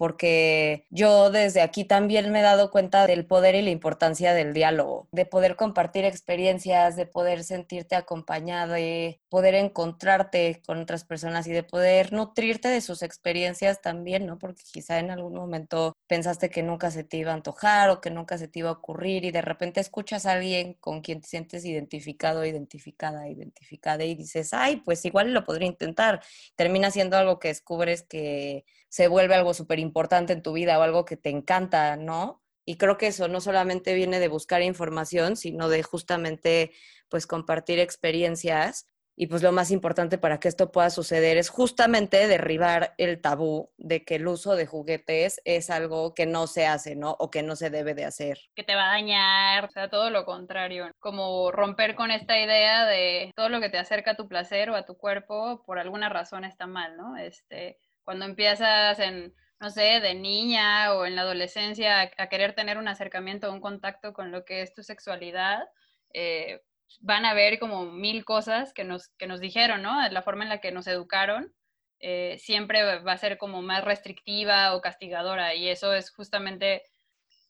porque 0.00 0.86
yo 0.88 1.30
desde 1.30 1.60
aquí 1.60 1.84
también 1.84 2.32
me 2.32 2.40
he 2.40 2.42
dado 2.42 2.70
cuenta 2.70 3.06
del 3.06 3.26
poder 3.26 3.54
y 3.54 3.60
la 3.60 3.68
importancia 3.68 4.32
del 4.32 4.54
diálogo, 4.54 5.10
de 5.12 5.26
poder 5.26 5.56
compartir 5.56 6.06
experiencias, 6.06 6.96
de 6.96 7.04
poder 7.04 7.44
sentirte 7.44 7.96
acompañada, 7.96 8.76
de 8.76 9.20
poder 9.28 9.54
encontrarte 9.54 10.62
con 10.66 10.80
otras 10.80 11.04
personas 11.04 11.46
y 11.48 11.52
de 11.52 11.64
poder 11.64 12.14
nutrirte 12.14 12.68
de 12.68 12.80
sus 12.80 13.02
experiencias 13.02 13.82
también, 13.82 14.24
¿no? 14.24 14.38
Porque 14.38 14.62
quizá 14.72 15.00
en 15.00 15.10
algún 15.10 15.34
momento 15.34 15.94
pensaste 16.06 16.48
que 16.48 16.62
nunca 16.62 16.90
se 16.90 17.04
te 17.04 17.18
iba 17.18 17.32
a 17.32 17.34
antojar 17.34 17.90
o 17.90 18.00
que 18.00 18.10
nunca 18.10 18.38
se 18.38 18.48
te 18.48 18.60
iba 18.60 18.70
a 18.70 18.72
ocurrir 18.80 19.26
y 19.26 19.32
de 19.32 19.42
repente 19.42 19.80
escuchas 19.80 20.24
a 20.24 20.32
alguien 20.32 20.78
con 20.80 21.02
quien 21.02 21.20
te 21.20 21.28
sientes 21.28 21.66
identificado, 21.66 22.46
identificada, 22.46 23.28
identificada 23.28 24.02
y 24.02 24.14
dices, 24.14 24.54
ay, 24.54 24.76
pues 24.76 25.04
igual 25.04 25.34
lo 25.34 25.44
podría 25.44 25.68
intentar. 25.68 26.22
Termina 26.56 26.90
siendo 26.90 27.18
algo 27.18 27.38
que 27.38 27.48
descubres 27.48 28.02
que 28.02 28.64
se 28.90 29.08
vuelve 29.08 29.34
algo 29.34 29.54
súper 29.54 29.78
importante 29.78 30.34
en 30.34 30.42
tu 30.42 30.52
vida 30.52 30.78
o 30.78 30.82
algo 30.82 31.06
que 31.06 31.16
te 31.16 31.30
encanta, 31.30 31.96
¿no? 31.96 32.42
Y 32.66 32.76
creo 32.76 32.98
que 32.98 33.06
eso 33.06 33.28
no 33.28 33.40
solamente 33.40 33.94
viene 33.94 34.20
de 34.20 34.28
buscar 34.28 34.60
información, 34.62 35.36
sino 35.36 35.70
de 35.70 35.82
justamente 35.82 36.72
pues 37.08 37.26
compartir 37.26 37.78
experiencias 37.78 38.86
y 39.16 39.26
pues 39.26 39.42
lo 39.42 39.52
más 39.52 39.70
importante 39.70 40.18
para 40.18 40.40
que 40.40 40.48
esto 40.48 40.72
pueda 40.72 40.88
suceder 40.88 41.36
es 41.36 41.50
justamente 41.50 42.26
derribar 42.26 42.94
el 42.96 43.20
tabú 43.20 43.70
de 43.76 44.02
que 44.04 44.14
el 44.14 44.26
uso 44.26 44.56
de 44.56 44.66
juguetes 44.66 45.42
es 45.44 45.68
algo 45.68 46.14
que 46.14 46.24
no 46.24 46.46
se 46.46 46.66
hace, 46.66 46.96
¿no? 46.96 47.16
O 47.18 47.30
que 47.30 47.42
no 47.42 47.54
se 47.54 47.68
debe 47.68 47.92
de 47.92 48.06
hacer. 48.06 48.38
Que 48.54 48.64
te 48.64 48.74
va 48.74 48.84
a 48.84 48.92
dañar, 48.94 49.66
o 49.66 49.70
sea, 49.70 49.90
todo 49.90 50.08
lo 50.08 50.24
contrario. 50.24 50.90
Como 51.00 51.52
romper 51.52 51.96
con 51.96 52.10
esta 52.10 52.40
idea 52.40 52.86
de 52.86 53.30
todo 53.36 53.50
lo 53.50 53.60
que 53.60 53.68
te 53.68 53.78
acerca 53.78 54.12
a 54.12 54.16
tu 54.16 54.26
placer 54.26 54.70
o 54.70 54.74
a 54.74 54.86
tu 54.86 54.96
cuerpo 54.96 55.62
por 55.66 55.78
alguna 55.78 56.08
razón 56.08 56.44
está 56.44 56.66
mal, 56.66 56.96
¿no? 56.96 57.18
Este, 57.18 57.76
cuando 58.04 58.24
empiezas 58.24 58.98
en 58.98 59.34
no 59.60 59.68
sé, 59.70 60.00
de 60.00 60.14
niña 60.14 60.94
o 60.94 61.04
en 61.04 61.14
la 61.14 61.22
adolescencia 61.22 62.10
a, 62.16 62.28
querer 62.28 62.54
tener 62.54 62.78
un 62.78 62.88
acercamiento, 62.88 63.52
un 63.52 63.60
contacto 63.60 64.14
con 64.14 64.32
lo 64.32 64.44
que 64.46 64.62
es 64.62 64.72
tu 64.74 64.82
sexualidad, 64.82 65.68
eh, 66.14 66.62
van 67.00 67.26
a 67.26 67.34
ver 67.34 67.58
como 67.58 67.84
mil 67.84 68.24
cosas 68.24 68.72
que 68.72 68.84
nos, 68.84 69.08
que 69.18 69.26
nos 69.26 69.38
dijeron, 69.38 69.82
¿no? 69.82 70.08
La 70.08 70.22
forma 70.22 70.44
en 70.44 70.48
la 70.48 70.60
que 70.60 70.72
nos 70.72 70.86
educaron 70.86 71.54
eh, 72.00 72.38
siempre 72.38 73.00
va 73.00 73.12
a 73.12 73.18
ser 73.18 73.36
como 73.36 73.60
más 73.60 73.84
restrictiva 73.84 74.74
o 74.74 74.80
castigadora 74.80 75.54
y 75.54 75.68
eso 75.68 75.92
es 75.92 76.10
justamente, 76.10 76.82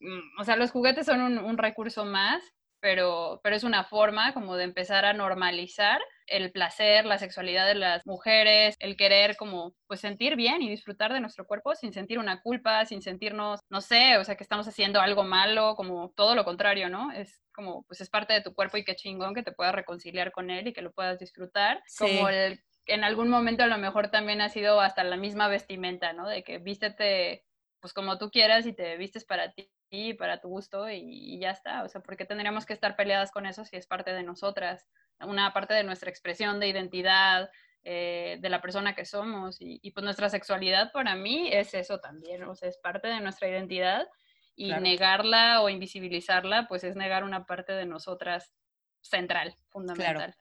mm, 0.01 0.41
o 0.41 0.45
sea, 0.45 0.57
los 0.57 0.73
juguetes 0.73 1.07
son 1.07 1.39
un, 1.39 1.59
recurso 1.59 2.05
más, 2.05 2.43
pero, 2.81 3.41
pero 3.45 3.55
es 3.55 3.63
una 3.63 3.85
forma 3.85 4.35
como 4.35 4.57
de 4.57 4.65
empezar 4.65 5.05
a 5.05 5.13
normalizar 5.13 6.01
el 6.31 6.53
placer, 6.53 7.05
la 7.05 7.19
sexualidad 7.19 7.67
de 7.67 7.75
las 7.75 8.07
mujeres, 8.07 8.77
el 8.79 8.97
querer 8.97 9.37
como 9.37 9.75
pues 9.87 10.01
sentir 10.01 10.37
bien 10.37 10.63
y 10.63 10.71
disfrutar 10.71 11.13
de 11.13 11.21
nuestro 11.21 11.47
cuerpo 11.47 11.75
sin 11.75 11.93
sentir 11.93 12.19
una 12.19 12.41
culpa, 12.41 12.87
sin 12.87 13.03
sentirnos, 13.03 13.61
no 13.69 13.81
sé, 13.81 14.17
o 14.17 14.25
sea, 14.25 14.37
que 14.37 14.45
estamos 14.45 14.67
haciendo 14.67 15.01
algo 15.01 15.25
malo, 15.25 15.75
como 15.77 16.11
todo 16.17 16.35
lo 16.35 16.45
contrario, 16.45 16.89
¿no? 16.89 17.13
Es 17.13 17.43
como 17.55 17.83
pues 17.85 18.01
es 18.01 18.09
parte 18.09 18.33
de 18.33 18.43
tu 18.43 18.55
cuerpo 18.55 18.77
y 18.77 18.85
qué 18.85 18.97
chingón 18.97 19.35
que 19.35 19.43
te 19.43 19.53
puedas 19.53 19.75
reconciliar 19.75 20.33
con 20.33 20.51
él 20.51 20.69
y 20.69 20.73
que 20.73 20.83
lo 20.83 20.93
puedas 20.93 21.19
disfrutar. 21.19 21.83
Como 21.99 22.29
el, 22.29 22.63
en 22.87 23.05
algún 23.05 23.29
momento 23.29 23.65
a 23.65 23.69
lo 23.69 23.79
mejor 23.79 24.11
también 24.11 24.41
ha 24.41 24.49
sido 24.49 24.81
hasta 24.81 25.05
la 25.05 25.17
misma 25.17 25.49
vestimenta, 25.49 26.13
¿no? 26.13 26.29
De 26.29 26.43
que 26.43 26.59
vístete 26.59 27.45
pues 27.81 27.93
como 27.93 28.19
tú 28.19 28.31
quieras 28.31 28.67
y 28.67 28.73
te 28.73 28.97
vistes 28.97 29.25
para 29.25 29.53
ti 29.53 29.71
para 30.19 30.41
tu 30.41 30.49
gusto 30.49 30.89
y, 30.89 31.39
ya 31.41 31.51
está. 31.51 31.83
O 31.83 31.89
sea, 31.89 32.01
¿por 32.01 32.17
qué 32.17 32.25
tendríamos 32.25 32.65
que 32.65 32.73
estar 32.73 32.95
peleadas 32.95 33.33
con 33.33 33.47
eso 33.47 33.65
si 33.65 33.77
es 33.77 33.87
parte 33.87 34.13
de 34.13 34.23
nosotras? 34.23 34.87
Una 35.27 35.53
parte 35.53 35.75
de 35.75 35.85
nuestra 35.85 36.11
expresión 36.11 36.61
de 36.61 36.69
identidad, 36.69 37.51
eh, 37.83 38.39
de 38.41 38.51
la 38.51 38.61
persona 38.61 38.95
que 38.95 39.05
somos. 39.05 39.57
Y, 39.61 39.91
pues 39.93 40.05
nuestra 40.05 40.29
sexualidad 40.29 40.93
para 40.93 41.15
mí 41.15 41.49
es 41.51 41.73
eso 41.75 41.99
también, 41.99 42.43
o 42.45 42.55
sea, 42.55 42.69
es 42.69 42.77
parte 42.77 43.09
de 43.09 43.21
nuestra 43.21 43.49
identidad 43.49 44.07
y 44.55 44.73
negarla 44.75 45.63
o 45.63 45.71
invisibilizarla, 45.71 46.69
pues 46.69 46.85
es 46.85 46.95
negar 46.95 47.25
una 47.25 47.47
parte 47.47 47.73
de 47.73 47.87
nosotras 47.87 48.53
central, 49.01 49.57
fundamental. 49.71 50.17
Claro, 50.17 50.35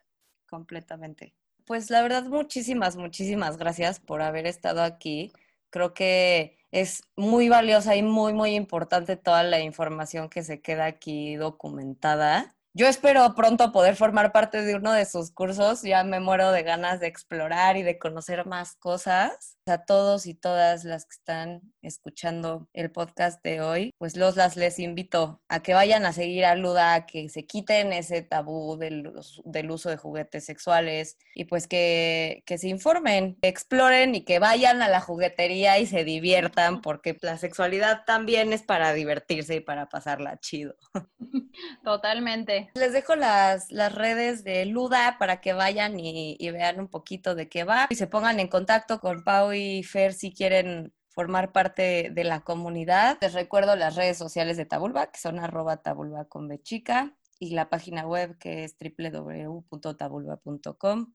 completamente. 0.49 1.33
Pues 1.65 1.89
la 1.89 2.01
verdad, 2.01 2.23
muchísimas, 2.25 2.97
muchísimas 2.97 3.55
gracias 3.55 3.99
por 4.01 4.21
haber 4.21 4.45
estado 4.45 4.83
aquí. 4.83 5.31
Creo 5.69 5.93
que 5.93 6.57
es 6.71 7.03
muy 7.15 7.47
valiosa 7.47 7.95
y 7.95 8.03
muy, 8.03 8.33
muy 8.33 8.55
importante 8.55 9.15
toda 9.15 9.43
la 9.43 9.59
información 9.61 10.29
que 10.29 10.43
se 10.43 10.61
queda 10.61 10.85
aquí 10.85 11.35
documentada. 11.35 12.55
Yo 12.75 12.87
espero 12.87 13.33
pronto 13.35 13.71
poder 13.71 13.95
formar 13.95 14.31
parte 14.31 14.61
de 14.61 14.75
uno 14.75 14.93
de 14.93 15.05
sus 15.05 15.31
cursos. 15.31 15.81
Ya 15.81 16.03
me 16.03 16.19
muero 16.19 16.51
de 16.51 16.61
ganas 16.61 16.99
de 16.99 17.07
explorar 17.07 17.77
y 17.77 17.83
de 17.83 17.97
conocer 17.97 18.45
más 18.45 18.75
cosas. 18.75 19.57
A 19.65 19.85
todos 19.85 20.25
y 20.25 20.33
todas 20.33 20.83
las 20.83 21.05
que 21.05 21.15
están 21.15 21.61
escuchando 21.83 22.67
el 22.73 22.91
podcast 22.91 23.43
de 23.43 23.61
hoy, 23.61 23.91
pues 23.97 24.17
los 24.17 24.35
las 24.35 24.55
les 24.55 24.79
invito 24.79 25.41
a 25.47 25.61
que 25.61 25.75
vayan 25.75 26.05
a 26.05 26.13
seguir 26.13 26.45
a 26.45 26.55
Luda, 26.55 26.95
a 26.95 27.05
que 27.05 27.29
se 27.29 27.45
quiten 27.45 27.93
ese 27.93 28.23
tabú 28.23 28.77
del, 28.77 29.13
del 29.45 29.71
uso 29.71 29.89
de 29.89 29.97
juguetes 29.97 30.45
sexuales 30.45 31.17
y 31.35 31.45
pues 31.45 31.67
que, 31.67 32.41
que 32.47 32.57
se 32.57 32.67
informen, 32.67 33.37
que 33.41 33.47
exploren 33.47 34.15
y 34.15 34.21
que 34.21 34.39
vayan 34.39 34.81
a 34.81 34.89
la 34.89 35.01
juguetería 35.01 35.77
y 35.77 35.85
se 35.85 36.03
diviertan, 36.03 36.81
porque 36.81 37.15
la 37.21 37.37
sexualidad 37.37 38.05
también 38.05 38.53
es 38.53 38.63
para 38.63 38.93
divertirse 38.93 39.55
y 39.55 39.59
para 39.59 39.87
pasarla 39.87 40.39
chido. 40.39 40.75
Totalmente. 41.83 42.58
Les 42.73 42.93
dejo 42.93 43.15
las, 43.15 43.71
las 43.71 43.93
redes 43.93 44.43
de 44.43 44.65
Luda 44.65 45.17
para 45.19 45.41
que 45.41 45.53
vayan 45.53 45.99
y, 45.99 46.37
vean 46.51 46.79
un 46.79 46.87
poquito 46.87 47.35
de 47.35 47.47
qué 47.47 47.63
va 47.63 47.85
y 47.89 47.95
se 47.95 48.07
pongan 48.07 48.39
en 48.39 48.47
contacto 48.47 48.99
con 48.99 49.23
Pau 49.23 49.53
y 49.53 49.83
Fer 49.83 50.13
si 50.13 50.33
quieren 50.33 50.93
formar 51.09 51.51
parte 51.51 52.09
de 52.11 52.23
la 52.23 52.41
comunidad. 52.41 53.17
Les 53.21 53.33
recuerdo 53.33 53.75
las 53.75 53.95
redes 53.95 54.17
sociales 54.17 54.57
de 54.57 54.65
Tabulba, 54.65 55.11
que 55.11 55.19
son 55.19 55.39
arroba 55.39 55.77
tabulba 55.77 56.25
con 56.25 56.47
bechica, 56.47 57.15
y 57.39 57.51
la 57.51 57.69
página 57.69 58.05
web 58.05 58.37
que 58.37 58.65
es 58.65 58.75
www.tabulba.com. 58.79 61.13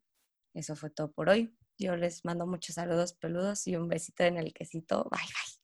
Eso 0.54 0.76
fue 0.76 0.90
todo 0.90 1.12
por 1.12 1.28
hoy. 1.28 1.54
Yo 1.78 1.96
les 1.96 2.24
mando 2.24 2.46
muchos 2.46 2.76
saludos 2.76 3.12
peludos 3.14 3.66
y 3.66 3.76
un 3.76 3.88
besito 3.88 4.24
en 4.24 4.38
el 4.38 4.54
quesito. 4.54 5.04
Bye, 5.10 5.20
bye. 5.20 5.63